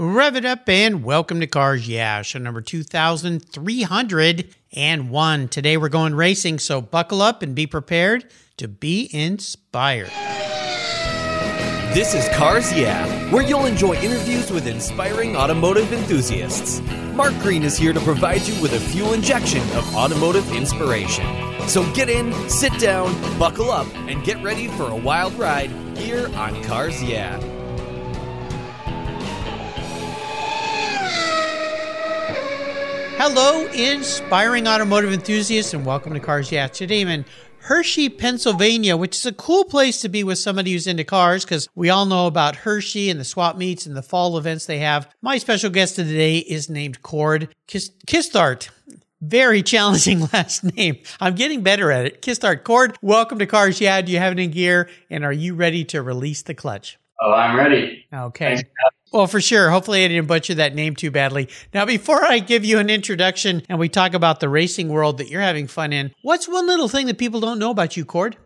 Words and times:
Rev 0.00 0.36
it 0.36 0.44
up 0.44 0.68
and 0.68 1.02
welcome 1.02 1.40
to 1.40 1.48
Cars 1.48 1.88
Yeah, 1.88 2.22
show 2.22 2.38
number 2.38 2.60
2301. 2.60 5.48
Today 5.48 5.76
we're 5.76 5.88
going 5.88 6.14
racing, 6.14 6.60
so 6.60 6.80
buckle 6.80 7.20
up 7.20 7.42
and 7.42 7.52
be 7.52 7.66
prepared 7.66 8.24
to 8.58 8.68
be 8.68 9.10
inspired. 9.12 10.12
This 11.92 12.14
is 12.14 12.28
Cars 12.36 12.72
Yeah, 12.72 13.08
where 13.32 13.42
you'll 13.42 13.66
enjoy 13.66 13.96
interviews 13.96 14.52
with 14.52 14.68
inspiring 14.68 15.34
automotive 15.34 15.92
enthusiasts. 15.92 16.80
Mark 17.14 17.36
Green 17.40 17.64
is 17.64 17.76
here 17.76 17.92
to 17.92 17.98
provide 17.98 18.42
you 18.42 18.62
with 18.62 18.74
a 18.74 18.78
fuel 18.78 19.14
injection 19.14 19.62
of 19.76 19.96
automotive 19.96 20.52
inspiration. 20.52 21.26
So 21.66 21.82
get 21.94 22.08
in, 22.08 22.32
sit 22.48 22.78
down, 22.78 23.12
buckle 23.36 23.72
up, 23.72 23.92
and 23.96 24.22
get 24.22 24.40
ready 24.44 24.68
for 24.68 24.90
a 24.90 24.96
wild 24.96 25.34
ride 25.34 25.72
here 25.98 26.28
on 26.36 26.62
Cars 26.62 27.02
Yeah. 27.02 27.40
Hello, 33.20 33.66
inspiring 33.72 34.68
automotive 34.68 35.12
enthusiasts, 35.12 35.74
and 35.74 35.84
welcome 35.84 36.14
to 36.14 36.20
Cars 36.20 36.52
Yeah. 36.52 36.68
Today 36.68 37.00
I'm 37.00 37.08
in 37.08 37.24
Hershey, 37.58 38.08
Pennsylvania, 38.08 38.96
which 38.96 39.16
is 39.16 39.26
a 39.26 39.32
cool 39.32 39.64
place 39.64 40.00
to 40.02 40.08
be 40.08 40.22
with 40.22 40.38
somebody 40.38 40.72
who's 40.72 40.86
into 40.86 41.02
cars 41.02 41.44
because 41.44 41.68
we 41.74 41.90
all 41.90 42.06
know 42.06 42.28
about 42.28 42.54
Hershey 42.54 43.10
and 43.10 43.18
the 43.18 43.24
swap 43.24 43.56
meets 43.56 43.86
and 43.86 43.96
the 43.96 44.02
fall 44.02 44.38
events 44.38 44.66
they 44.66 44.78
have. 44.78 45.12
My 45.20 45.36
special 45.38 45.68
guest 45.68 45.96
today 45.96 46.38
is 46.38 46.70
named 46.70 47.02
Cord 47.02 47.52
Kisthardt. 47.66 48.70
Very 49.20 49.62
challenging 49.64 50.20
last 50.32 50.62
name. 50.62 50.98
I'm 51.20 51.34
getting 51.34 51.64
better 51.64 51.90
at 51.90 52.06
it. 52.06 52.22
Kisthardt 52.22 52.62
Cord, 52.62 52.96
welcome 53.02 53.40
to 53.40 53.46
Cars 53.46 53.80
Yeah. 53.80 54.00
Do 54.00 54.12
you 54.12 54.18
have 54.18 54.34
it 54.34 54.38
in 54.38 54.52
gear? 54.52 54.88
And 55.10 55.24
are 55.24 55.32
you 55.32 55.56
ready 55.56 55.84
to 55.86 56.02
release 56.02 56.42
the 56.42 56.54
clutch? 56.54 56.98
Oh, 57.20 57.32
I'm 57.32 57.56
ready. 57.56 58.06
Okay. 58.14 58.62
Well, 59.12 59.26
for 59.26 59.40
sure. 59.40 59.70
Hopefully, 59.70 60.04
I 60.04 60.08
didn't 60.08 60.26
butcher 60.26 60.54
that 60.54 60.74
name 60.74 60.94
too 60.94 61.10
badly. 61.10 61.48
Now, 61.72 61.86
before 61.86 62.24
I 62.24 62.40
give 62.40 62.64
you 62.64 62.78
an 62.78 62.90
introduction 62.90 63.62
and 63.68 63.78
we 63.78 63.88
talk 63.88 64.14
about 64.14 64.40
the 64.40 64.48
racing 64.48 64.88
world 64.88 65.18
that 65.18 65.28
you're 65.28 65.40
having 65.40 65.66
fun 65.66 65.92
in, 65.92 66.14
what's 66.22 66.46
one 66.46 66.66
little 66.66 66.88
thing 66.88 67.06
that 67.06 67.18
people 67.18 67.40
don't 67.40 67.58
know 67.58 67.70
about 67.70 67.96
you, 67.96 68.04
Cord? 68.04 68.36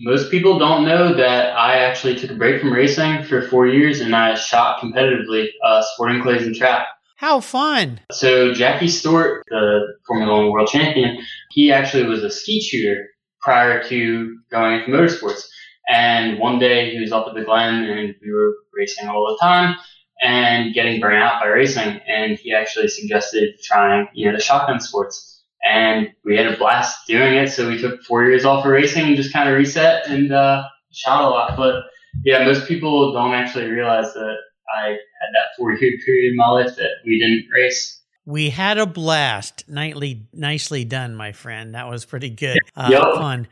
Most 0.00 0.30
people 0.30 0.58
don't 0.58 0.84
know 0.84 1.14
that 1.14 1.56
I 1.56 1.78
actually 1.78 2.16
took 2.16 2.30
a 2.30 2.34
break 2.34 2.60
from 2.60 2.72
racing 2.72 3.24
for 3.24 3.48
four 3.48 3.66
years 3.66 4.00
and 4.00 4.14
I 4.14 4.34
shot 4.34 4.80
competitively, 4.80 5.48
uh, 5.64 5.82
sporting 5.94 6.22
clays 6.22 6.46
and 6.46 6.54
trap. 6.54 6.86
How 7.16 7.40
fun! 7.40 8.00
So 8.12 8.52
Jackie 8.52 8.88
Stewart, 8.88 9.42
the 9.48 9.94
Formula 10.06 10.36
One 10.36 10.50
world 10.50 10.68
champion, 10.68 11.16
he 11.50 11.72
actually 11.72 12.04
was 12.04 12.22
a 12.22 12.30
skeet 12.30 12.62
shooter 12.62 13.08
prior 13.40 13.82
to 13.88 14.38
going 14.50 14.80
into 14.80 14.90
motorsports. 14.90 15.46
And 15.88 16.38
one 16.38 16.58
day 16.58 16.90
he 16.90 17.00
was 17.00 17.12
up 17.12 17.26
at 17.26 17.34
the 17.34 17.44
Glen 17.44 17.84
and 17.84 18.14
we 18.20 18.32
were 18.32 18.54
racing 18.74 19.08
all 19.08 19.26
the 19.28 19.38
time 19.40 19.76
and 20.22 20.74
getting 20.74 21.00
burnt 21.00 21.22
out 21.22 21.40
by 21.40 21.48
racing. 21.48 22.00
And 22.06 22.38
he 22.38 22.52
actually 22.54 22.88
suggested 22.88 23.54
trying, 23.62 24.08
you 24.14 24.26
know, 24.26 24.36
the 24.36 24.42
shotgun 24.42 24.80
sports. 24.80 25.44
And 25.62 26.12
we 26.24 26.36
had 26.36 26.46
a 26.46 26.56
blast 26.56 27.06
doing 27.06 27.34
it. 27.34 27.50
So 27.50 27.68
we 27.68 27.78
took 27.78 28.02
four 28.02 28.24
years 28.24 28.44
off 28.44 28.64
of 28.64 28.70
racing 28.70 29.06
and 29.06 29.16
just 29.16 29.32
kind 29.32 29.48
of 29.48 29.56
reset 29.56 30.06
and 30.06 30.32
uh, 30.32 30.64
shot 30.92 31.24
a 31.24 31.28
lot. 31.28 31.56
But 31.56 31.84
yeah, 32.24 32.44
most 32.44 32.66
people 32.68 33.12
don't 33.12 33.34
actually 33.34 33.66
realize 33.66 34.12
that 34.14 34.36
I 34.82 34.88
had 34.88 35.30
that 35.32 35.56
four 35.56 35.72
year 35.72 35.98
period 36.04 36.30
in 36.30 36.36
my 36.36 36.48
life 36.48 36.76
that 36.76 36.90
we 37.04 37.18
didn't 37.18 37.46
race. 37.54 38.00
We 38.24 38.50
had 38.50 38.78
a 38.78 38.86
blast. 38.86 39.68
Nightly, 39.68 40.26
nicely 40.32 40.84
done, 40.84 41.14
my 41.14 41.32
friend. 41.32 41.74
That 41.74 41.88
was 41.88 42.04
pretty 42.04 42.30
good. 42.30 42.58
Uh, 42.76 42.88
yep. 42.90 43.02
Fun. 43.14 43.48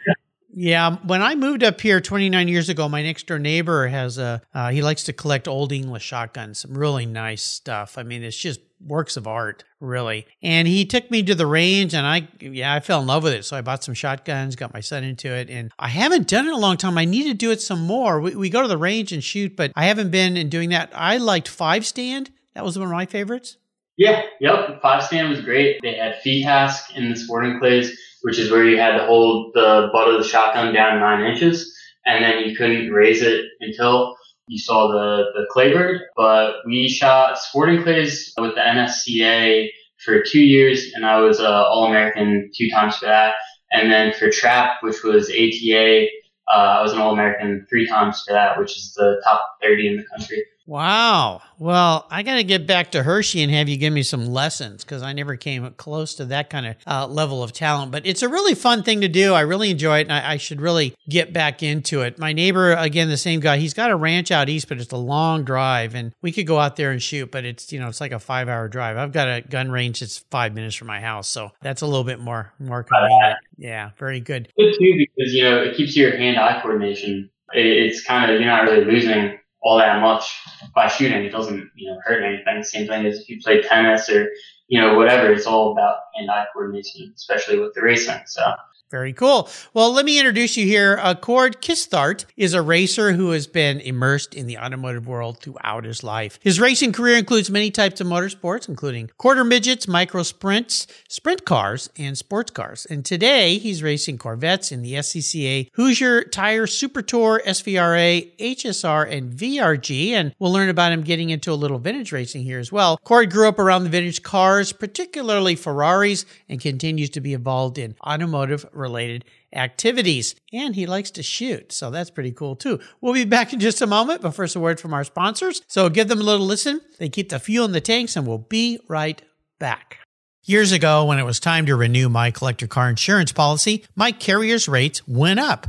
Yeah, 0.56 0.98
when 1.05 1.20
I 1.20 1.34
moved 1.34 1.64
up 1.64 1.80
here 1.80 2.00
29 2.00 2.47
years 2.47 2.69
ago, 2.69 2.88
my 2.88 3.02
next 3.02 3.27
door 3.27 3.41
neighbor 3.41 3.88
has 3.88 4.19
a 4.19 4.41
uh, 4.55 4.70
he 4.70 4.83
likes 4.83 5.02
to 5.05 5.12
collect 5.12 5.48
old 5.48 5.72
English 5.72 6.05
shotguns, 6.05 6.61
some 6.61 6.78
really 6.78 7.06
nice 7.06 7.42
stuff. 7.42 7.98
I 7.98 8.05
mean, 8.05 8.22
it's 8.22 8.36
just 8.36 8.61
works 8.80 9.16
of 9.16 9.27
art, 9.27 9.64
really. 9.80 10.27
And 10.42 10.69
he 10.69 10.84
took 10.84 11.11
me 11.11 11.24
to 11.24 11.34
the 11.34 11.46
range, 11.46 11.92
and 11.92 12.06
I 12.06 12.28
yeah, 12.41 12.72
I 12.72 12.78
fell 12.78 13.00
in 13.00 13.08
love 13.08 13.24
with 13.24 13.33
it. 13.33 13.44
So 13.44 13.56
I 13.56 13.62
bought 13.62 13.83
some 13.83 13.94
shotguns, 13.94 14.55
got 14.55 14.72
my 14.72 14.80
son 14.80 15.02
into 15.02 15.28
it, 15.28 15.51
and 15.51 15.73
I 15.77 15.89
haven't 15.89 16.28
done 16.28 16.46
it 16.46 16.51
in 16.51 16.55
a 16.55 16.58
long 16.58 16.77
time. 16.77 16.98
I 16.98 17.05
need 17.05 17.24
to 17.24 17.34
do 17.34 17.51
it 17.51 17.61
some 17.61 17.80
more. 17.80 18.20
We, 18.20 18.36
we 18.36 18.48
go 18.48 18.62
to 18.62 18.68
the 18.68 18.78
range 18.78 19.11
and 19.11 19.24
shoot, 19.24 19.57
but 19.57 19.73
I 19.74 19.86
haven't 19.86 20.11
been 20.12 20.36
in 20.36 20.51
doing 20.51 20.70
that. 20.70 20.92
I 20.95 21.17
liked 21.17 21.48
five 21.48 21.84
stand. 21.84 22.30
That 22.55 22.64
was 22.64 22.78
one 22.78 22.86
of 22.86 22.92
my 22.92 23.07
favorites. 23.07 23.57
Yeah, 23.96 24.23
yep. 24.40 24.80
Five 24.83 25.02
stand 25.02 25.30
was 25.30 25.40
great. 25.40 25.80
They 25.83 25.95
had 25.95 26.17
FITASC 26.24 26.96
in 26.96 27.11
the 27.11 27.17
sporting 27.17 27.58
clays 27.58 27.96
which 28.24 28.39
is 28.39 28.51
where 28.51 28.64
you 28.64 28.79
had 28.79 28.96
to 28.96 29.05
hold 29.05 29.52
the 29.52 29.90
butt 29.92 30.08
of 30.08 30.23
the 30.23 30.27
shotgun 30.27 30.73
down 30.73 30.98
nine 30.98 31.30
inches, 31.30 31.77
and 32.07 32.24
then 32.24 32.48
you 32.48 32.57
couldn't 32.57 32.90
raise 32.90 33.20
it 33.20 33.45
until 33.61 34.17
you 34.48 34.58
saw 34.58 34.89
the, 34.89 35.24
the 35.35 35.46
claybird. 35.51 36.01
But 36.17 36.55
we 36.64 36.89
shot 36.89 37.39
sporting 37.39 37.83
clays 37.83 38.33
with 38.39 38.55
the 38.55 38.63
NSCA 38.63 39.68
for 40.02 40.23
two 40.23 40.40
years, 40.40 40.90
and 40.95 41.05
I 41.05 41.20
was 41.20 41.39
uh, 41.39 41.64
All 41.64 41.86
American 41.86 42.51
two 42.57 42.70
times 42.70 42.96
for 42.96 43.05
that. 43.05 43.34
And 43.73 43.92
then 43.92 44.14
for 44.14 44.30
trap, 44.30 44.79
which 44.80 45.02
was 45.02 45.29
ATA, 45.29 46.07
uh, 46.51 46.57
I 46.57 46.83
was 46.83 46.95
an 46.95 47.01
All 47.01 47.13
American 47.13 47.67
three 47.68 47.86
times 47.86 48.24
for 48.27 48.33
that, 48.33 48.58
which 48.58 48.74
is 48.74 48.95
the 48.95 49.20
top 49.23 49.42
30 49.63 49.89
in 49.89 49.96
the 49.98 50.05
country. 50.17 50.42
Wow. 50.67 51.42
Well, 51.58 52.07
I 52.11 52.23
got 52.23 52.36
to 52.36 52.45
get 52.45 52.67
back 52.67 52.92
to 52.92 53.02
Hershey 53.02 53.42
and 53.42 53.52
have 53.52 53.69
you 53.69 53.77
give 53.77 53.92
me 53.92 54.02
some 54.02 54.27
lessons 54.27 54.83
because 54.83 55.02
I 55.02 55.13
never 55.13 55.36
came 55.36 55.70
close 55.73 56.14
to 56.14 56.25
that 56.27 56.48
kind 56.48 56.67
of 56.67 56.77
uh, 56.86 57.07
level 57.07 57.42
of 57.42 57.52
talent. 57.52 57.92
But 57.92 58.07
it's 58.07 58.23
a 58.23 58.29
really 58.29 58.55
fun 58.55 58.83
thing 58.83 59.02
to 59.02 59.08
do. 59.08 59.35
I 59.35 59.42
really 59.42 59.70
enjoy 59.70 59.98
it, 59.98 60.02
and 60.02 60.13
I, 60.13 60.33
I, 60.33 60.36
should 60.39 60.61
really 60.61 60.95
get 61.08 61.33
back 61.33 61.63
into 61.63 62.01
it. 62.01 62.19
My 62.19 62.33
neighbor, 62.33 62.73
again, 62.73 63.08
the 63.08 63.19
same 63.19 63.41
guy, 63.41 63.58
he's 63.58 63.75
got 63.75 63.91
a 63.91 63.97
ranch 63.97 64.30
out 64.30 64.48
east, 64.48 64.69
but 64.69 64.80
it's 64.80 64.92
a 64.92 64.97
long 64.97 65.45
drive, 65.45 65.95
and 65.95 66.13
we 66.23 66.33
could 66.33 66.47
go 66.47 66.58
out 66.58 66.77
there 66.77 66.91
and 66.91 67.02
shoot, 67.02 67.31
but 67.31 67.45
it's 67.45 67.70
you 67.73 67.79
know 67.79 67.89
it's 67.89 68.01
like 68.01 68.13
a 68.13 68.19
five 68.19 68.48
hour 68.48 68.67
drive. 68.69 68.96
I've 68.96 69.13
got 69.13 69.29
a 69.29 69.42
gun 69.42 69.70
range 69.70 70.01
that's 70.01 70.19
five 70.31 70.55
minutes 70.55 70.75
from 70.75 70.89
my 70.89 71.01
house, 71.01 71.29
so 71.29 71.51
that's 71.61 71.83
a 71.83 71.86
little 71.86 72.05
bit 72.05 72.20
more 72.20 72.52
more 72.58 72.85
convenient. 72.85 73.39
Yeah, 73.58 73.91
very 73.98 74.20
good. 74.20 74.48
Good 74.57 74.75
too 74.79 75.07
because 75.17 75.35
you 75.35 75.42
know 75.45 75.63
it 75.63 75.77
keeps 75.77 75.95
your 75.96 76.17
hand 76.17 76.39
eye 76.39 76.61
coordination. 76.63 77.31
It's 77.52 78.02
kind 78.02 78.33
of 78.33 78.41
you're 78.41 78.51
not 78.51 78.64
really 78.64 78.85
losing 78.85 79.39
all 79.64 79.79
that 79.79 80.01
much 80.01 80.41
by 80.75 80.86
shooting. 80.89 81.25
It 81.25 81.30
doesn't, 81.30 81.70
you 81.75 81.91
know, 81.91 81.98
hurt 82.05 82.23
anything. 82.23 82.63
Same 82.63 82.86
thing 82.86 83.07
as 83.07 83.20
if 83.20 83.29
you 83.29 83.41
play 83.41 83.63
tennis 83.63 84.11
or, 84.11 84.30
you 84.69 84.80
know, 84.80 84.95
whatever. 84.95 85.33
It's 85.33 85.47
all 85.47 85.73
about 85.73 86.01
hand-eye 86.14 86.47
coordination, 86.52 87.13
especially 87.17 87.58
with 87.58 87.73
the 87.75 87.83
racing. 87.83 88.20
So 88.27 88.42
very 88.90 89.12
cool. 89.12 89.48
Well, 89.72 89.92
let 89.92 90.05
me 90.05 90.18
introduce 90.18 90.56
you 90.56 90.67
here. 90.67 90.98
Uh, 91.02 91.14
Cord 91.14 91.61
Kisthardt 91.61 92.27
is 92.36 92.55
a 92.55 92.62
racer 92.62 93.12
who 93.12 93.30
has 93.30 93.46
been 93.46 93.80
immersed 93.80 94.34
in 94.34 94.46
the 94.46 94.58
automotive 94.58 95.08
world 95.08 95.40
throughout 95.40 95.84
his 95.84 96.05
life. 96.05 96.39
His 96.42 96.61
racing 96.61 96.92
career 96.92 97.17
includes 97.17 97.50
many 97.50 97.70
types 97.70 98.00
of 98.00 98.06
motorsports, 98.06 98.68
including 98.68 99.11
quarter 99.17 99.42
midgets, 99.42 99.89
micro 99.89 100.22
sprints, 100.22 100.86
sprint 101.08 101.45
cars, 101.45 101.90
and 101.98 102.17
sports 102.17 102.50
cars. 102.50 102.86
And 102.86 103.05
today 103.05 103.58
he's 103.58 103.83
racing 103.83 104.18
Corvettes 104.18 104.70
in 104.70 104.83
the 104.83 104.92
SCCA 104.92 105.70
Hoosier 105.74 106.22
Tire 106.24 106.66
Super 106.66 107.02
Tour, 107.02 107.42
SVRA, 107.46 108.36
HSR, 108.39 109.11
and 109.11 109.33
VRG. 109.33 110.11
And 110.11 110.34
we'll 110.39 110.52
learn 110.52 110.68
about 110.68 110.92
him 110.92 111.02
getting 111.02 111.30
into 111.30 111.51
a 111.51 111.55
little 111.55 111.78
vintage 111.78 112.12
racing 112.12 112.42
here 112.42 112.58
as 112.58 112.70
well. 112.70 112.98
Cord 112.98 113.33
grew 113.33 113.48
up 113.48 113.58
around 113.58 113.84
the 113.84 113.90
vintage 113.90 114.22
cars, 114.22 114.72
particularly 114.72 115.56
Ferraris, 115.56 116.27
and 116.48 116.61
continues 116.61 117.11
to 117.11 117.20
be 117.20 117.33
involved 117.33 117.78
in 117.78 117.96
automotive 118.06 118.66
related 118.74 119.24
activities. 119.52 120.35
And 120.52 120.74
he 120.74 120.86
likes 120.86 121.11
to 121.12 121.23
shoot. 121.23 121.73
So 121.73 121.90
that's 121.90 122.11
pretty 122.11 122.33
cool 122.33 122.57
too. 122.57 122.80
We'll 123.01 123.14
be 123.14 123.24
back 123.24 123.52
in 123.52 123.61
just 123.61 123.80
a 123.80 123.86
moment, 123.86 124.23
but 124.23 124.35
first 124.35 124.57
a 124.57 124.61
word 124.61 124.80
from 124.80 124.95
our 124.95 125.05
sponsors. 125.05 125.62
So 125.68 125.89
give 125.89 126.08
them 126.08 126.20
a 126.20 126.24
little 126.24 126.46
listen. 126.46 126.80
They 126.98 127.08
keep 127.08 127.29
the 127.29 127.39
fuel 127.39 127.64
in 127.64 127.73
the 127.73 127.80
tanks 127.80 128.17
and 128.17 128.26
we'll 128.26 128.38
be 128.38 128.81
right 128.88 129.20
back. 129.58 129.99
Years 130.46 130.73
ago, 130.73 131.06
when 131.06 131.19
it 131.19 131.25
was 131.25 131.40
time 131.40 131.64
to 131.67 131.75
renew 131.75 132.11
my 132.11 132.31
collector 132.31 132.67
car 132.67 132.90
insurance 132.90 133.32
policy, 133.32 133.84
my 133.96 134.12
carrier's 134.12 134.69
rates 134.69 135.06
went 135.08 135.40
up 135.40 135.69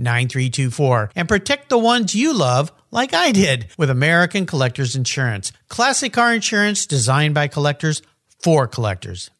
9324 0.00 1.10
and 1.14 1.28
protect 1.28 1.68
the 1.68 1.78
ones 1.78 2.14
you 2.14 2.32
love 2.32 2.72
like 2.90 3.14
I 3.14 3.30
did 3.30 3.68
with 3.78 3.90
American 3.90 4.46
Collectors 4.46 4.96
Insurance. 4.96 5.52
Classic 5.68 6.12
car 6.12 6.34
insurance 6.34 6.86
designed 6.86 7.34
by 7.34 7.46
collectors 7.46 8.02
for 8.42 8.66
collectors. 8.66 9.30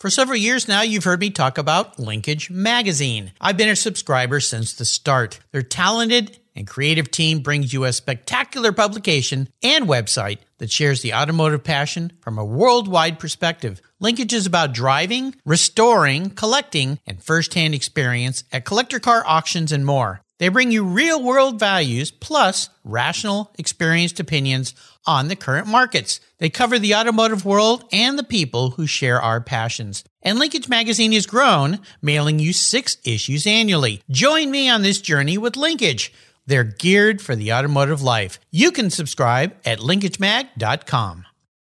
For 0.00 0.10
several 0.10 0.36
years 0.36 0.68
now, 0.68 0.82
you've 0.82 1.04
heard 1.04 1.18
me 1.18 1.30
talk 1.30 1.58
about 1.58 1.98
Linkage 1.98 2.50
Magazine. 2.50 3.32
I've 3.40 3.56
been 3.56 3.68
a 3.68 3.74
subscriber 3.74 4.38
since 4.38 4.72
the 4.72 4.84
start. 4.84 5.40
Their 5.50 5.62
talented 5.62 6.38
and 6.54 6.68
creative 6.68 7.10
team 7.10 7.40
brings 7.40 7.72
you 7.72 7.84
a 7.84 7.92
spectacular 7.92 8.70
publication 8.72 9.48
and 9.62 9.86
website 9.86 10.38
that 10.58 10.70
shares 10.70 11.02
the 11.02 11.14
automotive 11.14 11.64
passion 11.64 12.12
from 12.20 12.38
a 12.38 12.44
worldwide 12.44 13.18
perspective. 13.18 13.80
Linkage 14.00 14.32
is 14.32 14.46
about 14.46 14.72
driving, 14.72 15.34
restoring, 15.44 16.30
collecting, 16.30 17.00
and 17.04 17.20
firsthand 17.20 17.74
experience 17.74 18.44
at 18.52 18.64
collector 18.64 19.00
car 19.00 19.24
auctions 19.26 19.72
and 19.72 19.84
more. 19.84 20.20
They 20.38 20.48
bring 20.50 20.70
you 20.70 20.84
real 20.84 21.20
world 21.20 21.58
values 21.58 22.12
plus 22.12 22.70
rational, 22.84 23.52
experienced 23.58 24.20
opinions 24.20 24.72
on 25.04 25.26
the 25.26 25.34
current 25.34 25.66
markets. 25.66 26.20
They 26.38 26.48
cover 26.48 26.78
the 26.78 26.94
automotive 26.94 27.44
world 27.44 27.86
and 27.90 28.16
the 28.16 28.22
people 28.22 28.70
who 28.70 28.86
share 28.86 29.20
our 29.20 29.40
passions. 29.40 30.04
And 30.22 30.38
Linkage 30.38 30.68
Magazine 30.68 31.10
has 31.10 31.26
grown, 31.26 31.80
mailing 32.00 32.38
you 32.38 32.52
six 32.52 32.98
issues 33.04 33.48
annually. 33.48 34.02
Join 34.08 34.52
me 34.52 34.68
on 34.68 34.82
this 34.82 35.00
journey 35.00 35.38
with 35.38 35.56
Linkage. 35.56 36.12
They're 36.46 36.62
geared 36.62 37.20
for 37.20 37.34
the 37.34 37.52
automotive 37.52 38.00
life. 38.00 38.38
You 38.52 38.70
can 38.70 38.90
subscribe 38.90 39.56
at 39.64 39.80
linkagemag.com. 39.80 41.24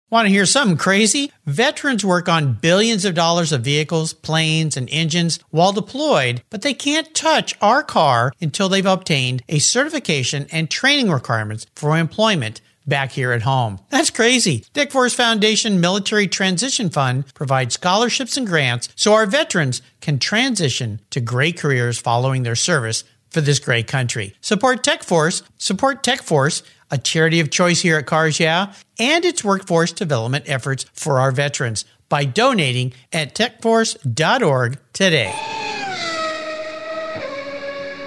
Want 0.10 0.28
to 0.28 0.34
hear 0.34 0.46
something 0.46 0.78
crazy? 0.78 1.32
Veterans 1.46 2.06
work 2.06 2.30
on 2.30 2.54
billions 2.54 3.04
of 3.04 3.16
dollars 3.16 3.52
of 3.52 3.62
vehicles, 3.62 4.14
planes, 4.14 4.78
and 4.78 4.88
engines 4.92 5.40
while 5.50 5.72
deployed, 5.72 6.44
but 6.52 6.62
they 6.62 6.76
can't 6.76 7.16
touch 7.16 7.56
our 7.62 7.82
car 7.82 8.32
until 8.40 8.70
they've 8.70 8.86
obtained 8.86 9.42
a 9.50 9.58
certification 9.58 10.46
and 10.52 10.70
training 10.70 11.10
requirements 11.10 11.66
for 11.76 11.98
employment 11.98 12.62
back 12.86 13.12
here 13.14 13.32
at 13.32 13.42
home. 13.42 13.80
That's 13.90 14.12
crazy. 14.12 14.66
Tech 14.74 14.92
Force 14.92 15.16
Foundation 15.16 15.80
Military 15.82 16.28
Transition 16.28 16.90
Fund 16.90 17.34
provides 17.34 17.74
scholarships 17.74 18.38
and 18.38 18.46
grants 18.46 18.90
so 18.96 19.14
our 19.14 19.26
veterans 19.26 19.82
can 20.02 20.20
transition 20.20 21.00
to 21.10 21.22
great 21.22 21.58
careers 21.58 21.98
following 21.98 22.44
their 22.44 22.56
service 22.56 23.04
for 23.32 23.42
this 23.42 23.58
great 23.58 23.88
country. 23.88 24.36
Support 24.42 24.84
TechForce, 24.84 25.42
support 25.58 26.04
TechForce, 26.04 26.62
a 26.94 26.98
charity 27.00 27.40
of 27.40 27.50
choice 27.50 27.82
here 27.82 27.98
at 27.98 28.06
Cars 28.06 28.40
Yeah, 28.40 28.72
and 29.00 29.26
its 29.26 29.44
workforce 29.44 29.92
development 29.92 30.46
efforts 30.48 30.86
for 30.94 31.20
our 31.20 31.32
veterans 31.32 31.86
by 32.08 32.24
donating 32.24 32.94
at 33.12 33.34
techforce.org 33.34 34.78
today. 34.94 35.34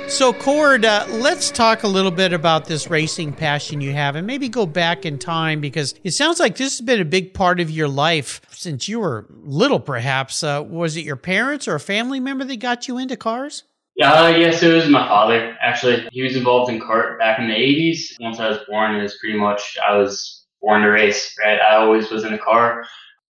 So, 0.09 0.33
Cord, 0.33 0.85
uh, 0.85 1.05
let's 1.11 1.51
talk 1.51 1.83
a 1.83 1.89
little 1.89 2.13
bit 2.13 2.33
about 2.33 2.67
this 2.67 2.89
racing 2.89 3.33
passion 3.33 3.81
you 3.81 3.91
have 3.91 4.15
and 4.15 4.25
maybe 4.25 4.49
go 4.49 4.65
back 4.65 5.05
in 5.05 5.19
time 5.19 5.61
because 5.61 5.97
it 6.05 6.13
sounds 6.13 6.39
like 6.39 6.57
this 6.57 6.79
has 6.79 6.87
been 6.87 7.01
a 7.01 7.05
big 7.05 7.35
part 7.35 7.59
of 7.59 7.69
your 7.69 7.89
life 7.89 8.41
since 8.53 8.87
you 8.87 9.01
were 9.01 9.27
little, 9.43 9.81
perhaps. 9.81 10.45
Uh, 10.45 10.63
was 10.65 10.97
it 10.97 11.05
your 11.05 11.17
parents 11.17 11.67
or 11.67 11.75
a 11.75 11.81
family 11.81 12.21
member 12.21 12.45
that 12.45 12.61
got 12.61 12.87
you 12.87 12.99
into 12.99 13.17
cars? 13.17 13.65
Uh, 14.03 14.35
yes, 14.37 14.63
it 14.63 14.73
was 14.73 14.89
my 14.89 15.07
father. 15.09 15.57
Actually, 15.63 16.07
he 16.13 16.23
was 16.23 16.37
involved 16.37 16.71
in 16.71 16.81
kart 16.81 17.19
back 17.19 17.39
in 17.39 17.49
the 17.49 17.55
80s. 17.55 18.21
Once 18.21 18.39
I 18.39 18.49
was 18.49 18.59
born, 18.69 18.95
it 18.95 19.03
was 19.03 19.17
pretty 19.19 19.39
much, 19.39 19.77
I 19.89 19.97
was 19.97 20.45
born 20.61 20.83
to 20.83 20.89
race, 20.89 21.35
right? 21.43 21.59
I 21.61 21.77
always 21.77 22.11
was 22.11 22.25
in 22.25 22.35
a 22.35 22.39
car. 22.39 22.85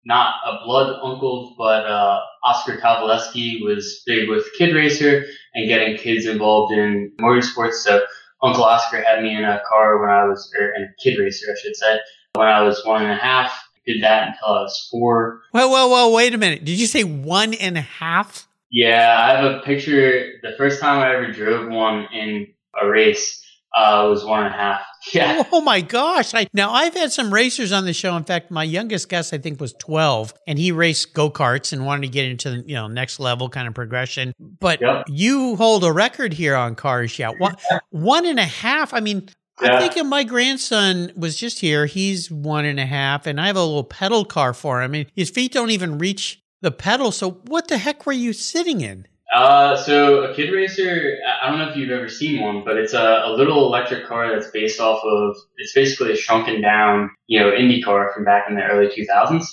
Not 0.04 0.34
a 0.44 0.64
blood 0.64 0.98
uncle, 1.02 1.54
but 1.58 1.84
uh, 1.84 2.20
Oscar 2.44 2.78
Kowaleski 2.78 3.64
was 3.64 4.02
big 4.06 4.28
with 4.28 4.44
Kid 4.56 4.74
Racer 4.74 5.24
and 5.54 5.68
getting 5.68 5.96
kids 5.96 6.26
involved 6.26 6.72
in 6.72 7.12
motorsports. 7.20 7.74
So 7.74 8.04
Uncle 8.42 8.64
Oscar 8.64 9.02
had 9.02 9.22
me 9.22 9.36
in 9.36 9.44
a 9.44 9.60
car 9.68 10.00
when 10.00 10.10
I 10.10 10.24
was, 10.24 10.52
or 10.58 10.74
in 10.74 10.82
a 10.84 11.02
Kid 11.02 11.18
Racer, 11.18 11.46
I 11.50 11.60
should 11.60 11.76
say, 11.76 11.98
when 12.34 12.46
I 12.48 12.62
was 12.62 12.84
one 12.84 13.02
and 13.02 13.12
a 13.12 13.16
half. 13.16 13.52
Did 13.86 14.02
that 14.02 14.28
until 14.28 14.48
I 14.48 14.62
was 14.62 14.88
four. 14.90 15.42
Well, 15.52 15.70
well, 15.70 15.88
well, 15.88 16.12
wait 16.12 16.34
a 16.34 16.38
minute. 16.38 16.64
Did 16.64 16.80
you 16.80 16.86
say 16.86 17.04
one 17.04 17.54
and 17.54 17.78
a 17.78 17.82
half? 17.82 18.48
Yeah, 18.70 19.16
I 19.18 19.40
have 19.40 19.44
a 19.44 19.60
picture. 19.60 20.32
The 20.42 20.52
first 20.56 20.80
time 20.80 21.00
I 21.00 21.14
ever 21.14 21.32
drove 21.32 21.70
one 21.70 22.06
in 22.12 22.46
a 22.80 22.88
race 22.88 23.42
uh, 23.76 24.06
was 24.08 24.24
one 24.24 24.44
and 24.44 24.54
a 24.54 24.56
half. 24.56 24.80
Yeah. 25.12 25.44
Oh 25.52 25.60
my 25.60 25.82
gosh! 25.82 26.34
I, 26.34 26.48
now 26.52 26.72
I've 26.72 26.94
had 26.94 27.12
some 27.12 27.32
racers 27.32 27.70
on 27.70 27.84
the 27.84 27.92
show. 27.92 28.16
In 28.16 28.24
fact, 28.24 28.50
my 28.50 28.64
youngest 28.64 29.08
guest 29.08 29.32
I 29.32 29.38
think 29.38 29.60
was 29.60 29.72
twelve, 29.74 30.34
and 30.48 30.58
he 30.58 30.72
raced 30.72 31.14
go 31.14 31.30
karts 31.30 31.72
and 31.72 31.86
wanted 31.86 32.02
to 32.02 32.08
get 32.08 32.28
into 32.28 32.50
the 32.50 32.56
you 32.66 32.74
know 32.74 32.88
next 32.88 33.20
level 33.20 33.48
kind 33.48 33.68
of 33.68 33.74
progression. 33.74 34.32
But 34.40 34.80
yep. 34.80 35.04
you 35.06 35.54
hold 35.54 35.84
a 35.84 35.92
record 35.92 36.32
here 36.32 36.56
on 36.56 36.74
cars. 36.74 37.16
Yeah, 37.20 37.30
one, 37.38 37.54
one 37.90 38.26
and 38.26 38.40
a 38.40 38.44
half. 38.44 38.92
I 38.92 38.98
mean, 38.98 39.28
yeah. 39.62 39.74
I'm 39.74 39.80
thinking 39.80 40.08
my 40.08 40.24
grandson 40.24 41.12
was 41.14 41.36
just 41.36 41.60
here. 41.60 41.86
He's 41.86 42.28
one 42.28 42.64
and 42.64 42.80
a 42.80 42.86
half, 42.86 43.28
and 43.28 43.40
I 43.40 43.46
have 43.46 43.56
a 43.56 43.64
little 43.64 43.84
pedal 43.84 44.24
car 44.24 44.52
for 44.52 44.82
him. 44.82 44.90
I 44.90 44.92
mean, 44.92 45.06
his 45.14 45.30
feet 45.30 45.52
don't 45.52 45.70
even 45.70 45.98
reach 45.98 46.42
the 46.66 46.72
pedal. 46.72 47.12
So 47.12 47.30
what 47.46 47.68
the 47.68 47.78
heck 47.78 48.06
were 48.06 48.12
you 48.12 48.32
sitting 48.32 48.80
in? 48.80 49.06
Uh, 49.32 49.76
so 49.76 50.24
a 50.24 50.34
kid 50.34 50.52
racer, 50.52 51.16
I 51.40 51.48
don't 51.48 51.60
know 51.60 51.68
if 51.68 51.76
you've 51.76 51.92
ever 51.92 52.08
seen 52.08 52.40
one, 52.42 52.64
but 52.64 52.76
it's 52.76 52.92
a, 52.92 53.22
a 53.24 53.30
little 53.36 53.66
electric 53.66 54.04
car 54.06 54.34
that's 54.34 54.50
based 54.50 54.80
off 54.80 55.00
of, 55.04 55.36
it's 55.58 55.72
basically 55.74 56.10
a 56.10 56.16
shrunken 56.16 56.60
down, 56.60 57.10
you 57.28 57.38
know, 57.38 57.52
Indy 57.54 57.80
car 57.82 58.10
from 58.12 58.24
back 58.24 58.46
in 58.48 58.56
the 58.56 58.64
early 58.64 58.88
2000s. 58.88 59.44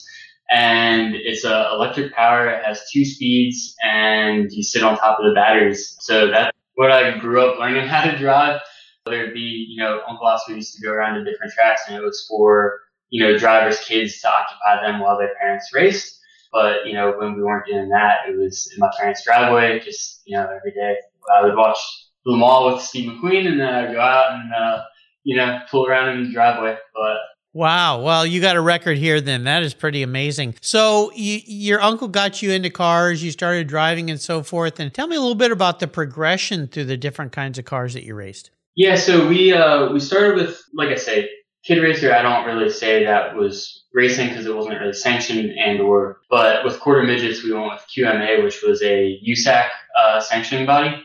And 0.50 1.14
it's 1.14 1.46
a 1.46 1.70
electric 1.72 2.16
power. 2.16 2.50
It 2.50 2.66
has 2.66 2.82
two 2.92 3.06
speeds 3.06 3.76
and 3.84 4.52
you 4.52 4.64
sit 4.64 4.82
on 4.82 4.98
top 4.98 5.20
of 5.20 5.26
the 5.26 5.36
batteries. 5.36 5.96
So 6.00 6.32
that's 6.32 6.52
what 6.74 6.92
I 6.92 7.20
grew 7.20 7.48
up 7.48 7.60
learning 7.60 7.88
how 7.94 8.10
to 8.10 8.18
drive. 8.18 8.60
Whether 9.04 9.24
it 9.26 9.36
be, 9.36 9.68
you 9.70 9.78
know, 9.78 10.02
Uncle 10.10 10.26
Oscar 10.26 10.54
used 10.54 10.76
to 10.78 10.82
go 10.82 10.92
around 10.92 11.24
to 11.24 11.32
different 11.32 11.54
tracks 11.54 11.82
and 11.88 11.96
it 11.96 12.02
was 12.02 12.26
for, 12.28 12.80
you 13.12 13.24
know, 13.24 13.38
drivers' 13.38 13.80
kids 13.82 14.20
to 14.22 14.30
occupy 14.30 14.84
them 14.84 15.00
while 15.00 15.20
their 15.20 15.36
parents 15.40 15.70
raced. 15.76 16.22
But, 16.54 16.86
you 16.86 16.94
know, 16.94 17.16
when 17.18 17.36
we 17.36 17.44
weren't 17.44 17.66
doing 17.66 17.90
that, 17.90 18.30
it 18.30 18.38
was 18.38 18.72
in 18.74 18.80
my 18.80 18.92
parents' 18.98 19.26
driveway, 19.26 19.80
just, 19.80 20.22
you 20.26 20.38
know, 20.38 20.44
every 20.44 20.72
day. 20.72 20.96
I 21.36 21.44
would 21.44 21.56
watch 21.56 21.80
the 22.26 22.38
mall 22.38 22.72
with 22.72 22.84
Steve 22.84 23.12
McQueen 23.12 23.48
and 23.48 23.60
then 23.60 23.74
I'd 23.74 23.92
go 23.92 24.00
out 24.00 24.34
and, 24.34 24.54
uh, 24.54 24.84
you 25.24 25.36
know, 25.36 25.60
pull 25.70 25.88
around 25.88 26.10
in 26.10 26.26
the 26.26 26.32
driveway. 26.32 26.78
But 26.94 27.18
Wow. 27.56 28.02
Well, 28.02 28.26
you 28.26 28.42
got 28.42 28.56
a 28.56 28.62
record 28.62 28.98
here 28.98 29.22
then. 29.22 29.44
That 29.44 29.62
is 29.62 29.76
pretty 29.76 30.02
amazing. 30.02 30.56
So, 30.62 31.12
you, 31.14 31.40
your 31.46 31.82
uncle 31.82 32.08
got 32.08 32.42
you 32.42 32.52
into 32.52 32.72
cars, 32.72 33.24
you 33.24 33.32
started 33.32 33.68
driving 33.68 34.10
and 34.10 34.20
so 34.20 34.42
forth. 34.42 34.80
And 34.80 34.92
tell 34.94 35.08
me 35.08 35.16
a 35.16 35.20
little 35.20 35.36
bit 35.36 35.52
about 35.52 35.80
the 35.80 35.88
progression 35.88 36.68
through 36.68 36.86
the 36.86 36.98
different 36.98 37.32
kinds 37.32 37.60
of 37.60 37.66
cars 37.66 37.94
that 37.94 38.04
you 38.04 38.16
raced. 38.16 38.50
Yeah, 38.76 38.96
so 38.96 39.28
we 39.28 39.54
uh, 39.54 39.92
we 39.92 40.00
started 40.00 40.36
with 40.36 40.60
like 40.74 40.90
I 40.90 40.96
say, 40.96 41.30
Kid 41.64 41.80
Racer, 41.80 42.14
I 42.14 42.24
don't 42.24 42.46
really 42.46 42.72
say 42.72 43.06
that 43.06 43.36
was 43.36 43.83
racing 43.94 44.30
because 44.30 44.46
it 44.46 44.56
wasn't 44.56 44.80
really 44.80 44.94
sanctioned 44.94 45.52
and 45.52 45.80
or, 45.80 46.22
but 46.30 46.66
with 46.66 46.80
quarter 46.80 47.04
midgets, 47.04 47.44
we 47.44 47.54
went 47.54 47.72
with 47.72 47.86
QMA, 47.96 48.44
which 48.44 48.62
was 48.62 48.82
a 48.82 49.20
USAC 49.28 49.70
uh, 49.98 50.20
sanctioning 50.20 50.66
body. 50.66 50.96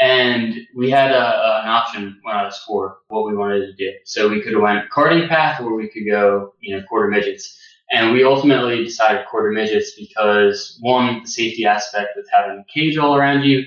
And 0.00 0.56
we 0.74 0.90
had 0.90 1.12
a, 1.12 1.62
an 1.62 1.68
option 1.68 2.18
when 2.22 2.34
I 2.34 2.44
was 2.44 2.58
four, 2.66 2.98
what 3.08 3.26
we 3.26 3.36
wanted 3.36 3.60
to 3.66 3.72
do. 3.74 3.92
So 4.04 4.28
we 4.28 4.42
could 4.42 4.54
have 4.54 4.62
went 4.62 4.90
karting 4.90 5.28
path 5.28 5.60
or 5.60 5.76
we 5.76 5.88
could 5.88 6.04
go, 6.10 6.52
you 6.60 6.76
know, 6.76 6.82
quarter 6.88 7.08
midgets. 7.08 7.56
And 7.92 8.12
we 8.12 8.24
ultimately 8.24 8.82
decided 8.82 9.26
quarter 9.26 9.52
midgets 9.52 9.92
because 9.96 10.76
one, 10.80 11.20
the 11.22 11.28
safety 11.28 11.64
aspect 11.64 12.10
with 12.16 12.26
having 12.34 12.58
a 12.58 12.72
cage 12.72 12.98
all 12.98 13.14
around 13.14 13.44
you, 13.44 13.62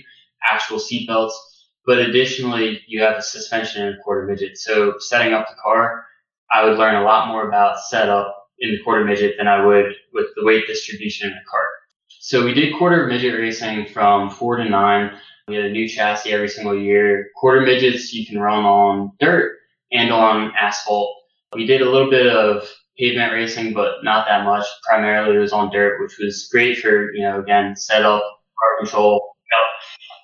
actual 0.51 0.79
seatbelts, 0.79 1.31
but 1.86 2.00
additionally, 2.00 2.81
you 2.86 3.01
have 3.01 3.15
a 3.15 3.21
suspension 3.21 3.88
in 3.88 3.93
a 3.93 3.97
quarter 4.03 4.27
midget. 4.27 4.57
So 4.57 4.95
setting 5.00 5.33
up 5.33 5.47
the 5.47 5.55
car, 5.55 6.05
I 6.51 6.65
would 6.65 6.77
learn 6.77 6.95
a 6.95 7.03
lot 7.03 7.29
more 7.29 7.47
about 7.47 7.79
setup 7.79 8.37
in 8.59 8.71
the 8.71 8.83
quarter 8.83 9.05
midget 9.05 9.35
than 9.37 9.47
I 9.47 9.65
would 9.65 9.93
with 10.13 10.27
the 10.35 10.45
weight 10.45 10.67
distribution 10.67 11.29
in 11.29 11.35
the 11.35 11.49
cart. 11.49 11.67
So 12.07 12.43
we 12.43 12.53
did 12.53 12.77
quarter 12.77 13.07
midget 13.07 13.39
racing 13.39 13.87
from 13.87 14.29
four 14.29 14.57
to 14.57 14.65
nine. 14.65 15.11
We 15.47 15.55
had 15.55 15.65
a 15.65 15.71
new 15.71 15.87
chassis 15.87 16.33
every 16.33 16.49
single 16.49 16.77
year. 16.77 17.29
Quarter 17.35 17.61
midgets 17.61 18.13
you 18.13 18.25
can 18.25 18.39
run 18.39 18.65
on 18.65 19.13
dirt 19.19 19.57
and 19.91 20.11
on 20.11 20.51
asphalt. 20.59 21.09
We 21.53 21.65
did 21.65 21.81
a 21.81 21.89
little 21.89 22.09
bit 22.09 22.27
of 22.27 22.67
pavement 22.99 23.31
racing, 23.31 23.73
but 23.73 24.03
not 24.03 24.27
that 24.27 24.43
much. 24.43 24.65
Primarily 24.89 25.37
it 25.37 25.39
was 25.39 25.53
on 25.53 25.71
dirt, 25.71 26.01
which 26.01 26.17
was 26.19 26.49
great 26.51 26.79
for, 26.79 27.13
you 27.13 27.21
know, 27.21 27.39
again, 27.39 27.75
setup, 27.75 28.21
car 28.21 28.77
control, 28.79 29.26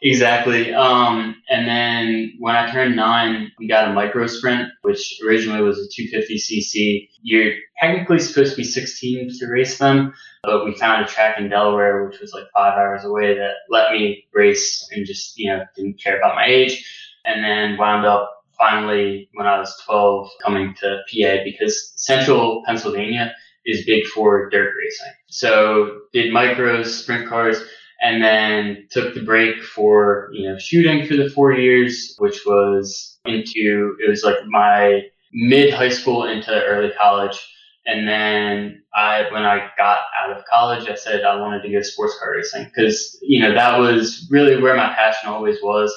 Exactly. 0.05 0.73
Um, 0.73 1.41
and 1.47 1.65
then 1.65 2.33
when 2.39 2.57
I 2.57 2.69
turned 2.69 2.97
nine, 2.97 3.53
we 3.57 3.67
got 3.69 3.89
a 3.89 3.93
micro 3.93 4.27
sprint, 4.27 4.69
which 4.81 5.19
originally 5.25 5.61
was 5.61 5.79
a 5.79 6.01
250cc. 6.01 7.07
You're 7.21 7.53
technically 7.81 8.19
supposed 8.19 8.51
to 8.51 8.57
be 8.57 8.65
16 8.65 9.29
to 9.39 9.47
race 9.47 9.77
them, 9.77 10.13
but 10.43 10.65
we 10.65 10.75
found 10.75 11.05
a 11.05 11.07
track 11.07 11.39
in 11.39 11.49
Delaware, 11.49 12.05
which 12.05 12.19
was 12.19 12.33
like 12.33 12.43
five 12.53 12.77
hours 12.77 13.05
away, 13.05 13.35
that 13.35 13.53
let 13.69 13.93
me 13.93 14.25
race 14.33 14.85
and 14.91 15.05
just, 15.05 15.37
you 15.37 15.49
know, 15.49 15.63
didn't 15.77 16.03
care 16.03 16.17
about 16.17 16.35
my 16.35 16.47
age. 16.47 16.85
And 17.23 17.41
then 17.41 17.77
wound 17.77 18.05
up 18.05 18.43
finally 18.59 19.29
when 19.35 19.47
I 19.47 19.57
was 19.57 19.81
12 19.85 20.29
coming 20.43 20.75
to 20.81 20.97
PA 21.09 21.43
because 21.45 21.93
central 21.95 22.61
Pennsylvania 22.65 23.33
is 23.65 23.85
big 23.85 24.05
for 24.07 24.49
dirt 24.49 24.73
racing. 24.77 25.13
So 25.27 26.01
did 26.11 26.33
micros, 26.33 26.87
sprint 26.87 27.29
cars, 27.29 27.63
and 28.03 28.21
then 28.21 28.85
took 28.91 29.15
the 29.15 29.23
break 29.23 29.63
for, 29.63 30.29
you 30.33 30.47
know, 30.47 30.57
shooting 30.59 31.07
for 31.07 31.15
the 31.15 31.29
four 31.29 31.53
years, 31.53 32.15
which 32.19 32.41
was 32.45 33.17
into, 33.25 33.95
it 34.05 34.09
was 34.09 34.23
like 34.23 34.35
my 34.47 35.03
mid 35.31 35.73
high 35.73 35.89
school 35.89 36.25
into 36.25 36.51
early 36.65 36.91
college. 36.99 37.39
And 37.85 38.05
then 38.07 38.83
I, 38.93 39.23
when 39.31 39.43
I 39.43 39.69
got 39.77 39.99
out 40.21 40.37
of 40.37 40.43
college, 40.51 40.89
I 40.89 40.95
said 40.95 41.23
I 41.23 41.39
wanted 41.39 41.63
to 41.63 41.71
go 41.71 41.81
sports 41.81 42.17
car 42.19 42.35
racing 42.35 42.65
because, 42.65 43.17
you 43.21 43.41
know, 43.41 43.53
that 43.53 43.79
was 43.79 44.27
really 44.29 44.61
where 44.61 44.75
my 44.75 44.93
passion 44.93 45.29
always 45.29 45.57
was. 45.63 45.93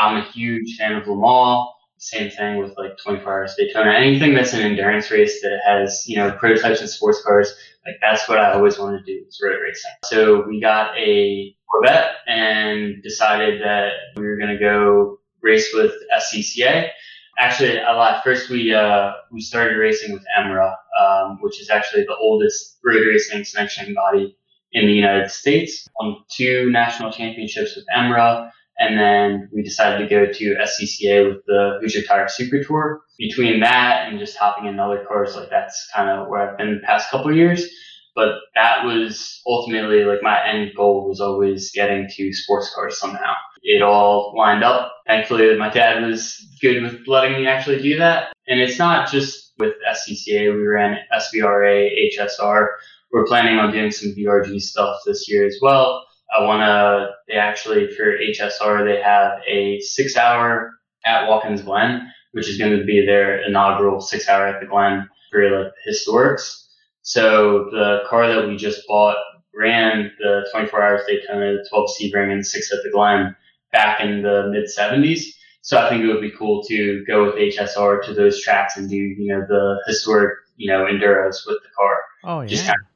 I'm 0.00 0.18
a 0.18 0.22
huge 0.30 0.76
fan 0.76 0.94
of 0.94 1.08
Le 1.08 1.16
Mans. 1.16 1.68
Same 1.98 2.30
thing 2.30 2.58
with 2.58 2.76
like 2.78 2.96
24 3.02 3.32
hours 3.32 3.54
Daytona. 3.58 3.92
Anything 3.92 4.34
that's 4.34 4.54
an 4.54 4.60
endurance 4.60 5.10
race 5.10 5.40
that 5.42 5.58
has, 5.66 6.04
you 6.06 6.16
know, 6.16 6.30
prototypes 6.32 6.80
and 6.80 6.88
sports 6.88 7.22
cars, 7.22 7.52
like 7.84 7.96
that's 8.00 8.28
what 8.28 8.38
I 8.38 8.52
always 8.52 8.78
wanted 8.78 9.04
to 9.04 9.04
do 9.04 9.24
was 9.24 9.40
road 9.42 9.58
racing. 9.62 9.90
So 10.04 10.46
we 10.46 10.60
got 10.60 10.96
a 10.96 11.54
Corvette 11.70 12.12
and 12.26 13.02
decided 13.02 13.60
that 13.62 13.92
we 14.16 14.26
were 14.26 14.36
going 14.36 14.56
to 14.56 14.58
go 14.58 15.18
race 15.42 15.70
with 15.74 15.92
SCCA. 16.16 16.90
Actually, 17.38 17.78
a 17.78 17.92
lot. 17.92 18.22
First, 18.24 18.50
we 18.50 18.74
uh, 18.74 19.12
we 19.30 19.40
started 19.40 19.76
racing 19.76 20.12
with 20.12 20.24
EMRA, 20.38 20.74
um, 21.00 21.38
which 21.40 21.60
is 21.60 21.70
actually 21.70 22.02
the 22.04 22.16
oldest 22.16 22.78
road 22.84 23.04
racing 23.06 23.44
sanctioning 23.44 23.94
body 23.94 24.36
in 24.72 24.86
the 24.86 24.92
United 24.92 25.30
States. 25.30 25.88
Won 26.00 26.16
two 26.30 26.70
national 26.70 27.12
championships 27.12 27.76
with 27.76 27.84
EMRA 27.96 28.50
and 28.78 28.98
then 28.98 29.48
we 29.52 29.62
decided 29.62 29.98
to 29.98 30.08
go 30.08 30.32
to 30.32 30.54
SCCA 30.54 31.28
with 31.28 31.44
the 31.46 31.78
Hoosier 31.80 32.02
Tire 32.02 32.28
Super 32.28 32.62
Tour. 32.62 33.02
Between 33.18 33.60
that 33.60 34.08
and 34.08 34.18
just 34.18 34.36
hopping 34.36 34.66
in 34.66 34.78
other 34.78 35.04
cars, 35.06 35.34
like 35.34 35.50
that's 35.50 35.88
kind 35.94 36.08
of 36.08 36.28
where 36.28 36.48
I've 36.48 36.58
been 36.58 36.74
the 36.74 36.86
past 36.86 37.10
couple 37.10 37.34
years. 37.34 37.66
But 38.14 38.34
that 38.54 38.84
was 38.84 39.40
ultimately 39.46 40.04
like 40.04 40.22
my 40.22 40.44
end 40.44 40.72
goal 40.76 41.08
was 41.08 41.20
always 41.20 41.72
getting 41.72 42.08
to 42.16 42.32
sports 42.32 42.72
cars 42.74 42.98
somehow. 42.98 43.34
It 43.62 43.82
all 43.82 44.34
lined 44.36 44.64
up. 44.64 44.92
Thankfully, 45.06 45.56
my 45.56 45.70
dad 45.70 46.02
was 46.02 46.46
good 46.60 46.82
with 46.82 47.06
letting 47.06 47.32
me 47.32 47.46
actually 47.46 47.82
do 47.82 47.98
that. 47.98 48.32
And 48.46 48.60
it's 48.60 48.78
not 48.78 49.10
just 49.10 49.52
with 49.58 49.74
SCCA. 49.88 50.52
We 50.52 50.66
ran 50.66 50.98
SVRA, 51.12 51.90
HSR. 52.16 52.68
We're 53.12 53.26
planning 53.26 53.58
on 53.58 53.72
doing 53.72 53.90
some 53.90 54.14
VRG 54.14 54.60
stuff 54.60 54.98
this 55.06 55.28
year 55.28 55.46
as 55.46 55.56
well. 55.60 56.04
I 56.36 56.44
want 56.44 56.60
to, 56.60 57.10
they 57.26 57.38
actually, 57.38 57.90
for 57.94 58.16
HSR, 58.18 58.84
they 58.84 59.00
have 59.02 59.40
a 59.48 59.80
six 59.80 60.16
hour 60.16 60.72
at 61.04 61.26
Watkins 61.28 61.62
Glen, 61.62 62.12
which 62.32 62.48
is 62.48 62.58
going 62.58 62.76
to 62.76 62.84
be 62.84 63.04
their 63.04 63.42
inaugural 63.46 64.00
six 64.00 64.28
hour 64.28 64.46
at 64.46 64.60
the 64.60 64.66
Glen 64.66 65.08
for 65.30 65.64
like 65.64 65.72
historics. 65.88 66.66
So 67.02 67.68
the 67.70 68.00
car 68.08 68.28
that 68.28 68.46
we 68.46 68.56
just 68.56 68.86
bought 68.86 69.16
ran 69.54 70.12
the 70.18 70.46
24 70.52 70.82
hours 70.82 71.00
Daytona, 71.06 71.54
the 71.54 71.66
12 71.70 71.90
Sebring 71.98 72.32
and 72.32 72.46
six 72.46 72.70
at 72.72 72.78
the 72.84 72.90
Glen 72.90 73.34
back 73.72 74.00
in 74.00 74.22
the 74.22 74.50
mid 74.52 74.64
70s. 74.64 75.22
So 75.62 75.78
I 75.78 75.88
think 75.88 76.04
it 76.04 76.06
would 76.06 76.20
be 76.20 76.32
cool 76.38 76.62
to 76.64 77.04
go 77.06 77.26
with 77.26 77.34
HSR 77.34 78.02
to 78.04 78.14
those 78.14 78.42
tracks 78.42 78.76
and 78.76 78.88
do, 78.88 78.96
you 78.96 79.32
know, 79.32 79.44
the 79.48 79.82
historic, 79.86 80.38
you 80.56 80.70
know, 80.70 80.84
enduros 80.84 81.46
with 81.46 81.58
the 81.62 81.70
car. 81.76 81.96
Oh, 82.24 82.40
yeah. 82.42 82.46
Just 82.46 82.66
kind 82.66 82.78
of 82.78 82.86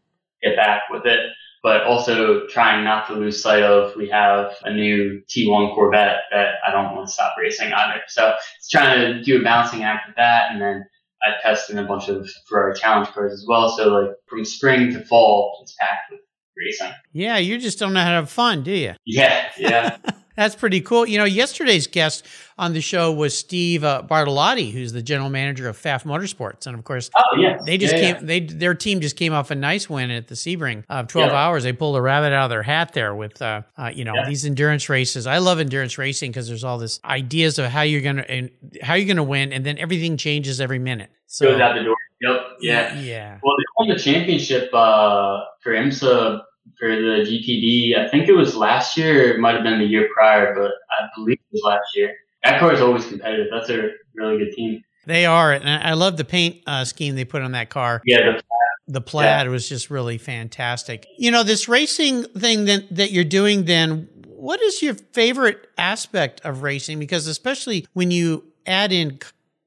get 0.43 0.57
back 0.57 0.83
with 0.91 1.07
it 1.07 1.31
but 1.63 1.85
also 1.85 2.47
trying 2.49 2.85
not 2.85 3.07
to 3.07 3.15
lose 3.15 3.41
sight 3.41 3.63
of 3.63 3.95
we 3.97 4.09
have 4.09 4.55
a 4.63 4.73
new 4.73 5.23
T1 5.29 5.75
Corvette 5.75 6.23
that 6.31 6.55
I 6.67 6.73
don't 6.73 6.95
want 6.95 7.07
to 7.07 7.13
stop 7.13 7.35
racing 7.39 7.73
either. 7.73 8.01
So 8.09 8.35
it's 8.59 8.69
trying 8.69 8.99
to 9.01 9.23
do 9.23 9.41
a 9.41 9.43
balancing 9.43 9.83
act 9.85 10.09
with 10.09 10.17
that, 10.17 10.51
and 10.51 10.61
then 10.61 10.85
I 11.23 11.41
test 11.41 11.71
in 11.71 11.79
a 11.79 11.85
bunch 11.85 12.09
of 12.09 12.29
Ferrari 12.49 12.75
Challenge 12.79 13.09
cars 13.09 13.33
as 13.33 13.45
well. 13.49 13.77
So 13.77 13.89
like 13.89 14.11
from 14.27 14.45
spring 14.45 14.93
to 14.93 15.05
fall, 15.05 15.61
it's 15.63 15.75
packed 15.79 16.11
with 16.11 16.21
racing. 16.57 16.93
Yeah, 17.13 17.39
you 17.39 17.59
just 17.59 17.79
don't 17.79 17.93
know 17.93 18.01
how 18.01 18.11
to 18.11 18.17
have 18.17 18.31
fun, 18.31 18.63
do 18.63 18.73
you? 18.73 18.95
Yeah, 19.07 19.51
yeah. 19.57 19.97
That's 20.37 20.55
pretty 20.55 20.81
cool. 20.81 21.07
You 21.07 21.19
know, 21.19 21.25
yesterday's 21.25 21.87
guest 21.87 22.27
on 22.59 22.73
the 22.73 22.81
show 22.81 23.13
was 23.13 23.37
Steve 23.37 23.85
uh, 23.85 24.03
Bortolotti, 24.09 24.71
who's 24.71 24.93
the 24.93 25.03
general 25.03 25.31
manager 25.31 25.69
of 25.69 25.77
Pfaff 25.77 26.05
Motorsports, 26.05 26.67
and 26.67 26.77
of 26.77 26.85
course, 26.85 27.11
oh 27.17 27.39
yeah, 27.39 27.59
they 27.67 27.79
just 27.79 27.95
yeah, 27.95 28.01
came. 28.01 28.15
Yeah. 28.15 28.21
They 28.27 28.41
their 28.41 28.75
team 28.75 29.01
just 29.01 29.17
came 29.17 29.33
off 29.33 29.51
a 29.51 29.55
nice 29.55 29.91
win 29.91 30.11
at 30.11 30.29
the 30.29 30.35
Sebring 30.35 30.85
of 30.89 31.09
twelve 31.09 31.33
yeah. 31.33 31.45
hours. 31.45 31.65
They 31.65 31.73
pulled 31.73 31.97
a 31.97 32.03
rabbit 32.03 32.33
out 32.33 32.45
of 32.45 32.51
their 32.51 32.63
hat 32.63 32.93
there 32.93 33.15
with, 33.15 33.41
uh, 33.43 33.63
uh, 33.77 33.91
you 33.95 34.05
know, 34.05 34.15
these 34.27 34.45
endurance 34.45 34.89
races. 34.89 35.27
I 35.27 35.39
love 35.39 35.61
endurance 35.61 35.99
racing 35.99 36.31
because 36.31 36.49
there's 36.49 36.65
all 36.65 36.79
this 36.79 37.01
ideas 37.05 37.59
of 37.59 37.67
how 37.67 37.83
you're 37.83 38.01
gonna 38.01 38.25
and 38.29 38.51
how 38.83 38.95
you're 38.95 39.09
gonna 39.09 39.23
win, 39.23 39.53
and 39.53 39.67
then 39.67 39.79
everything 39.79 40.17
changes 40.17 40.61
every 40.61 40.79
minute. 40.79 41.11
So 41.27 41.51
goes 41.51 41.61
out 41.61 41.75
the 41.75 41.85
door. 41.85 41.97
Yep. 42.21 42.41
Yeah. 42.61 43.01
Yeah. 43.01 43.39
Well, 43.43 43.57
they 43.57 43.65
won 43.79 43.89
the 43.89 44.03
championship 44.03 44.71
uh, 44.73 45.41
for 45.61 45.73
IMSA 45.73 46.43
for 46.83 46.89
the 46.89 47.23
GTD. 47.23 47.97
I 47.97 48.09
think 48.09 48.29
it 48.29 48.33
was 48.33 48.57
last 48.57 48.97
year. 48.97 49.33
It 49.33 49.39
might 49.39 49.55
have 49.55 49.63
been 49.63 49.79
the 49.79 49.85
year 49.85 50.09
prior, 50.13 50.53
but 50.53 50.73
I 50.91 51.07
believe 51.15 51.39
it 51.39 51.53
was 51.53 51.63
last 51.65 51.95
year. 51.95 52.13
That 52.43 52.59
car 52.59 52.73
is 52.73 52.81
always 52.81 53.07
competitive. 53.07 53.47
That's 53.53 53.71
a 53.71 53.91
really 54.17 54.39
good 54.39 54.53
team. 54.53 54.83
They 55.07 55.25
are, 55.25 55.53
and 55.53 55.69
I 55.69 55.93
love 55.93 56.17
the 56.17 56.25
paint 56.25 56.57
uh, 56.67 56.85
scheme 56.85 57.15
they 57.15 57.25
put 57.25 57.43
on 57.43 57.53
that 57.53 57.71
car. 57.71 58.03
Yeah, 58.05 58.19
the 58.19 58.33
plaid, 58.33 58.43
the 58.89 59.01
plaid 59.01 59.47
yeah. 59.47 59.51
was 59.53 59.69
just 59.69 59.91
really 59.91 60.19
fantastic. 60.19 61.07
You 61.19 61.31
know, 61.31 61.45
this 61.45 61.69
racing 61.69 62.25
thing 62.25 62.65
that 62.65 62.93
that 62.95 63.13
you're 63.13 63.23
doing. 63.23 63.65
Then, 63.67 64.09
what 64.27 64.61
is 64.61 64.83
your 64.83 64.95
favorite 64.95 65.69
aspect 65.79 66.41
of 66.45 66.63
racing? 66.63 66.99
Because 66.99 67.29
especially 67.29 67.87
when 67.93 68.11
you 68.11 68.45
add 68.67 68.93
in 68.93 69.21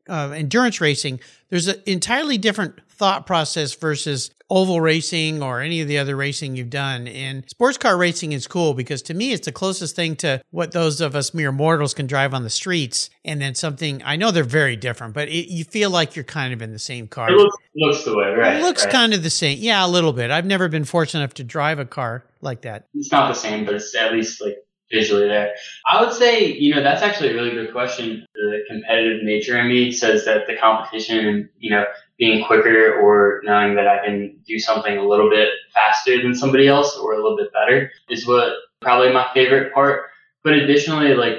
uh, 0.10 0.32
endurance 0.36 0.82
racing, 0.82 1.20
there's 1.50 1.68
an 1.68 1.82
entirely 1.86 2.38
different 2.38 2.80
thought 2.90 3.26
process 3.26 3.74
versus 3.74 4.32
oval 4.50 4.80
racing 4.80 5.42
or 5.42 5.60
any 5.60 5.82
of 5.82 5.88
the 5.88 5.98
other 5.98 6.16
racing 6.16 6.56
you've 6.56 6.70
done. 6.70 7.08
And 7.08 7.48
sports 7.50 7.78
car 7.78 7.98
racing 7.98 8.32
is 8.32 8.48
cool 8.48 8.74
because 8.74 9.02
to 9.04 9.14
me, 9.14 9.34
it's 9.34 9.46
the 9.46 9.52
closest 9.52 9.96
thing 9.96 10.16
to 10.18 10.42
what 10.52 10.72
those 10.72 11.02
of 11.02 11.16
us 11.16 11.34
mere 11.34 11.52
mortals 11.52 11.94
can 11.94 12.08
drive 12.08 12.34
on 12.34 12.44
the 12.44 12.50
streets. 12.50 13.10
And 13.24 13.42
then 13.42 13.56
something, 13.56 14.02
I 14.06 14.16
know 14.16 14.32
they're 14.32 14.44
very 14.44 14.76
different, 14.76 15.14
but 15.14 15.28
it, 15.30 15.52
you 15.52 15.64
feel 15.64 15.90
like 15.90 16.16
you're 16.16 16.24
kind 16.24 16.54
of 16.54 16.62
in 16.62 16.72
the 16.72 16.80
same 16.80 17.08
car. 17.08 17.30
It 17.30 17.38
looks, 17.38 17.58
looks 17.76 18.04
the 18.04 18.16
way, 18.16 18.30
right? 18.30 18.58
It 18.58 18.62
looks 18.62 18.86
right. 18.86 18.92
kind 18.92 19.14
of 19.14 19.24
the 19.24 19.30
same. 19.30 19.58
Yeah, 19.60 19.86
a 19.86 19.90
little 19.90 20.14
bit. 20.14 20.32
I've 20.32 20.46
never 20.46 20.70
been 20.70 20.86
fortunate 20.86 21.22
enough 21.22 21.34
to 21.36 21.44
drive 21.44 21.80
a 21.80 21.86
car 21.86 22.24
like 22.42 22.62
that. 22.62 22.88
It's 22.94 23.12
not 23.12 23.28
the 23.28 23.40
same, 23.40 23.66
but 23.66 23.76
it's 23.76 23.96
at 23.96 24.14
least 24.14 24.42
like 24.42 24.58
visually 24.92 25.27
there. 25.27 25.54
I 25.89 26.04
would 26.04 26.13
say, 26.13 26.51
you 26.54 26.74
know, 26.74 26.84
that's 26.84 27.01
actually 27.01 27.32
a 27.32 27.34
really 27.34 27.51
good 27.51 27.72
question. 27.72 28.25
The 28.34 28.60
competitive 28.70 29.24
nature 29.24 29.58
in 29.60 29.68
me 29.68 29.92
says 29.92 30.25
that 30.25 30.48
the 30.48 30.56
competition 30.56 31.25
and, 31.27 31.50
you 31.60 31.72
know, 31.72 31.86
being 32.18 32.46
quicker 32.46 33.00
or 33.00 33.42
knowing 33.44 33.75
that 33.75 33.88
I 33.88 34.06
can 34.06 34.39
do 34.48 34.60
something 34.60 34.98
a 34.98 35.08
little 35.08 35.30
bit 35.30 35.50
faster 35.74 36.22
than 36.22 36.36
somebody 36.36 36.68
else 36.68 36.96
or 36.98 37.13
a 37.13 37.22
little 37.22 37.38
bit 37.38 37.51
better 37.51 37.92
is 38.10 38.27
what 38.27 38.54
probably 38.82 39.12
my 39.12 39.27
favorite 39.34 39.74
part. 39.74 40.04
But 40.44 40.54
additionally, 40.54 41.13
like 41.15 41.38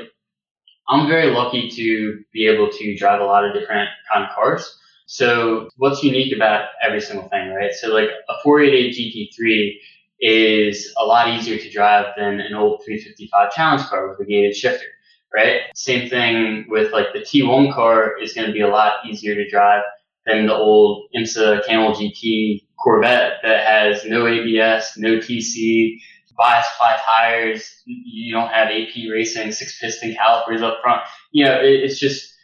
I'm 0.88 1.08
very 1.08 1.32
lucky 1.32 1.70
to 1.70 2.20
be 2.32 2.46
able 2.46 2.70
to 2.70 2.96
drive 2.96 3.20
a 3.20 3.24
lot 3.24 3.44
of 3.44 3.54
different 3.54 3.88
kind 4.12 4.24
of 4.24 4.34
cars. 4.34 4.78
So 5.06 5.68
what's 5.76 6.02
unique 6.02 6.34
about 6.34 6.68
every 6.82 7.00
single 7.00 7.28
thing, 7.28 7.50
right? 7.50 7.72
So 7.72 7.88
like 7.88 8.08
a 8.28 8.34
488 8.42 9.30
GT3 9.40 9.72
is 10.20 10.92
a 10.98 11.04
lot 11.04 11.28
easier 11.28 11.58
to 11.58 11.70
drive 11.70 12.06
than 12.16 12.40
an 12.40 12.54
old 12.54 12.82
355 12.84 13.52
challenge 13.52 13.82
car 13.82 14.08
with 14.08 14.20
a 14.20 14.24
gated 14.24 14.56
shifter, 14.56 14.86
right? 15.34 15.62
Same 15.74 16.08
thing 16.08 16.66
with 16.68 16.92
like 16.92 17.08
the 17.12 17.20
T1 17.20 17.74
car 17.74 18.20
is 18.20 18.32
going 18.32 18.46
to 18.46 18.52
be 18.52 18.62
a 18.62 18.68
lot 18.68 18.94
easier 19.06 19.34
to 19.34 19.48
drive 19.48 19.82
than 20.24 20.46
the 20.46 20.54
old 20.54 21.08
IMSA 21.16 21.66
Camel 21.66 21.92
GT 21.92 22.66
Corvette 22.82 23.34
that 23.42 23.66
has 23.66 24.04
no 24.04 24.26
ABS, 24.26 24.94
no 24.96 25.18
TC, 25.18 25.98
bias 26.36 26.66
ply 26.76 26.98
tires. 27.04 27.82
You 27.84 28.34
don't 28.34 28.48
have 28.48 28.68
AP 28.68 28.94
racing, 29.10 29.52
six 29.52 29.78
piston 29.78 30.14
calipers 30.14 30.62
up 30.62 30.78
front. 30.82 31.02
You 31.32 31.44
know, 31.44 31.58
it's 31.62 31.98
just 31.98 32.34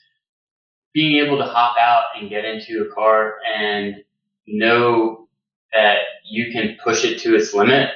being 0.94 1.24
able 1.24 1.38
to 1.38 1.44
hop 1.44 1.76
out 1.80 2.04
and 2.18 2.30
get 2.30 2.44
into 2.44 2.82
a 2.82 2.94
car 2.94 3.36
and 3.56 3.96
know 4.46 5.28
that 5.72 5.98
you 6.24 6.52
can 6.52 6.76
push 6.82 7.04
it 7.04 7.20
to 7.20 7.34
its 7.34 7.54
limit 7.54 7.90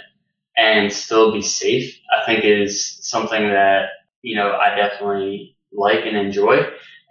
and 0.57 0.93
still 0.93 1.33
be 1.33 1.43
safe, 1.43 1.99
I 2.11 2.25
think 2.25 2.45
is 2.45 2.99
something 3.03 3.49
that, 3.51 3.87
you 4.23 4.37
know, 4.37 4.53
I 4.53 4.75
definitely 4.75 5.57
like 5.73 6.05
and 6.07 6.17
enjoy. 6.17 6.59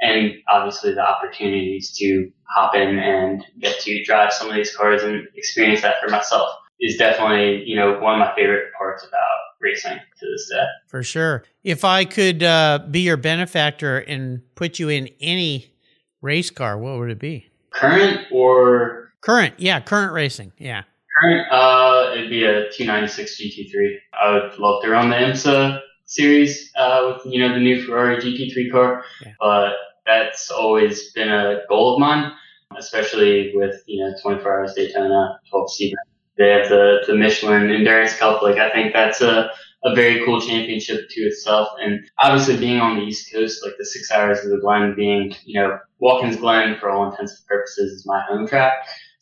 And 0.01 0.33
obviously 0.49 0.93
the 0.93 1.01
opportunities 1.01 1.95
to 1.97 2.29
hop 2.49 2.75
in 2.75 2.99
and 2.99 3.43
get 3.59 3.79
to 3.81 4.03
drive 4.03 4.33
some 4.33 4.49
of 4.49 4.55
these 4.55 4.75
cars 4.75 5.03
and 5.03 5.27
experience 5.35 5.81
that 5.81 5.95
for 6.03 6.09
myself 6.09 6.49
is 6.79 6.97
definitely, 6.97 7.63
you 7.65 7.75
know, 7.75 7.99
one 7.99 8.13
of 8.13 8.19
my 8.19 8.33
favorite 8.35 8.73
parts 8.77 9.03
about 9.03 9.21
racing 9.61 9.97
to 9.97 10.25
this 10.31 10.49
day. 10.51 10.65
For 10.87 11.03
sure. 11.03 11.43
If 11.63 11.85
I 11.85 12.05
could 12.05 12.43
uh, 12.43 12.79
be 12.89 13.01
your 13.01 13.17
benefactor 13.17 13.99
and 13.99 14.41
put 14.55 14.79
you 14.79 14.89
in 14.89 15.09
any 15.21 15.73
race 16.21 16.49
car, 16.49 16.77
what 16.77 16.99
would 16.99 17.11
it 17.11 17.19
be? 17.19 17.47
Current 17.71 18.27
or 18.31 19.13
current? 19.21 19.55
Yeah, 19.57 19.79
current 19.79 20.13
racing. 20.13 20.51
Yeah. 20.57 20.83
Current, 21.25 21.51
uh, 21.51 22.11
it'd 22.13 22.29
be 22.29 22.43
a 22.43 22.69
296 22.71 23.41
GT3. 23.41 23.95
I 24.21 24.31
would 24.33 24.59
love 24.59 24.83
to 24.83 24.89
run 24.89 25.09
the 25.09 25.15
IMSA 25.15 25.81
series 26.05 26.71
uh, 26.77 27.13
with 27.13 27.33
you 27.33 27.39
know 27.39 27.53
the 27.53 27.59
new 27.59 27.83
Ferrari 27.83 28.17
GT3 28.17 28.71
car, 28.71 29.03
yeah. 29.21 29.31
but 29.39 29.73
that's 30.05 30.51
always 30.51 31.11
been 31.13 31.29
a 31.29 31.61
goal 31.67 31.95
of 31.95 31.99
mine, 31.99 32.31
especially 32.77 33.53
with 33.55 33.81
you 33.87 34.03
know 34.03 34.13
24 34.21 34.59
Hours 34.59 34.73
Daytona, 34.75 35.39
12 35.49 35.69
Sebring. 35.69 35.93
They 36.37 36.49
have 36.49 36.69
the 36.69 36.99
the 37.07 37.15
Michelin 37.15 37.71
Endurance 37.71 38.15
Cup. 38.17 38.41
Like 38.41 38.57
I 38.57 38.71
think 38.71 38.93
that's 38.93 39.21
a 39.21 39.49
a 39.85 39.93
very 39.93 40.25
cool 40.25 40.41
championship 40.41 41.07
to 41.09 41.21
itself. 41.21 41.69
And 41.79 42.09
obviously 42.19 42.57
being 42.57 42.79
on 42.79 42.97
the 42.97 43.03
East 43.03 43.31
Coast, 43.31 43.63
like 43.63 43.75
the 43.77 43.85
six 43.85 44.11
hours 44.11 44.39
of 44.39 44.49
the 44.49 44.57
Glen 44.57 44.95
being, 44.95 45.35
you 45.45 45.61
know, 45.61 45.77
Watkins 45.99 46.37
Glen 46.37 46.77
for 46.79 46.89
all 46.89 47.09
intents 47.09 47.37
and 47.37 47.47
purposes 47.47 47.91
is 47.93 48.05
my 48.05 48.21
home 48.27 48.47
track. 48.47 48.73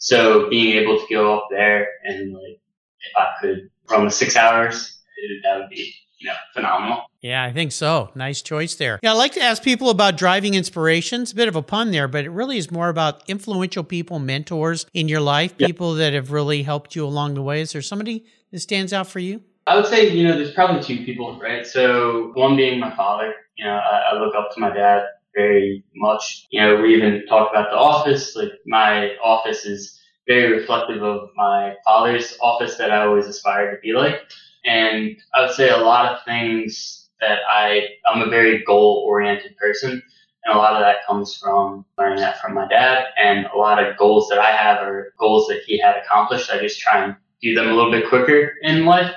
So 0.03 0.49
being 0.49 0.75
able 0.77 0.99
to 0.99 1.05
go 1.09 1.37
up 1.37 1.47
there 1.49 1.87
and 2.03 2.33
like, 2.33 2.59
if 2.99 3.17
I 3.17 3.27
could 3.39 3.69
run 3.89 4.03
the 4.03 4.11
six 4.11 4.35
hours, 4.35 4.99
it, 5.15 5.41
that 5.43 5.57
would 5.57 5.69
be, 5.69 5.93
you 6.19 6.27
know, 6.27 6.35
phenomenal. 6.53 7.03
Yeah, 7.21 7.41
I 7.41 7.53
think 7.53 7.71
so. 7.71 8.09
Nice 8.13 8.41
choice 8.41 8.75
there. 8.75 8.99
Yeah, 9.01 9.11
I 9.11 9.15
like 9.15 9.31
to 9.33 9.41
ask 9.41 9.63
people 9.63 9.89
about 9.89 10.17
driving 10.17 10.55
inspirations. 10.55 11.31
A 11.31 11.35
bit 11.35 11.47
of 11.47 11.55
a 11.55 11.61
pun 11.61 11.91
there, 11.91 12.09
but 12.09 12.25
it 12.25 12.31
really 12.31 12.57
is 12.57 12.69
more 12.69 12.89
about 12.89 13.29
influential 13.29 13.85
people, 13.85 14.19
mentors 14.19 14.85
in 14.93 15.07
your 15.07 15.21
life, 15.21 15.57
people 15.57 15.93
that 15.93 16.11
have 16.11 16.33
really 16.33 16.63
helped 16.63 16.97
you 16.97 17.05
along 17.05 17.35
the 17.35 17.41
way. 17.41 17.61
Is 17.61 17.71
there 17.71 17.81
somebody 17.81 18.25
that 18.51 18.59
stands 18.59 18.91
out 18.91 19.07
for 19.07 19.19
you? 19.19 19.41
I 19.67 19.77
would 19.77 19.85
say, 19.85 20.09
you 20.09 20.27
know, 20.27 20.35
there's 20.35 20.53
probably 20.53 20.83
two 20.83 21.05
people, 21.05 21.39
right? 21.39 21.65
So 21.65 22.33
one 22.33 22.57
being 22.57 22.77
my 22.77 22.93
father. 22.93 23.33
You 23.57 23.63
know, 23.63 23.77
I, 23.77 24.11
I 24.11 24.19
look 24.19 24.35
up 24.35 24.53
to 24.53 24.59
my 24.59 24.73
dad 24.73 25.05
very 25.35 25.83
much. 25.95 26.47
You 26.51 26.61
know, 26.61 26.81
we 26.81 26.95
even 26.95 27.25
talk 27.27 27.51
about 27.51 27.69
the 27.71 27.77
office. 27.77 28.35
Like 28.35 28.51
my 28.65 29.15
office 29.23 29.65
is 29.65 29.99
very 30.27 30.53
reflective 30.53 31.03
of 31.03 31.29
my 31.35 31.75
father's 31.85 32.37
office 32.41 32.75
that 32.77 32.91
I 32.91 33.05
always 33.05 33.27
aspired 33.27 33.75
to 33.75 33.81
be 33.81 33.93
like. 33.93 34.21
And 34.65 35.17
I 35.35 35.41
would 35.41 35.55
say 35.55 35.69
a 35.69 35.77
lot 35.77 36.13
of 36.13 36.23
things 36.25 37.09
that 37.19 37.39
I 37.49 37.87
I'm 38.09 38.21
a 38.21 38.29
very 38.29 38.63
goal 38.63 39.05
oriented 39.07 39.55
person, 39.57 39.91
and 39.91 40.55
a 40.55 40.57
lot 40.57 40.73
of 40.73 40.81
that 40.81 41.05
comes 41.07 41.37
from 41.37 41.85
learning 41.97 42.19
that 42.19 42.39
from 42.39 42.53
my 42.53 42.67
dad. 42.67 43.05
And 43.21 43.45
a 43.47 43.57
lot 43.57 43.83
of 43.83 43.97
goals 43.97 44.29
that 44.29 44.39
I 44.39 44.51
have 44.51 44.81
are 44.81 45.13
goals 45.19 45.47
that 45.47 45.61
he 45.65 45.79
had 45.79 45.97
accomplished. 45.97 46.49
I 46.49 46.59
just 46.59 46.79
try 46.79 47.03
and 47.03 47.15
do 47.41 47.53
them 47.53 47.69
a 47.69 47.73
little 47.73 47.91
bit 47.91 48.07
quicker 48.07 48.53
in 48.61 48.85
life. 48.85 49.13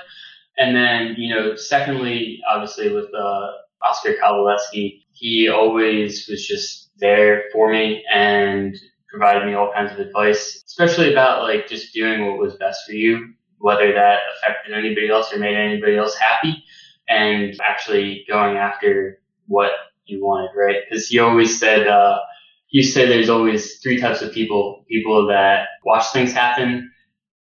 And 0.57 0.75
then 0.75 1.15
you 1.17 1.33
know, 1.33 1.55
secondly, 1.55 2.41
obviously 2.49 2.93
with 2.93 3.13
uh, 3.13 3.51
Oscar 3.81 4.15
Kowaleski, 4.21 5.03
he 5.13 5.49
always 5.49 6.27
was 6.27 6.45
just 6.45 6.91
there 6.99 7.43
for 7.53 7.71
me 7.71 8.03
and 8.13 8.75
provided 9.09 9.45
me 9.45 9.53
all 9.53 9.71
kinds 9.73 9.91
of 9.91 9.99
advice, 9.99 10.63
especially 10.65 11.11
about 11.11 11.43
like 11.43 11.67
just 11.67 11.93
doing 11.93 12.25
what 12.25 12.37
was 12.37 12.55
best 12.55 12.81
for 12.85 12.93
you, 12.93 13.33
whether 13.59 13.93
that 13.93 14.19
affected 14.35 14.73
anybody 14.73 15.09
else 15.09 15.33
or 15.33 15.39
made 15.39 15.55
anybody 15.55 15.97
else 15.97 16.15
happy 16.15 16.63
and 17.07 17.59
actually 17.61 18.25
going 18.29 18.57
after 18.57 19.19
what 19.47 19.71
you 20.05 20.23
wanted, 20.23 20.49
right? 20.55 20.77
Because 20.89 21.07
he 21.07 21.19
always 21.19 21.59
said, 21.59 21.87
uh, 21.87 22.19
he 22.67 22.83
said 22.83 23.09
there's 23.09 23.29
always 23.29 23.79
three 23.79 23.99
types 23.99 24.21
of 24.21 24.33
people, 24.33 24.85
people 24.89 25.27
that 25.27 25.67
watch 25.85 26.11
things 26.11 26.33
happen, 26.33 26.91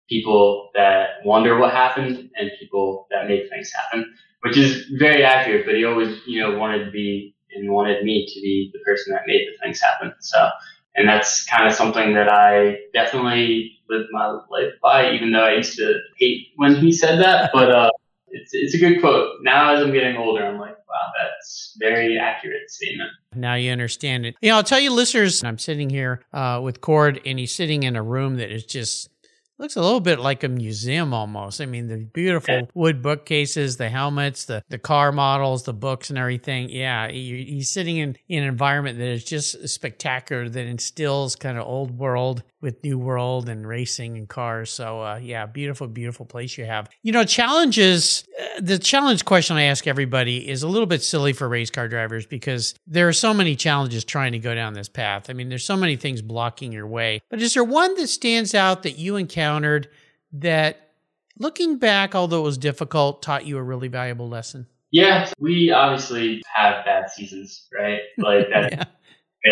people 0.09 0.69
that 0.73 1.25
wonder 1.25 1.57
what 1.57 1.73
happened, 1.73 2.29
and 2.35 2.51
people 2.59 3.07
that 3.11 3.27
make 3.27 3.49
things 3.49 3.71
happen, 3.71 4.13
which 4.41 4.57
is 4.57 4.85
very 4.97 5.23
accurate, 5.23 5.65
but 5.65 5.75
he 5.75 5.85
always, 5.85 6.19
you 6.25 6.41
know, 6.41 6.57
wanted 6.57 6.85
to 6.85 6.91
be 6.91 7.35
and 7.53 7.71
wanted 7.71 8.03
me 8.03 8.27
to 8.33 8.41
be 8.41 8.69
the 8.73 8.79
person 8.79 9.13
that 9.13 9.23
made 9.25 9.47
the 9.47 9.57
things 9.63 9.81
happen. 9.81 10.13
So, 10.19 10.49
and 10.95 11.07
that's 11.07 11.45
kind 11.45 11.67
of 11.67 11.73
something 11.73 12.13
that 12.13 12.29
I 12.29 12.77
definitely 12.93 13.71
live 13.89 14.07
my 14.11 14.27
life 14.49 14.73
by, 14.81 15.11
even 15.11 15.31
though 15.31 15.45
I 15.45 15.55
used 15.55 15.77
to 15.77 15.93
hate 16.17 16.47
when 16.55 16.75
he 16.75 16.91
said 16.91 17.19
that, 17.19 17.51
but, 17.53 17.71
uh, 17.71 17.89
it's, 18.29 18.51
it's 18.53 18.73
a 18.75 18.77
good 18.77 18.99
quote. 18.99 19.37
Now, 19.41 19.73
as 19.73 19.81
I'm 19.81 19.93
getting 19.93 20.17
older, 20.17 20.45
I'm 20.45 20.59
like, 20.59 20.77
wow, 20.89 21.11
that's 21.17 21.75
very 21.79 22.17
accurate 22.19 22.69
statement. 22.69 23.09
Now 23.33 23.55
you 23.55 23.71
understand 23.71 24.25
it. 24.25 24.35
You 24.41 24.49
know, 24.49 24.57
I'll 24.57 24.63
tell 24.63 24.81
you, 24.81 24.91
listeners, 24.91 25.43
I'm 25.45 25.57
sitting 25.57 25.89
here 25.89 26.21
uh, 26.33 26.59
with 26.61 26.81
Cord, 26.81 27.21
and 27.25 27.39
he's 27.39 27.55
sitting 27.55 27.83
in 27.83 27.95
a 27.95 28.03
room 28.03 28.35
that 28.35 28.51
is 28.51 28.65
just 28.65 29.09
looks 29.57 29.75
a 29.75 29.81
little 29.81 29.99
bit 29.99 30.19
like 30.19 30.43
a 30.43 30.47
museum 30.47 31.13
almost. 31.13 31.61
I 31.61 31.65
mean, 31.65 31.87
the 31.87 31.97
beautiful 31.97 32.55
yeah. 32.55 32.65
wood 32.73 33.01
bookcases, 33.01 33.77
the 33.77 33.89
helmets, 33.89 34.45
the, 34.45 34.63
the 34.69 34.77
car 34.77 35.11
models, 35.11 35.63
the 35.63 35.73
books 35.73 36.09
and 36.09 36.19
everything. 36.19 36.69
Yeah, 36.69 37.09
he, 37.09 37.43
he's 37.43 37.71
sitting 37.71 37.97
in, 37.97 38.17
in 38.27 38.43
an 38.43 38.49
environment 38.49 38.97
that 38.99 39.07
is 39.07 39.23
just 39.23 39.67
spectacular 39.67 40.47
that 40.49 40.65
instills 40.65 41.35
kind 41.35 41.57
of 41.57 41.65
old 41.65 41.97
world 41.97 42.43
with 42.67 42.83
new 42.83 42.99
world 42.99 43.47
and 43.47 43.65
racing 43.65 44.17
and 44.17 44.27
cars. 44.27 44.69
So, 44.69 45.01
uh, 45.01 45.19
yeah, 45.23 45.45
beautiful, 45.45 45.87
beautiful 45.87 46.25
place 46.25 46.57
you 46.57 46.65
have. 46.65 46.89
You 47.01 47.13
know, 47.13 47.23
challenges, 47.23 48.25
uh, 48.37 48.59
the 48.59 48.77
challenge 48.77 49.23
question 49.23 49.55
I 49.55 49.63
ask 49.63 49.87
everybody 49.87 50.49
is 50.49 50.63
a 50.63 50.67
little 50.67 50.85
bit 50.85 51.01
silly 51.01 51.31
for 51.31 51.47
race 51.47 51.69
car 51.69 51.87
drivers 51.87 52.25
because 52.25 52.75
there 52.85 53.07
are 53.07 53.13
so 53.13 53.33
many 53.33 53.55
challenges 53.55 54.03
trying 54.03 54.33
to 54.33 54.39
go 54.39 54.53
down 54.53 54.73
this 54.73 54.89
path. 54.89 55.29
I 55.29 55.33
mean, 55.33 55.47
there's 55.47 55.65
so 55.65 55.77
many 55.77 55.95
things 55.95 56.21
blocking 56.21 56.73
your 56.73 56.87
way. 56.87 57.21
But 57.29 57.41
is 57.41 57.53
there 57.53 57.63
one 57.63 57.95
that 57.95 58.07
stands 58.07 58.53
out 58.53 58.83
that 58.83 58.97
you 58.97 59.15
encountered 59.15 59.87
that 60.33 60.91
looking 61.39 61.77
back, 61.77 62.15
although 62.15 62.41
it 62.41 62.43
was 62.43 62.57
difficult, 62.57 63.21
taught 63.21 63.45
you 63.45 63.57
a 63.57 63.63
really 63.63 63.87
valuable 63.87 64.27
lesson? 64.27 64.67
Yeah, 64.91 65.29
we 65.39 65.71
obviously 65.71 66.41
have 66.53 66.83
bad 66.83 67.09
seasons, 67.09 67.67
right? 67.73 68.01
Like 68.17 68.47
that, 68.53 68.71
yeah. 68.73 68.83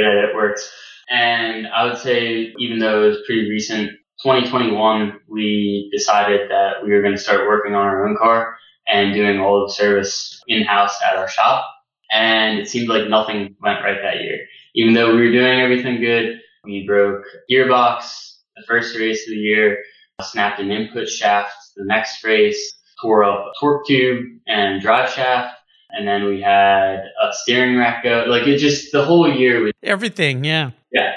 That 0.03 0.29
it 0.29 0.36
works. 0.36 0.69
And 1.10 1.67
I 1.67 1.86
would 1.86 1.97
say, 1.97 2.53
even 2.58 2.79
though 2.79 3.03
it 3.03 3.08
was 3.08 3.23
pretty 3.25 3.49
recent, 3.49 3.91
2021, 4.23 5.19
we 5.27 5.89
decided 5.91 6.49
that 6.49 6.84
we 6.84 6.91
were 6.91 7.01
going 7.01 7.13
to 7.13 7.21
start 7.21 7.47
working 7.47 7.75
on 7.75 7.86
our 7.86 8.08
own 8.08 8.17
car 8.17 8.58
and 8.88 9.13
doing 9.13 9.39
all 9.39 9.65
the 9.65 9.73
service 9.73 10.41
in-house 10.47 10.97
at 11.10 11.17
our 11.17 11.27
shop. 11.27 11.65
And 12.12 12.60
it 12.60 12.67
seemed 12.67 12.88
like 12.88 13.10
nothing 13.10 13.55
went 13.62 13.84
right 13.84 13.97
that 14.01 14.21
year. 14.21 14.39
Even 14.75 14.93
though 14.93 15.15
we 15.15 15.21
were 15.21 15.31
doing 15.31 15.60
everything 15.60 15.99
good, 16.01 16.39
we 16.63 16.86
broke 16.88 17.23
gearbox 17.51 18.34
the 18.55 18.63
first 18.67 18.97
race 18.97 19.27
of 19.27 19.31
the 19.31 19.39
year, 19.39 19.77
snapped 20.21 20.60
an 20.60 20.71
input 20.71 21.10
shaft 21.10 21.53
the 21.75 21.84
next 21.86 22.23
race, 22.23 22.73
tore 23.01 23.23
up 23.23 23.45
a 23.45 23.51
torque 23.60 23.86
tube 23.86 24.25
and 24.47 24.81
drive 24.81 25.10
shaft, 25.10 25.55
and 25.91 26.08
then 26.08 26.26
we 26.26 26.41
had 26.41 26.98
a 27.21 27.32
steering 27.32 27.78
rack 27.78 28.04
go. 28.04 28.26
Like 28.28 28.48
it 28.48 28.58
just 28.58 28.91
the 28.91 29.04
whole 29.04 29.32
year 29.32 29.62
was 29.62 29.74
everything. 29.84 30.43
Yeah, 30.43 30.71
yeah. 30.91 31.13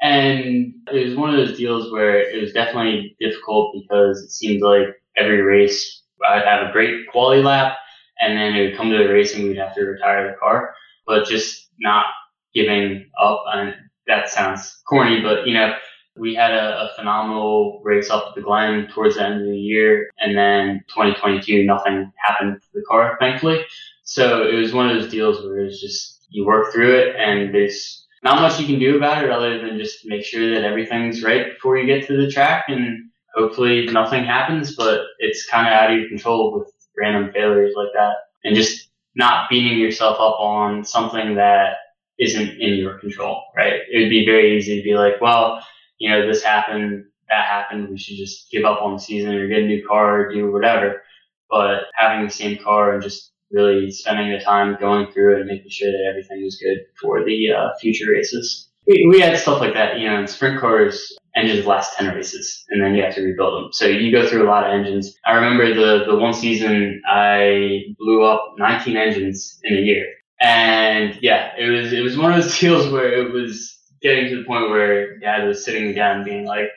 And 0.00 0.74
it 0.92 1.06
was 1.08 1.16
one 1.16 1.30
of 1.30 1.36
those 1.36 1.58
deals 1.58 1.90
where 1.92 2.20
it 2.20 2.40
was 2.40 2.52
definitely 2.52 3.16
difficult 3.20 3.74
because 3.74 4.22
it 4.22 4.30
seemed 4.30 4.62
like 4.62 4.94
every 5.16 5.42
race 5.42 6.02
I'd 6.28 6.44
have 6.44 6.68
a 6.68 6.72
great 6.72 7.08
quality 7.08 7.42
lap, 7.42 7.76
and 8.20 8.36
then 8.36 8.54
it 8.54 8.68
would 8.68 8.76
come 8.76 8.90
to 8.90 8.98
the 8.98 9.12
race 9.12 9.34
and 9.34 9.44
we'd 9.44 9.58
have 9.58 9.74
to 9.74 9.84
retire 9.84 10.28
the 10.28 10.36
car. 10.36 10.74
But 11.06 11.26
just 11.26 11.68
not 11.80 12.06
giving 12.54 13.08
up. 13.20 13.44
And 13.52 13.74
that 14.06 14.28
sounds 14.28 14.80
corny, 14.88 15.20
but 15.22 15.46
you 15.46 15.54
know, 15.54 15.74
we 16.16 16.34
had 16.34 16.52
a, 16.52 16.80
a, 16.80 16.90
phenomenal 16.96 17.80
race 17.84 18.10
up 18.10 18.24
at 18.28 18.34
the 18.34 18.40
Glen 18.40 18.88
towards 18.92 19.16
the 19.16 19.24
end 19.24 19.40
of 19.40 19.46
the 19.46 19.56
year, 19.56 20.10
and 20.18 20.36
then 20.36 20.82
2022, 20.88 21.64
nothing 21.64 22.10
happened 22.16 22.60
to 22.60 22.68
the 22.74 22.82
car, 22.88 23.16
thankfully. 23.20 23.64
So 24.08 24.48
it 24.48 24.54
was 24.54 24.72
one 24.72 24.88
of 24.88 24.98
those 24.98 25.10
deals 25.10 25.44
where 25.44 25.58
it's 25.66 25.82
just 25.82 26.24
you 26.30 26.46
work 26.46 26.72
through 26.72 26.98
it, 26.98 27.16
and 27.16 27.54
there's 27.54 28.06
not 28.22 28.40
much 28.40 28.58
you 28.58 28.66
can 28.66 28.78
do 28.78 28.96
about 28.96 29.22
it 29.22 29.30
other 29.30 29.58
than 29.60 29.78
just 29.78 30.06
make 30.06 30.24
sure 30.24 30.54
that 30.54 30.64
everything's 30.64 31.22
right 31.22 31.52
before 31.52 31.76
you 31.76 31.86
get 31.86 32.06
to 32.06 32.16
the 32.16 32.30
track, 32.30 32.64
and 32.68 33.10
hopefully 33.34 33.84
nothing 33.84 34.24
happens. 34.24 34.74
But 34.74 35.02
it's 35.18 35.46
kind 35.50 35.66
of 35.66 35.74
out 35.74 35.90
of 35.90 35.98
your 35.98 36.08
control 36.08 36.58
with 36.58 36.72
random 36.98 37.30
failures 37.34 37.74
like 37.76 37.90
that, 37.92 38.14
and 38.44 38.56
just 38.56 38.88
not 39.14 39.50
beating 39.50 39.78
yourself 39.78 40.14
up 40.14 40.40
on 40.40 40.84
something 40.84 41.34
that 41.34 41.74
isn't 42.18 42.48
in 42.60 42.76
your 42.76 42.98
control, 42.98 43.42
right? 43.54 43.74
It 43.92 44.00
would 44.00 44.10
be 44.10 44.24
very 44.24 44.56
easy 44.56 44.78
to 44.78 44.82
be 44.82 44.94
like, 44.94 45.20
well, 45.20 45.62
you 45.98 46.08
know, 46.08 46.26
this 46.26 46.42
happened, 46.42 47.04
that 47.28 47.44
happened, 47.44 47.90
we 47.90 47.98
should 47.98 48.16
just 48.16 48.50
give 48.50 48.64
up 48.64 48.80
on 48.80 48.94
the 48.94 49.00
season 49.00 49.34
or 49.34 49.48
get 49.48 49.64
a 49.64 49.66
new 49.66 49.86
car 49.86 50.20
or 50.20 50.32
do 50.32 50.50
whatever. 50.50 51.02
But 51.50 51.84
having 51.94 52.24
the 52.24 52.32
same 52.32 52.56
car 52.56 52.94
and 52.94 53.02
just 53.02 53.32
really 53.50 53.90
spending 53.90 54.30
the 54.30 54.42
time 54.42 54.76
going 54.78 55.10
through 55.12 55.36
it 55.36 55.40
and 55.40 55.46
making 55.48 55.70
sure 55.70 55.90
that 55.90 56.06
everything 56.10 56.44
was 56.44 56.56
good 56.62 56.78
for 57.00 57.24
the 57.24 57.52
uh, 57.52 57.68
future 57.80 58.10
races. 58.10 58.68
We, 58.86 59.06
we 59.10 59.20
had 59.20 59.38
stuff 59.38 59.60
like 59.60 59.74
that, 59.74 59.98
you 59.98 60.08
know, 60.08 60.18
in 60.18 60.26
sprint 60.26 60.60
cars, 60.60 61.16
engines 61.36 61.66
last 61.66 61.96
10 61.96 62.14
races 62.14 62.64
and 62.68 62.82
then 62.82 62.94
you 62.94 63.02
have 63.02 63.14
to 63.14 63.22
rebuild 63.22 63.64
them. 63.64 63.72
So 63.72 63.86
you 63.86 64.10
go 64.12 64.26
through 64.26 64.44
a 64.44 64.50
lot 64.50 64.64
of 64.64 64.72
engines. 64.72 65.14
I 65.26 65.34
remember 65.34 65.74
the, 65.74 66.04
the 66.06 66.16
one 66.16 66.34
season 66.34 67.00
I 67.08 67.94
blew 67.98 68.24
up 68.24 68.54
19 68.58 68.96
engines 68.96 69.60
in 69.62 69.76
a 69.76 69.80
year. 69.80 70.06
And 70.40 71.18
yeah, 71.20 71.52
it 71.58 71.68
was, 71.68 71.92
it 71.92 72.00
was 72.00 72.16
one 72.16 72.32
of 72.32 72.42
those 72.42 72.58
deals 72.60 72.88
where 72.90 73.12
it 73.12 73.32
was 73.32 73.76
getting 74.02 74.28
to 74.28 74.36
the 74.38 74.44
point 74.44 74.70
where 74.70 75.18
dad 75.18 75.46
was 75.46 75.64
sitting 75.64 75.94
down 75.94 76.24
being 76.24 76.44
like, 76.44 76.68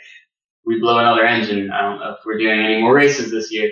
we 0.65 0.79
blow 0.79 0.99
another 0.99 1.25
engine. 1.25 1.71
I 1.71 1.81
don't 1.81 1.99
know 1.99 2.11
if 2.11 2.19
we're 2.25 2.37
doing 2.37 2.59
any 2.59 2.81
more 2.81 2.93
races 2.93 3.31
this 3.31 3.51
year, 3.51 3.71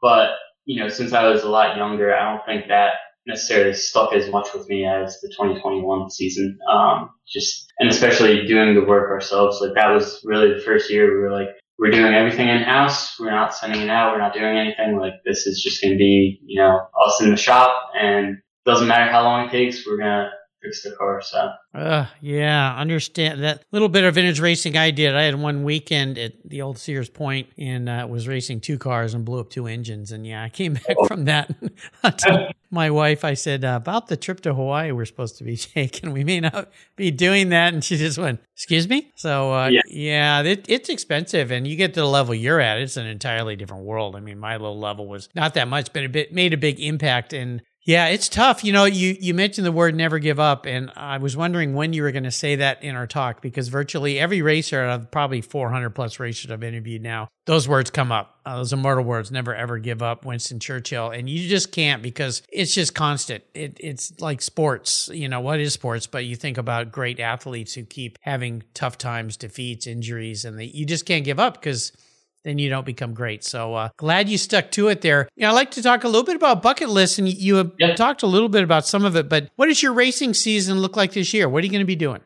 but 0.00 0.30
you 0.64 0.80
know, 0.80 0.88
since 0.88 1.12
I 1.12 1.28
was 1.28 1.42
a 1.42 1.48
lot 1.48 1.76
younger, 1.76 2.14
I 2.14 2.32
don't 2.32 2.44
think 2.46 2.68
that 2.68 2.92
necessarily 3.26 3.74
stuck 3.74 4.12
as 4.12 4.30
much 4.30 4.48
with 4.54 4.68
me 4.68 4.84
as 4.86 5.20
the 5.20 5.28
2021 5.28 6.10
season. 6.10 6.58
Um, 6.68 7.10
just, 7.28 7.72
and 7.78 7.88
especially 7.88 8.46
doing 8.46 8.74
the 8.74 8.84
work 8.84 9.10
ourselves. 9.10 9.60
Like 9.60 9.74
that 9.74 9.90
was 9.90 10.20
really 10.24 10.54
the 10.54 10.60
first 10.60 10.90
year 10.90 11.12
we 11.12 11.20
were 11.20 11.32
like, 11.32 11.48
we're 11.78 11.90
doing 11.90 12.12
everything 12.12 12.48
in 12.48 12.62
house. 12.62 13.18
We're 13.18 13.30
not 13.30 13.54
sending 13.54 13.80
it 13.80 13.88
out. 13.88 14.12
We're 14.12 14.18
not 14.18 14.34
doing 14.34 14.56
anything. 14.56 14.98
Like 14.98 15.14
this 15.24 15.46
is 15.46 15.62
just 15.62 15.80
going 15.80 15.94
to 15.94 15.98
be, 15.98 16.40
you 16.44 16.60
know, 16.60 16.78
us 17.06 17.22
in 17.22 17.30
the 17.30 17.36
shop 17.36 17.90
and 17.98 18.36
doesn't 18.66 18.88
matter 18.88 19.10
how 19.10 19.22
long 19.22 19.48
it 19.48 19.50
takes. 19.50 19.86
We're 19.86 19.96
going 19.96 20.10
to 20.10 20.30
fix 20.62 20.82
the 20.82 20.92
car. 20.92 21.20
So, 21.22 21.52
uh, 21.74 22.06
yeah, 22.20 22.74
understand 22.76 23.42
that 23.42 23.64
little 23.72 23.88
bit 23.88 24.04
of 24.04 24.14
vintage 24.14 24.40
racing 24.40 24.76
I 24.76 24.90
did. 24.90 25.14
I 25.14 25.22
had 25.22 25.34
one 25.34 25.64
weekend 25.64 26.18
at 26.18 26.32
the 26.44 26.62
old 26.62 26.78
Sears 26.78 27.08
Point 27.08 27.48
and 27.58 27.88
uh, 27.88 28.06
was 28.08 28.28
racing 28.28 28.60
two 28.60 28.78
cars 28.78 29.14
and 29.14 29.24
blew 29.24 29.40
up 29.40 29.50
two 29.50 29.66
engines. 29.66 30.12
And 30.12 30.26
yeah, 30.26 30.42
I 30.42 30.48
came 30.48 30.74
back 30.86 30.96
oh. 30.98 31.06
from 31.06 31.24
that. 31.26 31.54
my 32.70 32.90
wife, 32.90 33.24
I 33.24 33.34
said, 33.34 33.64
uh, 33.64 33.78
about 33.80 34.08
the 34.08 34.16
trip 34.16 34.40
to 34.42 34.54
Hawaii 34.54 34.92
we're 34.92 35.04
supposed 35.04 35.38
to 35.38 35.44
be 35.44 35.56
taking. 35.56 36.12
We 36.12 36.24
may 36.24 36.40
not 36.40 36.70
be 36.96 37.10
doing 37.10 37.50
that. 37.50 37.72
And 37.72 37.82
she 37.82 37.96
just 37.96 38.18
went, 38.18 38.40
excuse 38.54 38.88
me? 38.88 39.10
So, 39.16 39.52
uh, 39.52 39.68
yeah, 39.68 39.80
yeah 39.88 40.42
it, 40.42 40.66
it's 40.68 40.88
expensive. 40.88 41.50
And 41.50 41.66
you 41.66 41.76
get 41.76 41.94
to 41.94 42.00
the 42.00 42.06
level 42.06 42.34
you're 42.34 42.60
at, 42.60 42.78
it's 42.78 42.96
an 42.96 43.06
entirely 43.06 43.56
different 43.56 43.84
world. 43.84 44.16
I 44.16 44.20
mean, 44.20 44.38
my 44.38 44.56
little 44.56 44.78
level 44.78 45.06
was 45.06 45.28
not 45.34 45.54
that 45.54 45.68
much, 45.68 45.92
but 45.92 46.02
it 46.16 46.32
made 46.32 46.52
a 46.52 46.58
big 46.58 46.80
impact. 46.80 47.32
And 47.32 47.62
yeah, 47.84 48.08
it's 48.08 48.28
tough. 48.28 48.62
You 48.62 48.74
know, 48.74 48.84
you, 48.84 49.16
you 49.18 49.32
mentioned 49.32 49.66
the 49.66 49.72
word 49.72 49.94
never 49.94 50.18
give 50.18 50.38
up, 50.38 50.66
and 50.66 50.92
I 50.96 51.16
was 51.16 51.34
wondering 51.34 51.72
when 51.72 51.94
you 51.94 52.02
were 52.02 52.12
going 52.12 52.24
to 52.24 52.30
say 52.30 52.56
that 52.56 52.82
in 52.84 52.94
our 52.94 53.06
talk 53.06 53.40
because 53.40 53.68
virtually 53.68 54.18
every 54.18 54.42
racer 54.42 54.82
out 54.82 55.00
of 55.00 55.10
probably 55.10 55.40
400 55.40 55.90
plus 55.90 56.20
racers 56.20 56.50
I've 56.50 56.62
interviewed 56.62 57.02
now, 57.02 57.28
those 57.46 57.66
words 57.66 57.90
come 57.90 58.12
up. 58.12 58.38
Uh, 58.44 58.56
those 58.56 58.74
immortal 58.74 59.04
words, 59.04 59.30
never 59.30 59.54
ever 59.54 59.78
give 59.78 60.02
up, 60.02 60.26
Winston 60.26 60.60
Churchill. 60.60 61.10
And 61.10 61.28
you 61.28 61.48
just 61.48 61.72
can't 61.72 62.02
because 62.02 62.42
it's 62.52 62.74
just 62.74 62.94
constant. 62.94 63.44
It, 63.54 63.78
it's 63.80 64.20
like 64.20 64.42
sports. 64.42 65.08
You 65.12 65.28
know, 65.28 65.40
what 65.40 65.58
is 65.58 65.72
sports? 65.72 66.06
But 66.06 66.26
you 66.26 66.36
think 66.36 66.58
about 66.58 66.92
great 66.92 67.18
athletes 67.18 67.72
who 67.72 67.84
keep 67.84 68.18
having 68.20 68.62
tough 68.74 68.98
times, 68.98 69.38
defeats, 69.38 69.86
injuries, 69.86 70.44
and 70.44 70.58
they, 70.58 70.64
you 70.64 70.84
just 70.84 71.06
can't 71.06 71.24
give 71.24 71.40
up 71.40 71.54
because– 71.54 71.92
then 72.44 72.58
you 72.58 72.70
don't 72.70 72.86
become 72.86 73.14
great. 73.14 73.44
So 73.44 73.74
uh, 73.74 73.88
glad 73.96 74.28
you 74.28 74.38
stuck 74.38 74.70
to 74.72 74.88
it 74.88 75.00
there. 75.02 75.28
You 75.36 75.42
know, 75.42 75.50
I'd 75.50 75.54
like 75.54 75.70
to 75.72 75.82
talk 75.82 76.04
a 76.04 76.08
little 76.08 76.24
bit 76.24 76.36
about 76.36 76.62
bucket 76.62 76.88
lists, 76.88 77.18
and 77.18 77.28
you 77.28 77.56
have 77.56 77.72
yep. 77.78 77.96
talked 77.96 78.22
a 78.22 78.26
little 78.26 78.48
bit 78.48 78.64
about 78.64 78.86
some 78.86 79.04
of 79.04 79.16
it. 79.16 79.28
But 79.28 79.50
what 79.56 79.66
does 79.66 79.82
your 79.82 79.92
racing 79.92 80.34
season 80.34 80.78
look 80.78 80.96
like 80.96 81.12
this 81.12 81.34
year? 81.34 81.48
What 81.48 81.62
are 81.62 81.66
you 81.66 81.72
going 81.72 81.80
to 81.80 81.86
be 81.86 81.96
doing? 81.96 82.20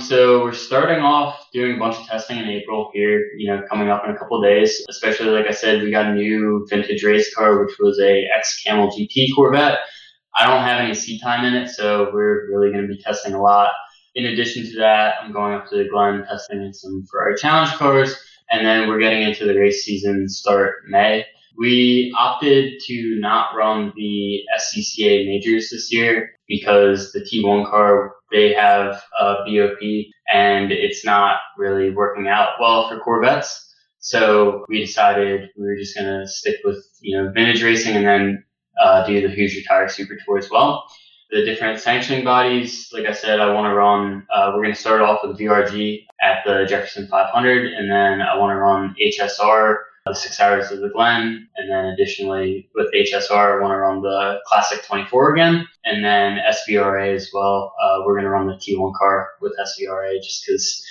So 0.00 0.44
we're 0.44 0.52
starting 0.54 1.02
off 1.02 1.46
doing 1.52 1.76
a 1.76 1.78
bunch 1.78 1.96
of 1.96 2.06
testing 2.06 2.38
in 2.38 2.48
April 2.48 2.90
here. 2.94 3.28
You 3.36 3.50
know, 3.50 3.62
coming 3.68 3.90
up 3.90 4.04
in 4.04 4.10
a 4.10 4.18
couple 4.18 4.38
of 4.38 4.44
days. 4.44 4.84
Especially 4.88 5.26
like 5.26 5.46
I 5.46 5.52
said, 5.52 5.82
we 5.82 5.90
got 5.90 6.06
a 6.06 6.14
new 6.14 6.66
vintage 6.68 7.04
race 7.04 7.32
car, 7.34 7.64
which 7.64 7.76
was 7.78 8.00
a 8.00 8.24
X 8.36 8.62
Camel 8.62 8.88
GT 8.88 9.28
Corvette. 9.34 9.78
I 10.38 10.46
don't 10.46 10.62
have 10.62 10.80
any 10.80 10.94
seat 10.94 11.20
time 11.20 11.44
in 11.44 11.54
it, 11.54 11.68
so 11.68 12.10
we're 12.12 12.48
really 12.50 12.72
going 12.72 12.82
to 12.82 12.88
be 12.88 13.02
testing 13.02 13.34
a 13.34 13.42
lot. 13.42 13.70
In 14.14 14.26
addition 14.26 14.64
to 14.64 14.78
that, 14.78 15.14
I'm 15.20 15.32
going 15.32 15.54
up 15.54 15.68
to 15.68 15.76
the 15.76 15.88
Glen 15.88 16.24
testing 16.28 16.72
some 16.72 17.04
Ferrari 17.10 17.36
Challenge 17.36 17.70
cars 17.72 18.16
and 18.50 18.66
then 18.66 18.88
we're 18.88 19.00
getting 19.00 19.22
into 19.22 19.46
the 19.46 19.58
race 19.58 19.84
season 19.84 20.28
start 20.28 20.76
May. 20.88 21.24
We 21.58 22.12
opted 22.16 22.80
to 22.86 23.16
not 23.20 23.54
run 23.54 23.92
the 23.96 24.40
SCCA 24.58 25.26
majors 25.26 25.70
this 25.70 25.92
year 25.92 26.30
because 26.48 27.12
the 27.12 27.20
T1 27.20 27.68
car, 27.68 28.14
they 28.30 28.52
have 28.54 29.02
a 29.20 29.34
BOP 29.46 29.80
and 30.32 30.72
it's 30.72 31.04
not 31.04 31.38
really 31.58 31.90
working 31.90 32.28
out 32.28 32.50
well 32.60 32.88
for 32.88 32.98
Corvettes. 33.00 33.66
So 33.98 34.64
we 34.68 34.80
decided 34.80 35.50
we 35.56 35.66
were 35.66 35.76
just 35.76 35.96
going 35.96 36.06
to 36.06 36.26
stick 36.26 36.56
with, 36.64 36.82
you 37.00 37.16
know, 37.16 37.30
vintage 37.32 37.62
racing 37.62 37.96
and 37.96 38.06
then 38.06 38.44
uh, 38.82 39.06
do 39.06 39.20
the 39.20 39.28
Hoosier 39.28 39.60
Tire 39.68 39.88
Super 39.88 40.16
Tour 40.24 40.38
as 40.38 40.48
well 40.50 40.86
the 41.30 41.44
different 41.44 41.80
sanctioning 41.80 42.24
bodies. 42.24 42.88
Like 42.92 43.06
I 43.06 43.12
said, 43.12 43.40
I 43.40 43.52
want 43.52 43.66
to 43.66 43.74
run, 43.74 44.26
uh, 44.32 44.52
we're 44.54 44.62
going 44.62 44.74
to 44.74 44.80
start 44.80 45.00
off 45.00 45.20
with 45.22 45.38
VRG 45.38 46.06
at 46.22 46.38
the 46.44 46.66
Jefferson 46.68 47.06
500, 47.06 47.72
and 47.72 47.90
then 47.90 48.20
I 48.20 48.36
want 48.36 48.50
to 48.50 48.56
run 48.56 48.94
HSR, 49.00 49.76
the 50.06 50.14
six 50.14 50.40
hours 50.40 50.70
of 50.72 50.80
the 50.80 50.88
Glen, 50.88 51.48
and 51.56 51.70
then 51.70 51.84
additionally 51.86 52.68
with 52.74 52.88
HSR, 52.94 53.58
I 53.58 53.62
want 53.62 53.72
to 53.72 53.76
run 53.76 54.02
the 54.02 54.40
Classic 54.46 54.84
24 54.84 55.34
again, 55.34 55.68
and 55.84 56.04
then 56.04 56.38
SVRA 56.38 57.14
as 57.14 57.30
well. 57.32 57.74
Uh, 57.82 58.00
we're 58.04 58.14
going 58.14 58.24
to 58.24 58.30
run 58.30 58.48
the 58.48 58.54
T1 58.54 58.92
car 58.94 59.28
with 59.40 59.52
SVRA 59.58 60.16
just 60.16 60.44
because 60.44 60.84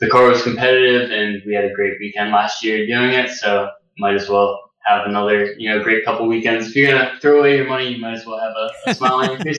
the 0.00 0.08
car 0.08 0.28
was 0.28 0.42
competitive 0.42 1.10
and 1.10 1.40
we 1.46 1.54
had 1.54 1.64
a 1.64 1.72
great 1.72 1.94
weekend 1.98 2.30
last 2.30 2.62
year 2.62 2.86
doing 2.86 3.12
it, 3.12 3.30
so 3.30 3.70
might 3.98 4.14
as 4.14 4.28
well 4.28 4.60
have 4.84 5.06
another, 5.06 5.54
you 5.58 5.70
know, 5.70 5.82
great 5.82 6.04
couple 6.04 6.26
weekends. 6.26 6.68
If 6.68 6.76
you're 6.76 6.90
gonna 6.90 7.18
throw 7.20 7.40
away 7.40 7.56
your 7.56 7.66
money, 7.66 7.94
you 7.94 8.00
might 8.00 8.14
as 8.14 8.26
well 8.26 8.38
have 8.38 8.52
a, 8.56 8.90
a 8.90 8.94
smile 8.94 9.14
on 9.14 9.30
your 9.30 9.40
face. 9.40 9.58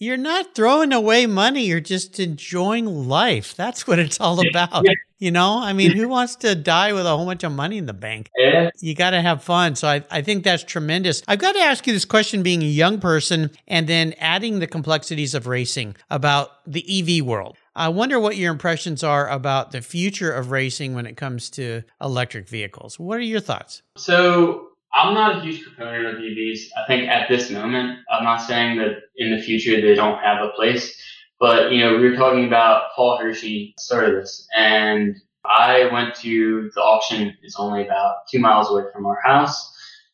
You're 0.00 0.16
not 0.16 0.54
throwing 0.54 0.94
away 0.94 1.26
money. 1.26 1.66
You're 1.66 1.78
just 1.78 2.18
enjoying 2.18 2.86
life. 3.06 3.54
That's 3.54 3.86
what 3.86 3.98
it's 3.98 4.18
all 4.18 4.40
about. 4.40 4.86
Yeah. 4.86 4.94
You 5.18 5.30
know, 5.30 5.60
I 5.60 5.74
mean, 5.74 5.90
who 5.90 6.08
wants 6.08 6.36
to 6.36 6.54
die 6.54 6.94
with 6.94 7.04
a 7.04 7.14
whole 7.14 7.26
bunch 7.26 7.44
of 7.44 7.52
money 7.52 7.76
in 7.76 7.84
the 7.84 7.92
bank? 7.92 8.30
Yeah. 8.34 8.70
You 8.80 8.94
got 8.94 9.10
to 9.10 9.20
have 9.20 9.44
fun. 9.44 9.76
So 9.76 9.86
I, 9.86 10.02
I 10.10 10.22
think 10.22 10.42
that's 10.42 10.64
tremendous. 10.64 11.22
I've 11.28 11.38
got 11.38 11.52
to 11.52 11.58
ask 11.58 11.86
you 11.86 11.92
this 11.92 12.06
question 12.06 12.42
being 12.42 12.62
a 12.62 12.66
young 12.66 12.98
person 12.98 13.50
and 13.68 13.86
then 13.86 14.14
adding 14.18 14.60
the 14.60 14.66
complexities 14.66 15.34
of 15.34 15.46
racing 15.46 15.96
about 16.08 16.48
the 16.66 16.82
EV 16.88 17.22
world. 17.26 17.58
I 17.76 17.90
wonder 17.90 18.18
what 18.18 18.38
your 18.38 18.50
impressions 18.50 19.04
are 19.04 19.28
about 19.28 19.72
the 19.72 19.82
future 19.82 20.32
of 20.32 20.50
racing 20.50 20.94
when 20.94 21.04
it 21.04 21.18
comes 21.18 21.50
to 21.50 21.82
electric 22.00 22.48
vehicles. 22.48 22.98
What 22.98 23.18
are 23.18 23.22
your 23.22 23.40
thoughts? 23.40 23.82
So 23.98 24.69
I'm 24.92 25.14
not 25.14 25.38
a 25.38 25.40
huge 25.40 25.64
proponent 25.64 26.06
of 26.06 26.14
EVs. 26.22 26.60
I 26.76 26.86
think 26.86 27.08
at 27.08 27.28
this 27.28 27.50
moment, 27.50 28.00
I'm 28.10 28.24
not 28.24 28.38
saying 28.38 28.78
that 28.78 28.96
in 29.16 29.34
the 29.34 29.42
future 29.42 29.80
they 29.80 29.94
don't 29.94 30.18
have 30.18 30.42
a 30.42 30.50
place, 30.50 31.00
but 31.38 31.72
you 31.72 31.80
know, 31.80 31.96
we 31.96 32.10
were 32.10 32.16
talking 32.16 32.46
about 32.46 32.92
Paul 32.96 33.18
Hershey 33.18 33.74
started 33.78 34.16
this, 34.20 34.46
and 34.56 35.16
I 35.44 35.88
went 35.92 36.14
to 36.16 36.70
the 36.74 36.80
auction. 36.80 37.36
It's 37.42 37.58
only 37.58 37.86
about 37.86 38.26
two 38.30 38.40
miles 38.40 38.70
away 38.70 38.84
from 38.92 39.06
our 39.06 39.18
house. 39.24 39.72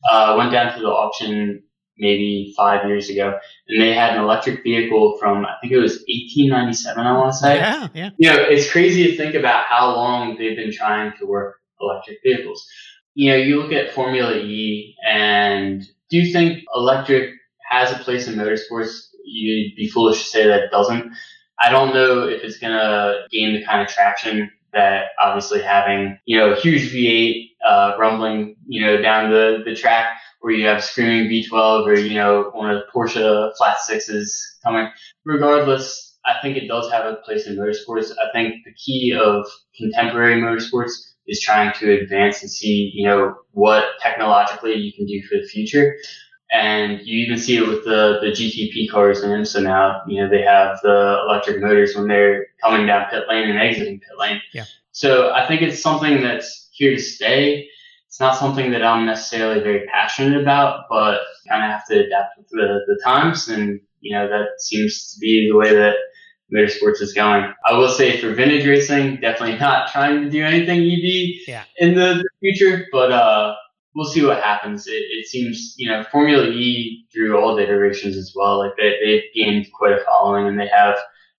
Uh, 0.09 0.35
went 0.37 0.51
down 0.51 0.73
to 0.75 0.79
the 0.79 0.87
auction 0.87 1.63
maybe 1.97 2.53
five 2.55 2.87
years 2.87 3.09
ago, 3.09 3.37
and 3.67 3.81
they 3.81 3.93
had 3.93 4.15
an 4.15 4.23
electric 4.23 4.61
vehicle 4.61 5.17
from 5.19 5.43
I 5.43 5.55
think 5.59 5.73
it 5.73 5.79
was 5.79 6.03
1897. 6.07 7.03
I 7.03 7.17
want 7.17 7.33
to 7.33 7.37
say. 7.37 7.55
Yeah, 7.55 7.87
yeah. 7.95 8.09
You 8.17 8.29
know, 8.29 8.37
it's 8.39 8.71
crazy 8.71 9.07
to 9.07 9.17
think 9.17 9.33
about 9.33 9.65
how 9.65 9.95
long 9.95 10.37
they've 10.37 10.55
been 10.55 10.71
trying 10.71 11.13
to 11.17 11.25
work 11.25 11.55
electric 11.81 12.19
vehicles 12.23 12.67
you 13.17 13.31
know, 13.31 13.35
you 13.35 13.59
look 13.59 13.71
at 13.71 13.95
Formula 13.95 14.35
E 14.35 14.95
and 15.09 15.81
do 16.11 16.17
you 16.17 16.31
think 16.31 16.63
electric 16.75 17.31
has 17.67 17.91
a 17.91 17.95
place 18.03 18.27
in 18.27 18.35
motorsports? 18.35 19.07
You'd 19.25 19.75
be 19.75 19.89
foolish 19.89 20.23
to 20.23 20.29
say 20.29 20.45
that 20.45 20.65
it 20.65 20.71
doesn't. 20.71 21.11
I 21.59 21.71
don't 21.71 21.95
know 21.95 22.27
if 22.27 22.43
it's 22.43 22.59
going 22.59 22.73
to 22.73 23.23
gain 23.31 23.55
the 23.55 23.65
kind 23.65 23.81
of 23.81 23.87
traction 23.87 24.51
that 24.71 25.05
obviously 25.19 25.63
having, 25.63 26.19
you 26.25 26.37
know, 26.37 26.51
a 26.51 26.59
huge 26.59 26.93
V8 26.93 27.49
uh, 27.67 27.97
rumbling, 27.97 28.55
you 28.67 28.85
know, 28.85 29.01
down 29.01 29.31
the, 29.31 29.63
the 29.65 29.73
track 29.73 30.11
where 30.41 30.53
you 30.53 30.67
have 30.67 30.83
screaming 30.83 31.27
V12 31.27 31.87
or, 31.87 31.95
you 31.95 32.13
know, 32.13 32.51
one 32.53 32.69
of 32.69 32.77
the 32.77 32.85
Porsche 32.93 33.51
flat 33.57 33.79
sixes 33.79 34.59
coming. 34.63 34.89
Regardless, 35.25 36.15
I 36.23 36.35
think 36.43 36.55
it 36.55 36.67
does 36.67 36.91
have 36.91 37.07
a 37.07 37.15
place 37.25 37.47
in 37.47 37.57
motorsports. 37.57 38.11
I 38.11 38.31
think 38.31 38.63
the 38.63 38.73
key 38.73 39.17
of 39.19 39.47
contemporary 39.75 40.39
motorsports 40.39 40.93
is 41.27 41.41
trying 41.41 41.73
to 41.79 41.99
advance 41.99 42.41
and 42.41 42.49
see, 42.49 42.91
you 42.93 43.05
know, 43.05 43.35
what 43.51 43.85
technologically 44.01 44.73
you 44.73 44.93
can 44.93 45.05
do 45.05 45.21
for 45.27 45.37
the 45.39 45.47
future. 45.47 45.95
And 46.51 47.01
you 47.01 47.25
even 47.25 47.37
see 47.37 47.57
it 47.57 47.67
with 47.67 47.83
the, 47.83 48.19
the 48.21 48.27
GTP 48.27 48.89
cars 48.89 49.21
in 49.21 49.31
IMSA 49.31 49.63
now. 49.63 50.01
You 50.07 50.23
know, 50.23 50.29
they 50.29 50.41
have 50.43 50.79
the 50.81 51.21
electric 51.27 51.61
motors 51.61 51.95
when 51.95 52.07
they're 52.07 52.47
coming 52.63 52.87
down 52.87 53.09
pit 53.09 53.23
lane 53.27 53.49
and 53.49 53.59
exiting 53.59 53.99
pit 53.99 54.17
lane. 54.17 54.41
Yeah. 54.53 54.63
So 54.91 55.31
I 55.31 55.45
think 55.45 55.61
it's 55.61 55.81
something 55.81 56.21
that's 56.21 56.69
here 56.71 56.95
to 56.95 57.01
stay. 57.01 57.67
It's 58.07 58.19
not 58.21 58.37
something 58.37 58.71
that 58.71 58.83
I'm 58.83 59.05
necessarily 59.05 59.61
very 59.61 59.85
passionate 59.87 60.41
about, 60.41 60.85
but 60.89 61.19
kind 61.49 61.65
of 61.65 61.71
have 61.71 61.85
to 61.87 62.05
adapt 62.05 62.37
with 62.37 62.47
the, 62.49 62.79
the 62.87 62.99
times. 63.03 63.49
And, 63.49 63.81
you 63.99 64.15
know, 64.15 64.29
that 64.29 64.59
seems 64.59 65.13
to 65.13 65.19
be 65.19 65.49
the 65.51 65.57
way 65.57 65.75
that 65.75 65.95
motorsports 66.53 67.01
is 67.01 67.13
going. 67.13 67.51
I 67.65 67.77
will 67.77 67.89
say 67.89 68.19
for 68.19 68.33
vintage 68.33 68.65
racing, 68.65 69.19
definitely 69.21 69.57
not 69.57 69.91
trying 69.91 70.21
to 70.21 70.29
do 70.29 70.43
anything 70.43 70.79
EV 70.79 71.47
yeah. 71.47 71.63
in 71.77 71.95
the, 71.95 72.23
future, 72.39 72.85
but 72.91 73.11
uh, 73.11 73.55
we'll 73.95 74.05
see 74.05 74.23
what 74.23 74.41
happens. 74.41 74.87
It, 74.87 74.91
it, 74.91 75.27
seems, 75.27 75.73
you 75.77 75.89
know, 75.89 76.03
Formula 76.11 76.45
E 76.45 77.05
through 77.11 77.37
all 77.37 77.55
the 77.55 77.63
iterations 77.63 78.15
as 78.15 78.31
well, 78.35 78.59
like 78.59 78.73
they, 78.77 78.93
they've 79.03 79.23
gained 79.33 79.67
quite 79.73 79.93
a 79.93 80.03
following 80.05 80.47
and 80.47 80.59
they 80.59 80.67
have 80.67 80.95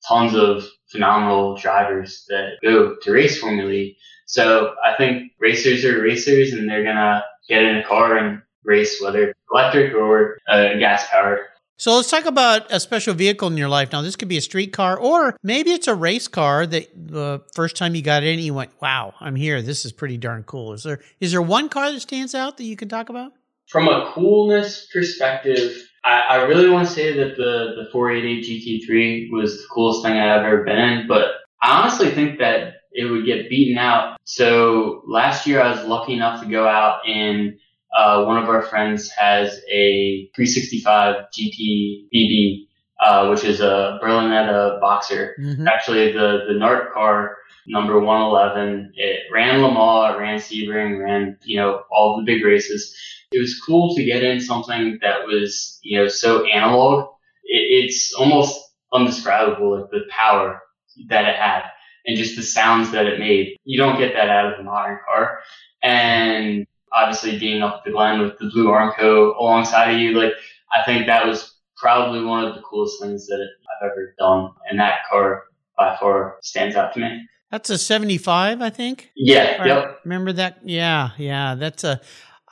tons 0.07 0.35
of 0.35 0.64
phenomenal 0.90 1.57
drivers 1.57 2.25
that 2.29 2.59
go 2.62 2.97
to 3.01 3.12
race 3.12 3.40
Formula 3.40 3.71
E. 3.71 3.97
So 4.27 4.75
I 4.85 4.94
think 4.97 5.33
racers 5.38 5.85
are 5.85 6.03
racers 6.03 6.53
and 6.53 6.68
they're 6.68 6.85
going 6.85 6.97
to 6.97 7.23
get 7.49 7.62
in 7.62 7.77
a 7.79 7.85
car 7.85 8.16
and 8.16 8.42
race, 8.64 9.01
whether 9.01 9.35
electric 9.53 9.94
or 9.94 10.38
uh, 10.49 10.75
gas 10.79 11.09
powered. 11.09 11.40
So 11.78 11.94
let's 11.94 12.10
talk 12.10 12.24
about 12.24 12.72
a 12.72 12.80
special 12.80 13.14
vehicle 13.14 13.46
in 13.46 13.56
your 13.56 13.68
life. 13.68 13.92
Now, 13.92 14.02
this 14.02 14.16
could 14.16 14.26
be 14.26 14.36
a 14.36 14.40
street 14.40 14.72
car, 14.72 14.98
or 14.98 15.36
maybe 15.44 15.70
it's 15.70 15.86
a 15.86 15.94
race 15.94 16.26
car 16.26 16.66
that 16.66 16.88
the 16.92 17.40
first 17.54 17.76
time 17.76 17.94
you 17.94 18.02
got 18.02 18.24
in, 18.24 18.40
you 18.40 18.52
went, 18.52 18.72
"Wow, 18.82 19.14
I'm 19.20 19.36
here. 19.36 19.62
This 19.62 19.84
is 19.84 19.92
pretty 19.92 20.16
darn 20.16 20.42
cool." 20.42 20.72
Is 20.72 20.82
there 20.82 20.98
is 21.20 21.30
there 21.30 21.40
one 21.40 21.68
car 21.68 21.92
that 21.92 22.00
stands 22.00 22.34
out 22.34 22.56
that 22.56 22.64
you 22.64 22.74
can 22.74 22.88
talk 22.88 23.10
about? 23.10 23.32
From 23.68 23.86
a 23.86 24.10
coolness 24.12 24.88
perspective, 24.92 25.88
I, 26.04 26.22
I 26.30 26.36
really 26.46 26.68
want 26.68 26.88
to 26.88 26.92
say 26.92 27.16
that 27.16 27.36
the 27.36 27.84
the 27.84 27.88
488 27.92 28.44
GT3 28.44 29.30
was 29.30 29.62
the 29.62 29.68
coolest 29.72 30.02
thing 30.02 30.18
I've 30.18 30.44
ever 30.44 30.64
been 30.64 30.78
in, 30.78 31.06
but 31.06 31.26
I 31.62 31.80
honestly 31.80 32.10
think 32.10 32.40
that 32.40 32.74
it 32.90 33.04
would 33.04 33.24
get 33.24 33.48
beaten 33.48 33.78
out. 33.78 34.16
So 34.24 35.04
last 35.06 35.46
year, 35.46 35.60
I 35.60 35.70
was 35.70 35.84
lucky 35.84 36.14
enough 36.14 36.42
to 36.42 36.48
go 36.48 36.66
out 36.66 37.06
in 37.06 37.56
uh, 37.98 38.24
one 38.24 38.38
of 38.42 38.48
our 38.48 38.62
friends 38.62 39.11
has 39.11 39.61
a 39.70 40.30
365 40.34 41.16
GT 41.34 42.08
BB 42.14 42.68
uh, 43.00 43.28
which 43.28 43.44
is 43.44 43.61
a 43.61 43.98
Berlinetta 44.02 44.80
boxer. 44.80 45.37
Mhm. 45.40 45.66
Actually, 45.68 46.12
the 46.12 46.44
the 46.48 46.54
NART 46.54 46.92
car 46.92 47.37
number 47.66 48.00
111. 48.00 48.92
It 48.96 49.20
ran 49.32 49.62
Le 49.62 49.72
Mans, 49.72 50.14
it 50.14 50.18
ran 50.18 50.38
Sebring, 50.38 51.04
ran 51.04 51.38
you 51.44 51.58
know 51.58 51.82
all 51.90 52.16
the 52.16 52.24
big 52.24 52.44
races. 52.44 52.94
It 53.30 53.38
was 53.38 53.61
cool 53.61 53.94
to 53.94 54.04
get 54.04 54.24
in 54.24 54.40
something 54.40 54.98
that 55.02 55.26
was 55.26 55.78
you 55.82 55.98
know 55.98 56.08
so 56.08 56.44
analog. 56.46 57.08
It, 57.44 57.84
it's 57.84 58.14
almost 58.14 58.58
undescribable, 58.92 59.80
like 59.80 59.90
the 59.90 60.04
power 60.11 60.61
that 61.08 61.24
it 61.28 61.37
had 61.37 61.62
and 62.06 62.16
just 62.16 62.37
the 62.37 62.42
sounds 62.42 62.90
that 62.90 63.06
it 63.06 63.18
made. 63.18 63.56
You 63.64 63.78
don't 63.78 63.98
get 63.98 64.14
that 64.14 64.30
out 64.30 64.52
of 64.52 64.58
a 64.58 64.62
modern 64.62 64.98
car. 65.06 65.40
And 65.82 66.66
obviously 66.94 67.38
being 67.38 67.62
up 67.62 67.85
the 67.85 67.90
Glen 67.90 68.20
with 68.20 68.38
the 68.38 68.51
blue 68.53 68.68
Armco 68.68 69.37
alongside 69.38 69.94
of 69.94 70.01
you, 70.01 70.12
like 70.12 70.33
I 70.74 70.85
think 70.85 71.07
that 71.07 71.27
was 71.27 71.57
probably 71.77 72.22
one 72.22 72.44
of 72.44 72.55
the 72.55 72.62
coolest 72.62 73.01
things 73.01 73.27
that 73.27 73.40
I've 73.40 73.90
ever 73.90 74.14
done. 74.18 74.51
And 74.68 74.79
that 74.81 75.01
car 75.11 75.44
by 75.77 75.96
far 75.96 76.37
stands 76.42 76.77
out 76.77 76.92
to 76.94 77.01
me. 77.01 77.27
That's 77.51 77.70
a 77.70 77.79
75, 77.79 78.61
I 78.61 78.70
think. 78.70 79.11
Yeah, 79.16 79.62
Or- 79.62 79.66
yep. 79.66 80.01
Remember 80.05 80.33
that? 80.35 80.59
Yeah, 80.64 81.11
yeah. 81.16 81.55
That's 81.55 81.85
a. 81.85 82.01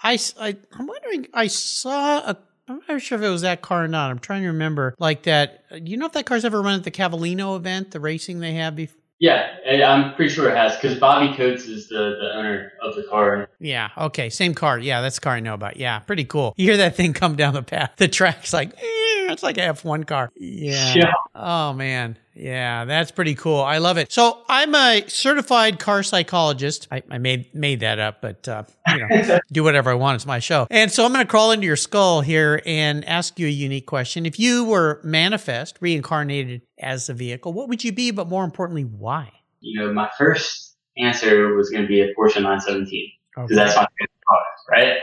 I, 0.03 0.19
I, 0.41 0.57
am 0.79 0.87
wondering. 0.87 1.27
I 1.35 1.49
saw 1.49 2.19
a. 2.19 2.39
I'm 2.69 2.81
not 2.89 3.01
sure 3.01 3.17
if 3.17 3.25
it 3.25 3.29
was 3.29 3.43
that 3.43 3.63
car 3.63 3.85
or 3.85 3.89
not. 3.89 4.11
I'm 4.11 4.19
trying 4.19 4.43
to 4.43 4.49
remember. 4.49 4.95
Like 4.99 5.25
that. 5.25 5.65
You 5.73 5.97
know 5.97 6.07
if 6.07 6.13
that 6.13 6.27
car's 6.27 6.45
ever 6.45 6.63
run 6.63 6.75
at 6.75 6.85
the 6.85 6.91
Cavallino 6.91 7.57
event, 7.57 7.91
the 7.91 8.01
racing 8.01 8.41
they 8.41 8.55
have 8.55 8.75
before? 8.75 9.01
Yeah, 9.19 9.57
I'm 9.87 10.15
pretty 10.15 10.33
sure 10.35 10.51
it 10.51 10.57
has 10.57 10.77
because 10.77 10.99
Bobby 10.99 11.35
Coates 11.35 11.65
is 11.65 11.89
the, 11.89 12.19
the 12.21 12.37
owner 12.39 12.73
of 12.83 12.95
the 12.97 13.05
car. 13.05 13.49
Yeah. 13.59 13.89
Okay. 13.97 14.29
Same 14.29 14.55
car. 14.55 14.79
Yeah, 14.79 15.01
that's 15.01 15.15
the 15.17 15.23
car 15.23 15.35
I 15.35 15.41
know 15.41 15.55
about. 15.55 15.79
Yeah, 15.79 16.01
pretty 16.01 16.25
cool. 16.25 16.53
You 16.57 16.67
hear 16.67 16.77
that 16.77 16.97
thing 16.97 17.15
come 17.15 17.35
down 17.35 17.55
the 17.55 17.63
path. 17.63 17.93
The 17.97 18.09
track's 18.09 18.53
like, 18.53 18.75
eh, 18.77 19.06
it's 19.33 19.43
like 19.43 19.59
a 19.59 19.63
F1 19.63 20.07
car. 20.07 20.31
Yeah. 20.37 20.95
Yeah. 20.95 21.13
Oh 21.35 21.73
man. 21.73 22.17
Yeah, 22.35 22.85
that's 22.85 23.11
pretty 23.11 23.35
cool. 23.35 23.63
I 23.63 23.79
love 23.79 23.97
it. 23.97 24.13
So 24.13 24.43
I'm 24.49 24.75
a 24.75 25.05
certified 25.09 25.79
car 25.79 26.03
psychologist. 26.03 26.87
I, 26.93 27.03
I 27.11 27.17
made 27.17 27.55
made 27.55 27.81
that 27.81 27.99
up, 27.99 28.21
but 28.21 28.47
uh, 28.47 28.65
you 28.89 28.99
know, 28.99 29.39
do 29.53 29.65
whatever 29.65 29.91
I 29.91 29.95
want. 29.95 30.17
It's 30.17 30.27
my 30.27 30.39
show. 30.39 30.67
And 30.71 30.93
so 30.93 31.07
I'm 31.07 31.13
going 31.15 31.25
to 31.25 31.31
crawl 31.31 31.53
into 31.53 31.67
your 31.67 31.77
skull 31.77 32.21
here 32.21 32.61
and 32.67 33.07
ask 33.07 33.39
you 33.39 33.47
a 33.47 33.51
unique 33.51 33.87
question. 33.87 34.27
If 34.27 34.39
you 34.39 34.65
were 34.65 35.01
manifest, 35.03 35.79
reincarnated 35.81 36.61
as 36.79 37.09
a 37.09 37.15
vehicle, 37.15 37.55
what 37.55 37.71
would 37.71 37.83
you 37.85 37.93
be? 37.93 38.11
But 38.11 38.29
more 38.29 38.45
importantly, 38.45 38.85
why? 38.85 39.33
You 39.61 39.81
know, 39.81 39.93
my 39.95 40.11
first 40.19 40.77
answer 40.99 41.55
was 41.55 41.71
going 41.71 41.83
to 41.83 41.89
be 41.89 42.03
a 42.03 42.09
Porsche 42.15 42.37
917 42.37 43.13
Okay. 43.39 43.47
because 43.49 43.57
that's 43.57 43.77
my 43.77 43.87
favorite 43.99 44.11
car, 44.29 44.43
right? 44.71 44.99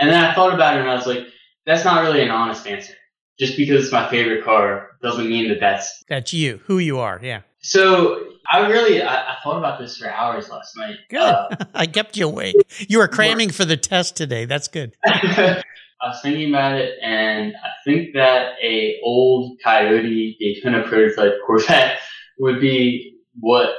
And 0.00 0.10
then 0.10 0.22
I 0.24 0.34
thought 0.34 0.54
about 0.54 0.76
it 0.76 0.80
and 0.80 0.90
I 0.90 0.94
was 0.94 1.06
like, 1.06 1.26
that's 1.66 1.84
not 1.84 2.02
really 2.02 2.22
an 2.22 2.30
honest 2.30 2.66
answer. 2.66 2.94
Just 3.38 3.56
because 3.56 3.84
it's 3.84 3.92
my 3.92 4.08
favorite 4.10 4.44
car 4.44 4.90
doesn't 5.02 5.28
mean 5.28 5.48
that 5.48 5.60
that's 5.60 6.04
That's 6.08 6.32
you, 6.32 6.60
who 6.66 6.78
you 6.78 6.98
are. 6.98 7.20
Yeah. 7.22 7.42
So 7.60 8.28
I 8.50 8.66
really 8.68 9.02
I, 9.02 9.32
I 9.32 9.36
thought 9.42 9.58
about 9.58 9.78
this 9.78 9.98
for 9.98 10.10
hours 10.10 10.48
last 10.48 10.76
night. 10.76 10.96
Good. 11.10 11.20
Uh, 11.20 11.48
I 11.74 11.86
kept 11.86 12.16
you 12.16 12.26
awake. 12.26 12.56
You 12.88 12.98
were 12.98 13.08
cramming 13.08 13.50
for 13.50 13.64
the 13.64 13.76
test 13.76 14.16
today. 14.16 14.44
That's 14.44 14.68
good. 14.68 14.96
I 15.06 16.10
was 16.10 16.20
thinking 16.22 16.50
about 16.50 16.78
it, 16.78 16.94
and 17.02 17.54
I 17.56 17.70
think 17.84 18.14
that 18.14 18.52
a 18.62 19.00
old 19.02 19.58
Coyote 19.64 20.36
Daytona 20.38 20.86
prototype 20.86 21.34
Corvette 21.44 21.98
would 22.38 22.60
be 22.60 23.16
what 23.40 23.70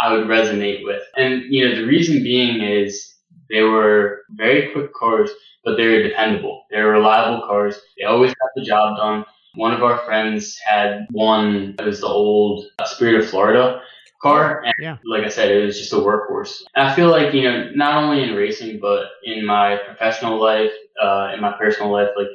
I 0.00 0.12
would 0.12 0.26
resonate 0.26 0.84
with. 0.84 1.02
And 1.16 1.42
you 1.48 1.68
know, 1.68 1.74
the 1.74 1.86
reason 1.86 2.22
being 2.22 2.62
is 2.62 3.12
they 3.50 3.62
were 3.62 4.22
very 4.36 4.72
quick 4.72 4.92
cars, 4.94 5.30
but 5.64 5.76
they're 5.76 6.02
dependable. 6.02 6.64
They're 6.70 6.88
reliable 6.88 7.46
cars. 7.46 7.78
They 7.98 8.04
always 8.04 8.30
got 8.34 8.50
the 8.56 8.62
job 8.62 8.96
done. 8.96 9.24
One 9.56 9.72
of 9.72 9.82
our 9.82 9.98
friends 10.04 10.58
had 10.66 11.06
one. 11.12 11.74
It 11.78 11.84
was 11.84 12.00
the 12.00 12.06
old 12.08 12.66
Spirit 12.84 13.22
of 13.22 13.30
Florida 13.30 13.80
car, 14.22 14.62
and 14.64 14.74
Yeah. 14.78 14.96
like 15.04 15.24
I 15.24 15.28
said, 15.28 15.50
it 15.50 15.64
was 15.64 15.78
just 15.78 15.92
a 15.92 15.96
workhorse. 15.96 16.62
And 16.74 16.88
I 16.88 16.94
feel 16.94 17.10
like 17.10 17.34
you 17.34 17.42
know, 17.42 17.70
not 17.74 18.02
only 18.02 18.22
in 18.22 18.34
racing, 18.34 18.80
but 18.80 19.08
in 19.22 19.44
my 19.44 19.76
professional 19.86 20.40
life, 20.40 20.72
uh, 21.00 21.32
in 21.34 21.40
my 21.40 21.52
personal 21.52 21.92
life, 21.92 22.08
like 22.16 22.28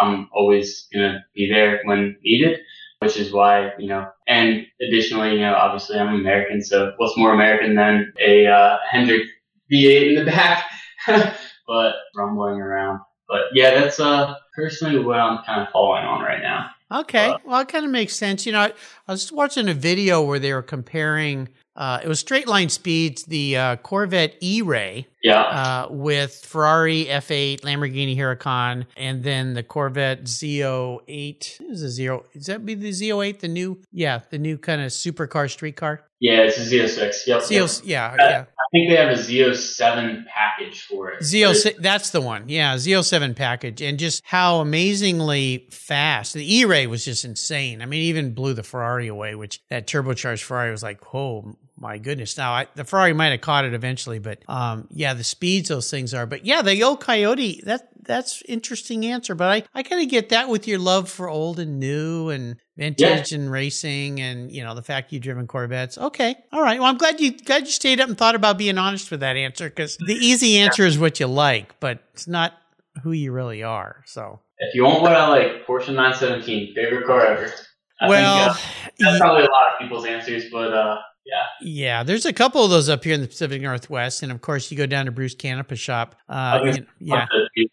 I'm 0.00 0.28
always 0.32 0.88
gonna 0.92 1.24
be 1.34 1.48
there 1.50 1.80
when 1.84 2.16
needed. 2.22 2.60
Which 3.00 3.18
is 3.18 3.32
why, 3.32 3.72
you 3.78 3.86
know, 3.88 4.08
and 4.26 4.64
additionally, 4.80 5.32
you 5.34 5.40
know, 5.40 5.54
obviously 5.54 5.98
I'm 5.98 6.14
American, 6.14 6.62
so 6.62 6.94
what's 6.96 7.18
more 7.18 7.34
American 7.34 7.74
than 7.74 8.14
a 8.18 8.46
uh, 8.46 8.78
Hendrick 8.90 9.24
V8 9.70 10.08
in 10.10 10.24
the 10.24 10.30
back, 10.30 10.64
but 11.66 11.94
rumbling 12.16 12.60
around. 12.60 13.00
But 13.28 13.42
yeah, 13.52 13.78
that's 13.80 14.00
uh 14.00 14.34
personally 14.54 15.02
what 15.04 15.18
I'm 15.18 15.42
kind 15.44 15.62
of 15.62 15.68
following 15.72 16.04
on 16.04 16.20
right 16.22 16.42
now. 16.42 16.70
Okay. 16.92 17.30
Uh, 17.30 17.38
well, 17.44 17.60
it 17.60 17.68
kind 17.68 17.84
of 17.84 17.90
makes 17.90 18.14
sense. 18.14 18.46
You 18.46 18.52
know, 18.52 18.60
I, 18.60 18.72
I 19.08 19.12
was 19.12 19.32
watching 19.32 19.68
a 19.68 19.74
video 19.74 20.22
where 20.22 20.38
they 20.38 20.52
were 20.52 20.62
comparing, 20.62 21.48
uh, 21.74 22.00
it 22.04 22.08
was 22.08 22.20
straight 22.20 22.46
line 22.46 22.68
speeds, 22.68 23.24
the 23.24 23.56
uh, 23.56 23.76
Corvette 23.76 24.36
E 24.40 24.62
Ray 24.62 25.08
Yeah, 25.22 25.42
uh, 25.42 25.88
with 25.90 26.34
Ferrari 26.44 27.06
F8, 27.06 27.62
Lamborghini 27.62 28.16
Huracan, 28.16 28.86
and 28.96 29.24
then 29.24 29.54
the 29.54 29.62
Corvette 29.62 30.24
Z08. 30.24 31.70
Is 31.70 31.82
a 31.82 31.88
zero? 31.88 32.26
Is 32.32 32.46
that 32.46 32.64
be 32.64 32.74
the 32.74 32.90
Z08? 32.90 33.40
The 33.40 33.48
new, 33.48 33.80
yeah, 33.90 34.20
the 34.30 34.38
new 34.38 34.58
kind 34.58 34.82
of 34.82 34.88
supercar, 34.92 35.50
street 35.50 35.76
car. 35.76 36.02
Yeah, 36.20 36.42
it's 36.42 36.56
a 36.58 36.60
Z06. 36.60 37.26
Yep. 37.26 37.42
yep. 37.50 37.64
Z06, 37.64 37.82
yeah, 37.84 38.06
Uh, 38.12 38.16
yeah. 38.18 38.40
I 38.42 38.66
think 38.72 38.90
they 38.90 38.96
have 38.96 39.10
a 39.10 39.20
Z07 39.20 40.24
package 40.26 40.82
for 40.82 41.10
it. 41.10 41.20
Z06, 41.22 41.76
that's 41.78 42.10
the 42.10 42.20
one. 42.20 42.48
Yeah, 42.48 42.74
Z07 42.76 43.36
package. 43.36 43.82
And 43.82 43.98
just 43.98 44.22
how 44.24 44.60
amazingly 44.60 45.68
fast. 45.70 46.34
The 46.34 46.56
E 46.56 46.64
Ray 46.64 46.86
was 46.86 47.04
just 47.04 47.24
insane. 47.24 47.82
I 47.82 47.86
mean, 47.86 48.00
it 48.02 48.06
even 48.06 48.34
blew 48.34 48.54
the 48.54 48.62
Ferrari 48.62 49.08
away, 49.08 49.34
which 49.34 49.60
that 49.70 49.86
turbocharged 49.86 50.42
Ferrari 50.42 50.70
was 50.70 50.82
like, 50.82 51.14
oh 51.14 51.56
my 51.76 51.98
goodness. 51.98 52.36
Now, 52.36 52.52
I, 52.52 52.66
the 52.74 52.84
Ferrari 52.84 53.12
might 53.12 53.30
have 53.30 53.40
caught 53.40 53.64
it 53.64 53.74
eventually, 53.74 54.18
but 54.18 54.42
um, 54.48 54.86
yeah, 54.90 55.14
the 55.14 55.24
speeds 55.24 55.68
those 55.68 55.90
things 55.90 56.14
are. 56.14 56.26
But 56.26 56.46
yeah, 56.46 56.62
the 56.62 56.82
old 56.82 57.00
Coyote, 57.00 57.62
that 57.64 57.88
that's 58.02 58.42
interesting 58.42 59.06
answer. 59.06 59.34
But 59.34 59.48
I, 59.48 59.62
I 59.78 59.82
kind 59.82 60.02
of 60.02 60.08
get 60.08 60.28
that 60.28 60.48
with 60.48 60.68
your 60.68 60.78
love 60.78 61.08
for 61.08 61.28
old 61.28 61.58
and 61.58 61.80
new 61.80 62.28
and 62.28 62.56
vintage 62.76 63.32
and 63.32 63.50
racing 63.50 64.20
and 64.20 64.50
you 64.50 64.62
know 64.62 64.74
the 64.74 64.82
fact 64.82 65.12
you've 65.12 65.22
driven 65.22 65.46
Corvettes. 65.46 65.98
Okay, 65.98 66.36
all 66.52 66.62
right. 66.62 66.78
Well, 66.78 66.88
I'm 66.88 66.98
glad 66.98 67.20
you 67.20 67.36
glad 67.36 67.62
you 67.62 67.72
stayed 67.72 68.00
up 68.00 68.08
and 68.08 68.16
thought 68.16 68.34
about 68.34 68.56
being 68.58 68.78
honest 68.78 69.10
with 69.10 69.20
that 69.20 69.36
answer 69.36 69.68
because 69.68 69.96
the 69.96 70.14
easy 70.14 70.58
answer 70.58 70.84
is 70.84 70.98
what 70.98 71.18
you 71.18 71.26
like, 71.26 71.78
but 71.80 72.04
it's 72.12 72.28
not 72.28 72.54
who 73.02 73.12
you 73.12 73.32
really 73.32 73.62
are. 73.62 74.02
So 74.06 74.40
If 74.58 74.74
you 74.74 74.84
want 74.84 75.02
what 75.02 75.14
I 75.16 75.28
like, 75.28 75.66
Porsche 75.66 75.88
917, 75.88 76.74
favorite 76.74 77.06
car 77.06 77.26
ever. 77.26 77.52
I 78.00 78.08
well, 78.08 78.54
think, 78.54 79.06
uh, 79.06 79.10
that's 79.12 79.18
probably 79.20 79.44
a 79.44 79.50
lot 79.50 79.72
of 79.72 79.80
people's 79.80 80.04
answers, 80.04 80.44
but 80.50 80.72
uh, 80.72 80.98
yeah. 81.26 81.44
yeah, 81.60 82.02
there's 82.02 82.26
a 82.26 82.32
couple 82.32 82.64
of 82.64 82.70
those 82.70 82.88
up 82.88 83.04
here 83.04 83.14
in 83.14 83.20
the 83.20 83.26
Pacific 83.26 83.62
Northwest, 83.62 84.22
and 84.22 84.30
of 84.30 84.40
course 84.40 84.70
you 84.70 84.76
go 84.76 84.86
down 84.86 85.06
to 85.06 85.12
Bruce 85.12 85.34
Canepa 85.34 85.76
shop. 85.76 86.16
Uh, 86.28 86.76
yeah. 86.98 87.26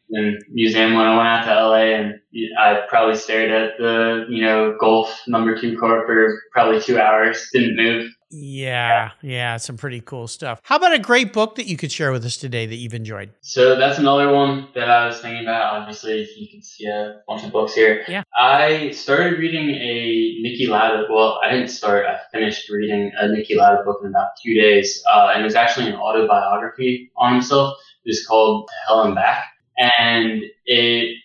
the 0.09 0.39
museum 0.49 0.93
when 0.93 1.05
I 1.05 1.15
went 1.17 1.27
out 1.27 1.45
to 1.45 1.67
LA, 1.67 1.75
and 1.75 2.13
I 2.59 2.81
probably 2.87 3.15
stared 3.15 3.51
at 3.51 3.77
the 3.77 4.25
you 4.29 4.43
know 4.43 4.77
Gulf 4.79 5.21
number 5.27 5.59
two 5.59 5.77
car 5.77 6.05
for 6.05 6.41
probably 6.51 6.81
two 6.81 6.99
hours. 6.99 7.49
Didn't 7.53 7.75
move. 7.75 8.11
Yeah, 8.31 9.11
yeah, 9.21 9.57
some 9.57 9.75
pretty 9.77 9.99
cool 9.99 10.27
stuff. 10.27 10.61
How 10.63 10.77
about 10.77 10.93
a 10.93 10.99
great 10.99 11.33
book 11.33 11.55
that 11.55 11.67
you 11.67 11.75
could 11.75 11.91
share 11.91 12.11
with 12.11 12.23
us 12.23 12.37
today 12.37 12.65
that 12.65 12.75
you've 12.75 12.93
enjoyed? 12.93 13.31
So 13.41 13.77
that's 13.77 13.99
another 13.99 14.31
one 14.31 14.69
that 14.73 14.89
I 14.89 15.05
was 15.05 15.19
thinking 15.19 15.43
about. 15.43 15.81
Obviously, 15.81 16.27
you 16.37 16.47
can 16.49 16.63
see 16.63 16.85
a 16.85 17.19
bunch 17.27 17.43
of 17.43 17.51
books 17.51 17.73
here. 17.73 18.05
Yeah. 18.07 18.23
I 18.39 18.91
started 18.91 19.37
reading 19.37 19.69
a 19.71 20.37
Niki 20.43 20.67
Lauda. 20.67 21.07
Well, 21.09 21.39
I 21.43 21.51
didn't 21.51 21.67
start. 21.67 22.05
I 22.05 22.19
finished 22.31 22.69
reading 22.69 23.11
a 23.19 23.25
Niki 23.25 23.55
Lauda 23.57 23.83
book 23.83 23.99
in 24.01 24.09
about 24.09 24.29
two 24.41 24.53
days, 24.53 25.03
uh, 25.13 25.31
and 25.33 25.41
it 25.41 25.45
was 25.45 25.55
actually 25.55 25.87
an 25.87 25.95
autobiography 25.95 27.11
on 27.17 27.33
himself. 27.33 27.77
It 28.05 28.09
was 28.09 28.25
called 28.25 28.67
To 28.67 28.73
Hell 28.87 29.03
and 29.03 29.15
Back, 29.15 29.43
and 29.77 30.43
it 30.65 31.17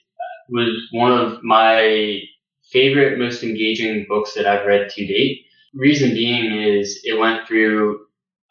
was 0.48 0.88
one 0.90 1.12
of 1.12 1.42
my 1.42 2.20
favorite, 2.72 3.18
most 3.18 3.42
engaging 3.42 4.06
books 4.08 4.34
that 4.34 4.46
I've 4.46 4.66
read 4.66 4.88
to 4.90 5.06
date. 5.06 5.45
Reason 5.76 6.10
being 6.10 6.58
is 6.58 7.00
it 7.04 7.18
went 7.18 7.46
through, 7.46 8.00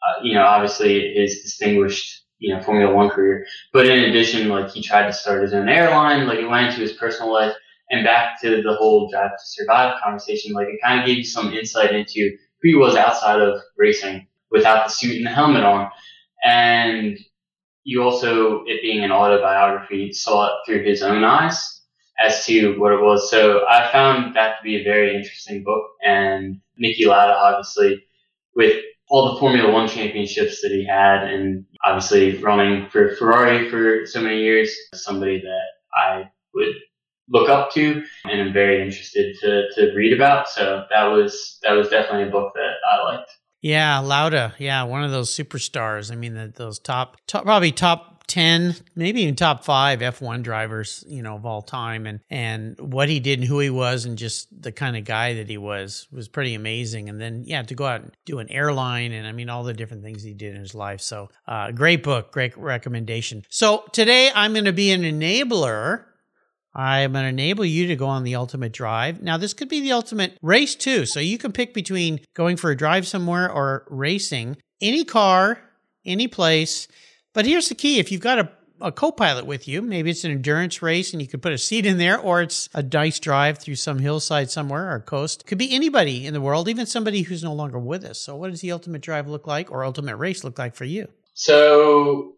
uh, 0.06 0.22
you 0.22 0.34
know, 0.34 0.44
obviously 0.44 1.14
his 1.14 1.42
distinguished, 1.42 2.24
you 2.38 2.54
know, 2.54 2.62
Formula 2.62 2.94
One 2.94 3.10
career, 3.10 3.44
but 3.72 3.86
in 3.86 4.04
addition, 4.04 4.48
like 4.48 4.70
he 4.70 4.82
tried 4.82 5.06
to 5.06 5.12
start 5.12 5.42
his 5.42 5.52
own 5.52 5.68
airline, 5.68 6.26
like 6.26 6.38
it 6.38 6.48
went 6.48 6.68
into 6.68 6.80
his 6.80 6.92
personal 6.92 7.32
life 7.32 7.54
and 7.90 8.04
back 8.04 8.40
to 8.42 8.62
the 8.62 8.74
whole 8.74 9.10
drive 9.10 9.30
to 9.30 9.44
survive 9.44 10.00
conversation. 10.02 10.52
Like 10.52 10.68
it 10.68 10.80
kind 10.82 11.00
of 11.00 11.06
gave 11.06 11.18
you 11.18 11.24
some 11.24 11.52
insight 11.52 11.94
into 11.94 12.36
who 12.62 12.68
he 12.68 12.74
was 12.74 12.96
outside 12.96 13.40
of 13.40 13.60
racing 13.76 14.26
without 14.50 14.86
the 14.86 14.92
suit 14.92 15.16
and 15.16 15.26
the 15.26 15.30
helmet 15.30 15.64
on. 15.64 15.90
And 16.44 17.18
you 17.84 18.02
also, 18.02 18.62
it 18.66 18.82
being 18.82 19.04
an 19.04 19.12
autobiography, 19.12 20.12
saw 20.12 20.46
it 20.46 20.52
through 20.66 20.84
his 20.84 21.02
own 21.02 21.24
eyes 21.24 21.75
as 22.18 22.44
to 22.46 22.78
what 22.78 22.92
it 22.92 23.00
was. 23.00 23.30
So 23.30 23.66
I 23.68 23.90
found 23.92 24.36
that 24.36 24.58
to 24.58 24.62
be 24.62 24.80
a 24.80 24.84
very 24.84 25.14
interesting 25.14 25.64
book. 25.64 25.84
And 26.04 26.60
Niki 26.82 27.06
Lauda, 27.06 27.34
obviously, 27.34 28.04
with 28.54 28.82
all 29.08 29.34
the 29.34 29.40
Formula 29.40 29.70
One 29.70 29.88
championships 29.88 30.62
that 30.62 30.70
he 30.70 30.86
had, 30.86 31.24
and 31.24 31.64
obviously 31.84 32.38
running 32.38 32.88
for 32.90 33.14
Ferrari 33.16 33.70
for 33.70 34.06
so 34.06 34.20
many 34.20 34.40
years, 34.40 34.74
somebody 34.94 35.40
that 35.40 35.62
I 35.94 36.30
would 36.54 36.74
look 37.28 37.48
up 37.48 37.72
to 37.72 38.02
and 38.24 38.40
I'm 38.40 38.52
very 38.52 38.80
interested 38.82 39.36
to, 39.40 39.68
to 39.74 39.94
read 39.94 40.12
about. 40.12 40.48
So 40.48 40.84
that 40.90 41.04
was 41.04 41.58
that 41.62 41.72
was 41.72 41.88
definitely 41.88 42.28
a 42.28 42.30
book 42.30 42.52
that 42.54 42.74
I 42.90 43.02
liked. 43.02 43.30
Yeah, 43.62 43.98
Lauda. 43.98 44.54
Yeah, 44.58 44.84
one 44.84 45.02
of 45.02 45.10
those 45.10 45.34
superstars. 45.34 46.12
I 46.12 46.14
mean, 46.14 46.34
the, 46.34 46.52
those 46.54 46.78
top, 46.78 47.16
top, 47.26 47.44
probably 47.44 47.72
top 47.72 48.15
10, 48.28 48.74
maybe 48.94 49.22
even 49.22 49.36
top 49.36 49.64
five 49.64 50.00
F1 50.00 50.42
drivers, 50.42 51.04
you 51.06 51.22
know, 51.22 51.36
of 51.36 51.46
all 51.46 51.62
time. 51.62 52.06
And, 52.06 52.20
and 52.30 52.78
what 52.80 53.08
he 53.08 53.20
did 53.20 53.38
and 53.38 53.48
who 53.48 53.60
he 53.60 53.70
was 53.70 54.04
and 54.04 54.18
just 54.18 54.48
the 54.62 54.72
kind 54.72 54.96
of 54.96 55.04
guy 55.04 55.34
that 55.34 55.48
he 55.48 55.58
was 55.58 56.06
was 56.10 56.28
pretty 56.28 56.54
amazing. 56.54 57.08
And 57.08 57.20
then, 57.20 57.44
yeah, 57.44 57.62
to 57.62 57.74
go 57.74 57.86
out 57.86 58.02
and 58.02 58.12
do 58.24 58.38
an 58.38 58.50
airline 58.50 59.12
and 59.12 59.26
I 59.26 59.32
mean, 59.32 59.48
all 59.48 59.64
the 59.64 59.74
different 59.74 60.02
things 60.02 60.22
he 60.22 60.34
did 60.34 60.54
in 60.54 60.60
his 60.60 60.74
life. 60.74 61.00
So, 61.00 61.28
uh, 61.46 61.70
great 61.72 62.02
book, 62.02 62.32
great 62.32 62.56
recommendation. 62.56 63.44
So 63.48 63.84
today 63.92 64.30
I'm 64.34 64.52
going 64.52 64.64
to 64.64 64.72
be 64.72 64.90
an 64.90 65.02
enabler 65.02 66.04
I'm 66.76 67.14
going 67.14 67.24
to 67.24 67.28
enable 67.30 67.64
you 67.64 67.86
to 67.86 67.96
go 67.96 68.06
on 68.06 68.22
the 68.22 68.34
ultimate 68.34 68.72
drive. 68.72 69.22
Now, 69.22 69.38
this 69.38 69.54
could 69.54 69.70
be 69.70 69.80
the 69.80 69.92
ultimate 69.92 70.36
race 70.42 70.74
too. 70.74 71.06
So 71.06 71.20
you 71.20 71.38
can 71.38 71.52
pick 71.52 71.72
between 71.72 72.20
going 72.34 72.58
for 72.58 72.70
a 72.70 72.76
drive 72.76 73.06
somewhere 73.06 73.50
or 73.50 73.86
racing 73.88 74.58
any 74.82 75.04
car, 75.04 75.58
any 76.04 76.28
place. 76.28 76.86
But 77.36 77.44
here's 77.44 77.68
the 77.68 77.74
key 77.74 77.98
if 77.98 78.10
you've 78.10 78.22
got 78.22 78.38
a 78.38 78.48
a 78.80 78.90
co-pilot 78.90 79.44
with 79.46 79.68
you. 79.68 79.82
Maybe 79.82 80.10
it's 80.10 80.24
an 80.24 80.30
endurance 80.30 80.80
race 80.82 81.12
and 81.12 81.20
you 81.20 81.28
could 81.28 81.42
put 81.42 81.52
a 81.52 81.58
seat 81.58 81.86
in 81.86 81.98
there, 81.98 82.18
or 82.18 82.40
it's 82.42 82.68
a 82.74 82.82
dice 82.82 83.18
drive 83.18 83.58
through 83.58 83.76
some 83.76 83.98
hillside 83.98 84.50
somewhere 84.50 84.90
or 84.94 85.00
coast. 85.00 85.46
Could 85.46 85.58
be 85.58 85.74
anybody 85.74 86.26
in 86.26 86.32
the 86.32 86.40
world, 86.40 86.66
even 86.68 86.86
somebody 86.86 87.22
who's 87.22 87.44
no 87.44 87.52
longer 87.52 87.78
with 87.78 88.04
us. 88.04 88.18
So, 88.18 88.36
what 88.36 88.50
does 88.50 88.62
the 88.62 88.72
ultimate 88.72 89.02
drive 89.02 89.28
look 89.28 89.46
like, 89.46 89.70
or 89.70 89.84
ultimate 89.84 90.16
race 90.16 90.44
look 90.44 90.58
like 90.58 90.74
for 90.74 90.84
you? 90.84 91.08
So, 91.34 92.36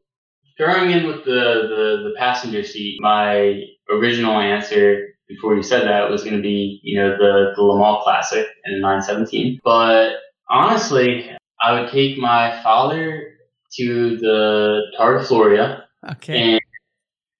throwing 0.57 0.91
in 0.91 1.07
with 1.07 1.25
the 1.25 1.31
the, 1.31 2.09
the 2.09 2.15
passenger 2.19 2.65
seat, 2.65 2.99
my 3.01 3.63
original 3.91 4.39
answer 4.39 5.07
before 5.29 5.55
you 5.55 5.63
said 5.63 5.87
that 5.87 6.11
was 6.11 6.25
going 6.25 6.37
to 6.37 6.43
be, 6.43 6.81
you 6.83 7.01
know, 7.01 7.11
the, 7.11 7.53
the 7.55 7.63
Le 7.63 8.03
Classic 8.03 8.47
in 8.65 8.81
917. 8.81 9.61
But 9.63 10.15
honestly, 10.51 11.31
I 11.63 11.79
would 11.79 11.91
take 11.91 12.19
my 12.19 12.61
father 12.63 13.38
to 13.79 14.17
the 14.19 14.83
Targa 14.99 15.27
Florio. 15.27 15.81
Okay. 16.13 16.55
And 16.55 16.61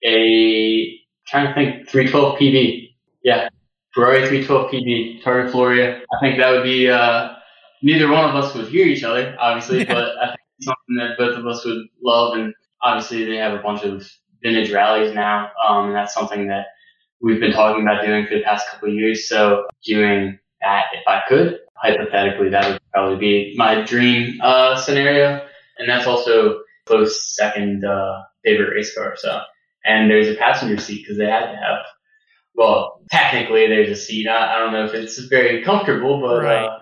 a, 0.05 0.99
trying 1.27 1.49
to 1.49 1.55
think, 1.55 1.89
312 1.89 2.39
PB. 2.39 2.89
Yeah. 3.23 3.49
Ferrari 3.95 4.27
312 4.27 4.71
PB, 4.71 5.23
Targa 5.23 5.51
Florio. 5.51 6.01
I 6.01 6.21
think 6.21 6.39
that 6.39 6.51
would 6.51 6.63
be, 6.63 6.89
uh, 6.89 7.31
neither 7.83 8.11
one 8.11 8.29
of 8.29 8.35
us 8.37 8.55
would 8.55 8.69
hear 8.69 8.87
each 8.87 9.03
other, 9.03 9.37
obviously, 9.39 9.81
yeah. 9.81 9.95
but 9.95 10.09
I 10.23 10.27
think 10.29 10.41
something 10.61 10.97
that 10.99 11.19
both 11.19 11.37
of 11.37 11.47
us 11.47 11.65
would 11.65 11.87
love. 12.03 12.37
And 12.37 12.55
obviously, 12.83 13.25
they 13.25 13.37
have 13.37 13.59
a 13.59 13.63
bunch 13.63 13.83
of 13.83 14.09
vintage 14.43 14.71
rallies 14.71 15.15
now. 15.15 15.51
Um, 15.69 15.87
and 15.87 15.95
that's 15.97 16.15
something 16.15 16.49
that 16.49 16.67
we've 17.21 17.41
been 17.41 17.53
talking 17.53 17.83
about 17.83 18.05
doing 18.05 18.27
for 18.27 18.35
the 18.35 18.43
past 18.43 18.69
couple 18.71 18.89
of 18.89 18.95
years. 18.95 19.29
So 19.29 19.67
doing 19.85 20.39
that, 20.61 20.85
if 20.93 21.07
I 21.07 21.23
could, 21.29 21.59
hypothetically, 21.75 22.51
that 22.51 22.69
would 22.69 22.81
probably 22.93 23.17
be 23.17 23.55
my 23.57 23.83
dream 23.83 24.39
uh, 24.43 24.77
scenario. 24.77 25.47
And 25.79 25.89
that's 25.89 26.07
also 26.07 26.61
close 26.87 27.35
second 27.35 27.85
uh, 27.85 28.23
favorite 28.45 28.75
race 28.75 28.95
car. 28.95 29.15
So, 29.17 29.41
and 29.85 30.11
there's 30.11 30.29
a 30.29 30.35
passenger 30.35 30.81
seat 30.81 31.03
because 31.03 31.19
they 31.19 31.27
had 31.27 31.51
to 31.53 31.57
have. 31.57 31.85
Well, 32.55 33.01
technically, 33.11 33.69
there's 33.69 33.91
a 33.91 33.97
seat. 33.97 34.27
I, 34.27 34.57
I 34.57 34.59
don't 34.59 34.73
know 34.73 34.85
if 34.85 34.95
it's 34.95 35.19
very 35.19 35.63
comfortable, 35.63 36.21
but 36.21 36.43
right. 36.43 36.81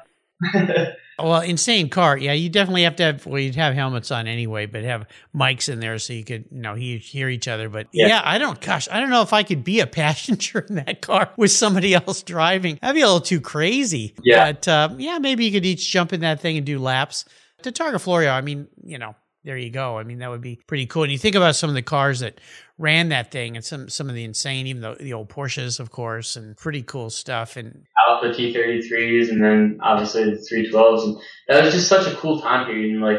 uh, 0.55 0.87
Well, 1.19 1.41
insane 1.41 1.89
car. 1.89 2.19
Yeah, 2.19 2.33
you 2.33 2.51
definitely 2.51 2.83
have 2.83 2.97
to 2.97 3.03
have. 3.05 3.25
Well, 3.25 3.41
you'd 3.41 3.55
have 3.55 3.75
helmets 3.75 4.11
on 4.11 4.27
anyway, 4.27 4.67
but 4.67 4.85
have 4.85 5.07
mics 5.35 5.71
in 5.71 5.81
there 5.81 5.99
so 5.99 6.13
you 6.13 6.25
could, 6.25 6.45
you 6.51 6.61
know, 6.61 6.75
hear 6.75 7.31
each 7.31 7.49
other. 7.49 7.71
But 7.71 7.89
yeah. 7.93 8.09
yeah. 8.09 8.23
I 8.23 8.37
don't. 8.37 8.61
Gosh, 8.61 8.87
I 8.91 9.01
don't 9.01 9.09
know 9.09 9.23
if 9.23 9.33
I 9.33 9.43
could 9.43 9.65
be 9.65 9.81
a 9.81 9.87
passenger 9.87 10.61
in 10.69 10.77
that 10.77 11.01
car 11.01 11.31
with 11.37 11.53
somebody 11.53 11.95
else 11.95 12.23
driving. 12.23 12.79
That'd 12.83 12.97
be 12.97 13.01
a 13.01 13.07
little 13.07 13.21
too 13.21 13.41
crazy. 13.41 14.15
Yeah. 14.23 14.53
But 14.53 14.69
uh, 14.69 14.91
yeah, 14.99 15.19
maybe 15.19 15.47
you 15.47 15.53
could 15.53 15.65
each 15.65 15.91
jump 15.91 16.13
in 16.13 16.21
that 16.21 16.41
thing 16.41 16.59
and 16.59 16.67
do 16.67 16.79
laps. 16.79 17.25
To 17.67 17.73
Targa 17.73 18.01
Florio, 18.01 18.31
I 18.31 18.43
mean, 18.43 18.69
you 18.85 18.97
know, 18.97 19.17
there 19.43 19.57
you 19.57 19.71
go. 19.71 19.99
I 19.99 20.05
mean, 20.05 20.19
that 20.21 20.31
would 20.31 20.41
be 20.41 20.61
pretty 20.69 20.87
cool. 20.87 21.03
And 21.03 21.11
you 21.11 21.19
think 21.19 21.35
about 21.35 21.57
some 21.57 21.69
of 21.69 21.75
the 21.75 21.83
cars 21.83 22.21
that 22.21 22.41
ran 22.79 23.09
that 23.09 23.33
thing 23.33 23.57
and 23.57 23.65
some 23.65 23.89
some 23.89 24.09
of 24.09 24.15
the 24.15 24.23
insane, 24.23 24.69
even 24.69 24.83
the, 24.83 24.95
the 25.01 25.13
old 25.13 25.31
Porsches, 25.31 25.81
of 25.81 25.91
course, 25.91 26.37
and 26.37 26.57
pretty 26.57 26.83
cool 26.83 27.11
stuff. 27.11 27.57
And 27.57 27.83
Alfa 28.09 28.29
T33s, 28.29 29.31
and 29.31 29.43
then 29.43 29.81
obviously 29.83 30.23
the 30.23 30.37
312s, 30.37 31.03
and 31.07 31.17
that 31.49 31.65
was 31.65 31.75
just 31.75 31.89
such 31.89 32.07
a 32.07 32.15
cool 32.15 32.41
time 32.41 32.67
period. 32.67 32.93
And 32.93 33.03
like, 33.03 33.19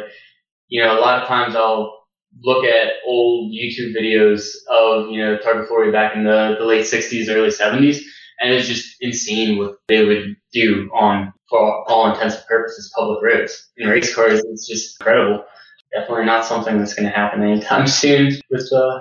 you 0.70 0.82
know, 0.82 0.98
a 0.98 1.02
lot 1.02 1.22
of 1.22 1.28
times 1.28 1.54
I'll 1.54 1.94
look 2.42 2.64
at 2.64 2.94
old 3.06 3.52
YouTube 3.52 3.94
videos 3.94 4.48
of 4.70 5.12
you 5.12 5.22
know 5.22 5.38
Targa 5.40 5.68
Florio 5.68 5.92
back 5.92 6.16
in 6.16 6.24
the, 6.24 6.56
the 6.58 6.64
late 6.66 6.86
60s, 6.86 7.28
early 7.28 7.50
70s, 7.50 8.00
and 8.40 8.54
it's 8.54 8.70
just 8.70 8.96
insane 9.02 9.58
what 9.58 9.76
they 9.90 10.06
would 10.06 10.37
do 10.54 10.90
on 10.94 11.34
for 11.50 11.90
all 11.90 12.12
intents 12.12 12.36
and 12.36 12.46
purposes 12.46 12.92
public 12.96 13.24
roads 13.24 13.70
in 13.78 13.90
race 13.90 14.14
cars. 14.14 14.42
It's 14.46 14.68
just 14.68 15.00
incredible 15.00 15.46
definitely 15.94 16.26
not 16.26 16.46
something 16.46 16.80
that's 16.80 16.94
going 16.94 17.10
to 17.10 17.16
happen 17.16 17.44
anytime 17.44 17.88
soon 17.88 18.32
with 18.50 18.72
uh, 18.74 19.00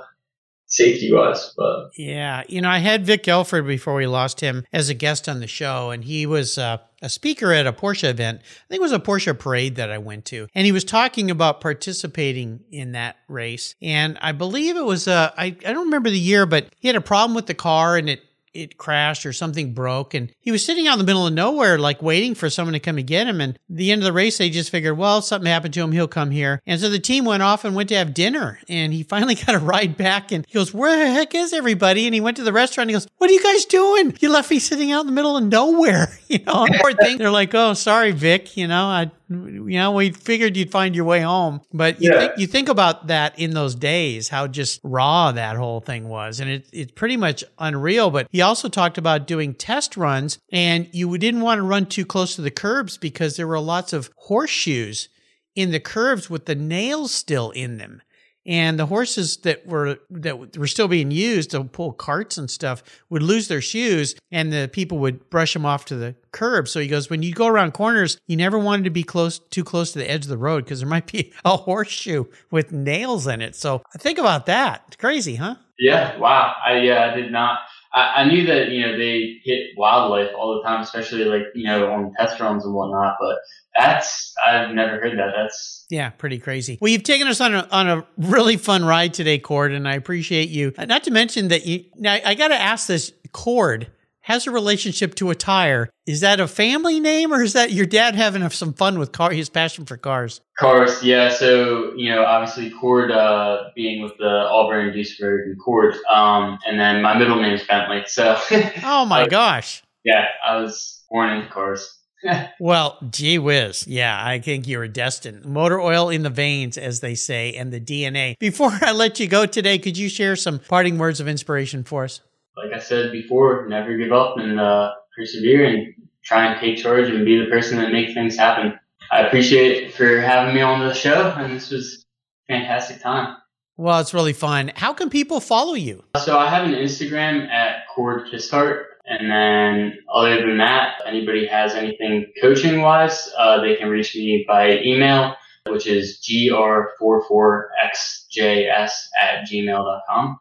safety 0.66 1.12
wise. 1.12 1.52
But 1.56 1.90
yeah, 1.96 2.42
you 2.48 2.60
know, 2.60 2.68
I 2.68 2.78
had 2.78 3.06
Vic 3.06 3.26
Elford 3.28 3.66
before 3.66 3.94
we 3.94 4.06
lost 4.06 4.40
him 4.40 4.64
as 4.72 4.88
a 4.88 4.94
guest 4.94 5.28
on 5.28 5.40
the 5.40 5.46
show, 5.46 5.90
and 5.90 6.04
he 6.04 6.26
was 6.26 6.58
uh, 6.58 6.78
a 7.02 7.08
speaker 7.08 7.52
at 7.52 7.66
a 7.66 7.72
Porsche 7.72 8.08
event. 8.08 8.40
I 8.42 8.68
think 8.68 8.80
it 8.80 8.82
was 8.82 8.92
a 8.92 8.98
Porsche 8.98 9.38
parade 9.38 9.76
that 9.76 9.90
I 9.90 9.98
went 9.98 10.24
to, 10.26 10.48
and 10.54 10.66
he 10.66 10.72
was 10.72 10.84
talking 10.84 11.30
about 11.30 11.60
participating 11.60 12.60
in 12.70 12.92
that 12.92 13.16
race. 13.28 13.74
And 13.82 14.18
I 14.20 14.32
believe 14.32 14.76
it 14.76 14.84
was 14.84 15.08
uh, 15.08 15.32
I 15.36 15.46
I 15.46 15.72
don't 15.72 15.86
remember 15.86 16.10
the 16.10 16.18
year, 16.18 16.46
but 16.46 16.68
he 16.78 16.88
had 16.88 16.96
a 16.96 17.00
problem 17.00 17.34
with 17.34 17.46
the 17.46 17.54
car, 17.54 17.96
and 17.96 18.08
it 18.08 18.20
it 18.56 18.78
crashed 18.78 19.26
or 19.26 19.32
something 19.32 19.72
broke. 19.72 20.14
And 20.14 20.32
he 20.40 20.50
was 20.50 20.64
sitting 20.64 20.86
out 20.86 20.94
in 20.94 20.98
the 20.98 21.04
middle 21.04 21.26
of 21.26 21.32
nowhere, 21.32 21.78
like 21.78 22.02
waiting 22.02 22.34
for 22.34 22.50
someone 22.50 22.72
to 22.72 22.80
come 22.80 22.98
and 22.98 23.06
get 23.06 23.26
him. 23.26 23.40
And 23.40 23.58
the 23.68 23.92
end 23.92 24.02
of 24.02 24.04
the 24.06 24.12
race, 24.12 24.38
they 24.38 24.50
just 24.50 24.70
figured, 24.70 24.96
well, 24.96 25.22
something 25.22 25.50
happened 25.50 25.74
to 25.74 25.82
him. 25.82 25.92
He'll 25.92 26.08
come 26.08 26.30
here. 26.30 26.60
And 26.66 26.80
so 26.80 26.88
the 26.88 26.98
team 26.98 27.24
went 27.24 27.42
off 27.42 27.64
and 27.64 27.74
went 27.74 27.88
to 27.90 27.96
have 27.96 28.14
dinner. 28.14 28.58
And 28.68 28.92
he 28.92 29.02
finally 29.16 29.34
got 29.34 29.54
a 29.54 29.58
ride 29.58 29.96
back 29.96 30.32
and 30.32 30.44
he 30.46 30.54
goes, 30.54 30.72
where 30.72 30.96
the 30.96 31.12
heck 31.12 31.34
is 31.34 31.52
everybody? 31.52 32.06
And 32.06 32.14
he 32.14 32.20
went 32.20 32.36
to 32.38 32.44
the 32.44 32.52
restaurant 32.52 32.88
and 32.88 32.90
he 32.90 32.94
goes, 32.94 33.08
what 33.18 33.30
are 33.30 33.34
you 33.34 33.42
guys 33.42 33.64
doing? 33.66 34.16
You 34.20 34.30
left 34.30 34.50
me 34.50 34.58
sitting 34.58 34.92
out 34.92 35.00
in 35.00 35.06
the 35.06 35.12
middle 35.12 35.36
of 35.36 35.44
nowhere. 35.44 36.08
You 36.28 36.40
know, 36.44 36.66
poor 36.80 36.92
thing. 36.92 37.18
They're 37.18 37.30
like, 37.30 37.54
oh, 37.54 37.74
sorry, 37.74 38.10
Vic. 38.10 38.56
You 38.56 38.66
know, 38.66 38.86
I, 38.86 39.12
you 39.28 39.78
know, 39.78 39.92
we 39.92 40.10
figured 40.10 40.56
you'd 40.56 40.70
find 40.70 40.94
your 40.94 41.04
way 41.04 41.20
home. 41.20 41.60
But 41.72 42.00
you, 42.00 42.12
yeah. 42.12 42.20
think, 42.20 42.32
you 42.38 42.46
think 42.46 42.68
about 42.68 43.08
that 43.08 43.38
in 43.38 43.52
those 43.52 43.74
days, 43.74 44.28
how 44.28 44.46
just 44.46 44.80
raw 44.84 45.32
that 45.32 45.56
whole 45.56 45.80
thing 45.80 46.08
was. 46.08 46.40
And 46.40 46.50
it, 46.50 46.66
it's 46.72 46.92
pretty 46.92 47.16
much 47.16 47.44
unreal. 47.58 48.10
But 48.10 48.28
he 48.30 48.40
also 48.42 48.68
talked 48.68 48.98
about 48.98 49.26
doing 49.26 49.54
test 49.54 49.96
runs 49.96 50.38
and 50.52 50.88
you 50.92 51.16
didn't 51.18 51.40
want 51.40 51.58
to 51.58 51.62
run 51.62 51.86
too 51.86 52.04
close 52.04 52.36
to 52.36 52.42
the 52.42 52.50
curbs 52.50 52.98
because 52.98 53.36
there 53.36 53.46
were 53.46 53.60
lots 53.60 53.92
of 53.92 54.10
horseshoes 54.16 55.08
in 55.54 55.70
the 55.70 55.80
curves 55.80 56.30
with 56.30 56.44
the 56.46 56.54
nails 56.54 57.12
still 57.12 57.50
in 57.50 57.78
them 57.78 58.02
and 58.46 58.78
the 58.78 58.86
horses 58.86 59.38
that 59.38 59.66
were 59.66 59.98
that 60.10 60.56
were 60.56 60.66
still 60.66 60.88
being 60.88 61.10
used 61.10 61.50
to 61.50 61.64
pull 61.64 61.92
carts 61.92 62.38
and 62.38 62.50
stuff 62.50 62.82
would 63.10 63.22
lose 63.22 63.48
their 63.48 63.60
shoes 63.60 64.14
and 64.30 64.52
the 64.52 64.70
people 64.72 64.98
would 64.98 65.28
brush 65.30 65.52
them 65.52 65.66
off 65.66 65.84
to 65.86 65.96
the 65.96 66.14
curb. 66.30 66.68
So 66.68 66.80
he 66.80 66.86
goes 66.86 67.10
when 67.10 67.22
you 67.22 67.34
go 67.34 67.46
around 67.46 67.72
corners 67.72 68.18
you 68.26 68.36
never 68.36 68.58
wanted 68.58 68.84
to 68.84 68.90
be 68.90 69.02
close 69.02 69.38
too 69.38 69.64
close 69.64 69.92
to 69.92 69.98
the 69.98 70.10
edge 70.10 70.24
of 70.24 70.30
the 70.30 70.38
road 70.38 70.64
because 70.64 70.80
there 70.80 70.88
might 70.88 71.10
be 71.10 71.32
a 71.44 71.56
horseshoe 71.56 72.24
with 72.50 72.72
nails 72.72 73.26
in 73.26 73.42
it. 73.42 73.56
So 73.56 73.82
think 73.98 74.18
about 74.18 74.46
that. 74.46 74.84
It's 74.88 74.96
crazy 74.96 75.34
huh? 75.34 75.56
Yeah. 75.78 76.16
Wow. 76.18 76.54
I 76.64 76.78
yeah 76.78 77.10
i 77.12 77.14
did 77.14 77.32
not 77.32 77.58
I, 77.96 78.22
I 78.22 78.28
knew 78.28 78.46
that 78.46 78.68
you 78.68 78.82
know 78.82 78.96
they 78.96 79.40
hit 79.42 79.70
wildlife 79.76 80.30
all 80.38 80.56
the 80.56 80.62
time, 80.62 80.82
especially 80.82 81.24
like 81.24 81.44
you 81.54 81.64
know 81.64 81.90
on 81.90 82.12
test 82.18 82.38
runs 82.38 82.64
and 82.64 82.74
whatnot. 82.74 83.16
But 83.18 83.38
that's 83.78 84.34
I've 84.46 84.74
never 84.74 85.00
heard 85.00 85.18
that. 85.18 85.32
That's 85.36 85.86
yeah, 85.90 86.10
pretty 86.10 86.38
crazy. 86.38 86.78
Well, 86.80 86.90
you've 86.90 87.04
taken 87.04 87.28
us 87.28 87.40
on 87.40 87.54
a, 87.54 87.68
on 87.70 87.88
a 87.88 88.06
really 88.16 88.56
fun 88.56 88.84
ride 88.84 89.14
today, 89.14 89.38
Cord, 89.38 89.72
and 89.72 89.86
I 89.88 89.94
appreciate 89.94 90.48
you. 90.48 90.72
Not 90.78 91.04
to 91.04 91.10
mention 91.10 91.48
that 91.48 91.66
you. 91.66 91.84
Now 91.96 92.18
I 92.24 92.34
got 92.34 92.48
to 92.48 92.56
ask 92.56 92.86
this, 92.86 93.12
Cord 93.32 93.88
has 94.26 94.44
a 94.44 94.50
relationship 94.50 95.14
to 95.14 95.30
a 95.30 95.36
tire. 95.36 95.88
Is 96.04 96.20
that 96.20 96.40
a 96.40 96.48
family 96.48 96.98
name 96.98 97.32
or 97.32 97.42
is 97.42 97.52
that 97.52 97.70
your 97.70 97.86
dad 97.86 98.16
having 98.16 98.48
some 98.50 98.72
fun 98.72 98.98
with 98.98 99.12
car, 99.12 99.30
his 99.30 99.48
passion 99.48 99.84
for 99.84 99.96
cars? 99.96 100.40
Cars, 100.58 101.00
yeah. 101.00 101.28
So, 101.28 101.94
you 101.94 102.10
know, 102.10 102.24
obviously 102.24 102.70
Cord, 102.70 103.12
uh, 103.12 103.70
being 103.76 104.02
with 104.02 104.16
the 104.18 104.26
Auburn, 104.26 104.92
Duesenberg 104.92 105.44
and 105.44 105.56
Cord. 105.64 105.94
Um, 106.12 106.58
and 106.66 106.80
then 106.80 107.02
my 107.02 107.16
middle 107.16 107.40
name 107.40 107.52
is 107.52 107.62
Bentley. 107.62 108.02
So. 108.06 108.36
oh 108.82 109.06
my 109.06 109.28
gosh. 109.30 109.84
Yeah. 110.04 110.24
I 110.44 110.56
was 110.56 111.04
born 111.08 111.30
into 111.30 111.48
cars. 111.48 111.96
well, 112.60 112.98
gee 113.10 113.38
whiz. 113.38 113.86
Yeah, 113.86 114.18
I 114.24 114.40
think 114.40 114.66
you 114.66 114.80
are 114.80 114.88
destined. 114.88 115.44
Motor 115.44 115.80
oil 115.80 116.08
in 116.08 116.22
the 116.22 116.30
veins, 116.30 116.78
as 116.78 117.00
they 117.00 117.14
say, 117.14 117.52
and 117.54 117.72
the 117.72 117.80
DNA. 117.80 118.38
Before 118.38 118.72
I 118.80 118.92
let 118.92 119.20
you 119.20 119.28
go 119.28 119.46
today, 119.46 119.78
could 119.78 119.96
you 119.98 120.08
share 120.08 120.36
some 120.36 120.58
parting 120.58 120.98
words 120.98 121.20
of 121.20 121.28
inspiration 121.28 121.84
for 121.84 122.04
us? 122.04 122.20
like 122.56 122.72
I 122.72 122.78
said 122.78 123.12
before, 123.12 123.66
never 123.68 123.96
give 123.96 124.12
up 124.12 124.38
and 124.38 124.58
uh, 124.58 124.92
persevere 125.16 125.66
and 125.66 125.94
try 126.24 126.46
and 126.46 126.60
take 126.60 126.78
charge 126.78 127.08
and 127.08 127.24
be 127.24 127.38
the 127.38 127.50
person 127.50 127.78
that 127.78 127.92
makes 127.92 128.14
things 128.14 128.36
happen. 128.36 128.78
I 129.12 129.20
appreciate 129.20 129.94
for 129.94 130.20
having 130.20 130.54
me 130.54 130.62
on 130.62 130.80
the 130.80 130.94
show, 130.94 131.34
and 131.36 131.54
this 131.54 131.70
was 131.70 132.04
fantastic 132.48 133.02
time. 133.02 133.36
Well, 133.76 134.00
it's 134.00 134.14
really 134.14 134.32
fun. 134.32 134.72
How 134.74 134.94
can 134.94 135.10
people 135.10 135.38
follow 135.38 135.74
you? 135.74 136.02
So 136.24 136.38
I 136.38 136.48
have 136.48 136.64
an 136.64 136.72
Instagram 136.72 137.48
at 137.48 137.86
Cord 137.94 138.28
Kisthardt. 138.32 138.84
And 139.06 139.30
then 139.30 139.98
other 140.12 140.40
than 140.40 140.58
that, 140.58 140.96
if 141.00 141.06
anybody 141.06 141.46
has 141.46 141.74
anything 141.74 142.26
coaching 142.40 142.80
wise, 142.80 143.30
uh, 143.38 143.60
they 143.60 143.76
can 143.76 143.88
reach 143.88 144.16
me 144.16 144.44
by 144.48 144.80
email, 144.80 145.36
which 145.68 145.86
is 145.86 146.18
gr44xjs 146.28 148.90
at 149.22 149.46
gmail.com. 149.50 150.38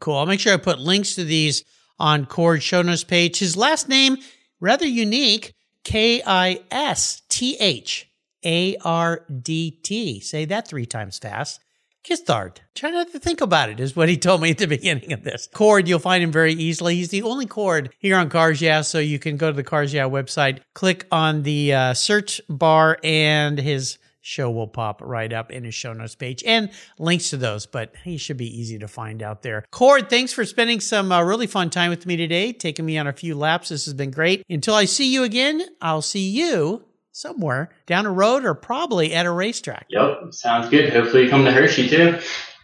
Cool. 0.00 0.16
I'll 0.16 0.26
make 0.26 0.40
sure 0.40 0.52
I 0.52 0.56
put 0.56 0.80
links 0.80 1.14
to 1.14 1.22
these 1.24 1.64
on 1.98 2.26
Cord 2.26 2.62
show 2.62 2.82
notes 2.82 3.04
page. 3.04 3.38
His 3.38 3.56
last 3.56 3.88
name, 3.88 4.18
rather 4.60 4.86
unique, 4.86 5.54
K 5.84 6.22
I 6.24 6.60
S 6.70 7.22
T 7.28 7.56
H 7.58 8.08
A 8.44 8.76
R 8.84 9.24
D 9.42 9.70
T. 9.70 10.20
Say 10.20 10.44
that 10.46 10.68
three 10.68 10.86
times 10.86 11.18
fast. 11.18 11.60
Kisthardt. 12.08 12.60
Try 12.74 12.88
not 12.90 13.12
to 13.12 13.18
think 13.18 13.42
about 13.42 13.68
it, 13.68 13.80
is 13.80 13.94
what 13.94 14.08
he 14.08 14.16
told 14.16 14.40
me 14.40 14.50
at 14.50 14.58
the 14.58 14.66
beginning 14.66 15.12
of 15.12 15.24
this. 15.24 15.46
Cord, 15.52 15.86
you'll 15.86 15.98
find 15.98 16.24
him 16.24 16.32
very 16.32 16.54
easily. 16.54 16.94
He's 16.94 17.10
the 17.10 17.22
only 17.22 17.44
Cord 17.44 17.92
here 17.98 18.16
on 18.16 18.30
Cars 18.30 18.62
Yeah, 18.62 18.80
so 18.80 18.98
you 18.98 19.18
can 19.18 19.36
go 19.36 19.50
to 19.50 19.56
the 19.56 19.62
Cars 19.62 19.92
Yeah 19.92 20.08
website, 20.08 20.60
click 20.74 21.06
on 21.12 21.42
the 21.42 21.74
uh, 21.74 21.94
search 21.94 22.40
bar, 22.48 22.98
and 23.04 23.58
his 23.58 23.98
show 24.22 24.50
will 24.50 24.68
pop 24.68 25.02
right 25.02 25.32
up 25.32 25.50
in 25.50 25.64
his 25.64 25.74
show 25.74 25.92
notes 25.92 26.14
page 26.14 26.42
and 26.44 26.70
links 26.98 27.28
to 27.30 27.36
those, 27.36 27.66
but 27.66 27.94
he 28.04 28.16
should 28.16 28.38
be 28.38 28.58
easy 28.58 28.78
to 28.78 28.88
find 28.88 29.22
out 29.22 29.42
there. 29.42 29.66
Cord, 29.70 30.08
thanks 30.08 30.32
for 30.32 30.46
spending 30.46 30.80
some 30.80 31.12
uh, 31.12 31.22
really 31.22 31.46
fun 31.46 31.68
time 31.68 31.90
with 31.90 32.06
me 32.06 32.16
today, 32.16 32.54
taking 32.54 32.86
me 32.86 32.96
on 32.96 33.06
a 33.06 33.12
few 33.12 33.34
laps. 33.34 33.68
This 33.68 33.84
has 33.84 33.92
been 33.92 34.10
great. 34.10 34.44
Until 34.48 34.74
I 34.74 34.86
see 34.86 35.12
you 35.12 35.24
again, 35.24 35.62
I'll 35.82 36.02
see 36.02 36.28
you 36.28 36.87
somewhere 37.18 37.70
down 37.86 38.06
a 38.06 38.10
road 38.12 38.44
or 38.44 38.54
probably 38.54 39.12
at 39.14 39.26
a 39.26 39.30
racetrack. 39.30 39.86
Yep, 39.90 40.32
sounds 40.32 40.68
good. 40.68 40.92
Hopefully, 40.92 41.24
you 41.24 41.30
come 41.30 41.44
to 41.44 41.52
Hershey 41.52 41.88
too. 41.88 42.18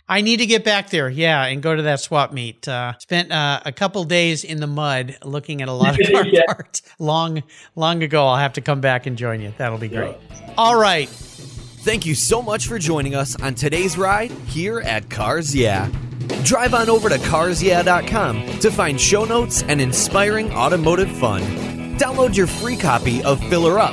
I 0.06 0.20
need 0.20 0.36
to 0.38 0.46
get 0.46 0.64
back 0.64 0.90
there, 0.90 1.08
yeah, 1.08 1.44
and 1.46 1.62
go 1.62 1.74
to 1.74 1.82
that 1.82 1.98
swap 1.98 2.30
meet. 2.32 2.68
Uh, 2.68 2.92
spent 2.98 3.32
uh, 3.32 3.60
a 3.64 3.72
couple 3.72 4.04
days 4.04 4.44
in 4.44 4.60
the 4.60 4.66
mud 4.66 5.16
looking 5.24 5.62
at 5.62 5.68
a 5.68 5.72
lot 5.72 5.98
of 6.00 6.06
car 6.12 6.26
Yeah. 6.26 6.42
parts 6.46 6.82
long, 6.98 7.42
long 7.74 8.02
ago. 8.02 8.26
I'll 8.26 8.36
have 8.36 8.52
to 8.54 8.60
come 8.60 8.80
back 8.82 9.06
and 9.06 9.16
join 9.16 9.40
you. 9.40 9.54
That'll 9.56 9.78
be 9.78 9.88
great. 9.88 10.14
All 10.58 10.78
right, 10.78 11.08
Thank 11.08 12.06
you 12.06 12.14
so 12.14 12.40
much 12.40 12.66
for 12.66 12.78
joining 12.78 13.14
us 13.14 13.38
on 13.42 13.54
today's 13.54 13.98
ride 13.98 14.30
here 14.30 14.80
at 14.80 15.10
Cars 15.10 15.54
Yeah. 15.54 15.90
Drive 16.42 16.72
on 16.72 16.88
over 16.88 17.10
to 17.10 17.16
carsyeah.com 17.16 18.58
to 18.60 18.70
find 18.70 18.98
show 19.00 19.24
notes 19.26 19.62
and 19.64 19.80
inspiring 19.82 20.50
automotive 20.52 21.10
fun. 21.18 21.42
Download 21.98 22.34
your 22.34 22.46
free 22.46 22.76
copy 22.76 23.22
of 23.22 23.38
Filler 23.50 23.78
Up, 23.78 23.92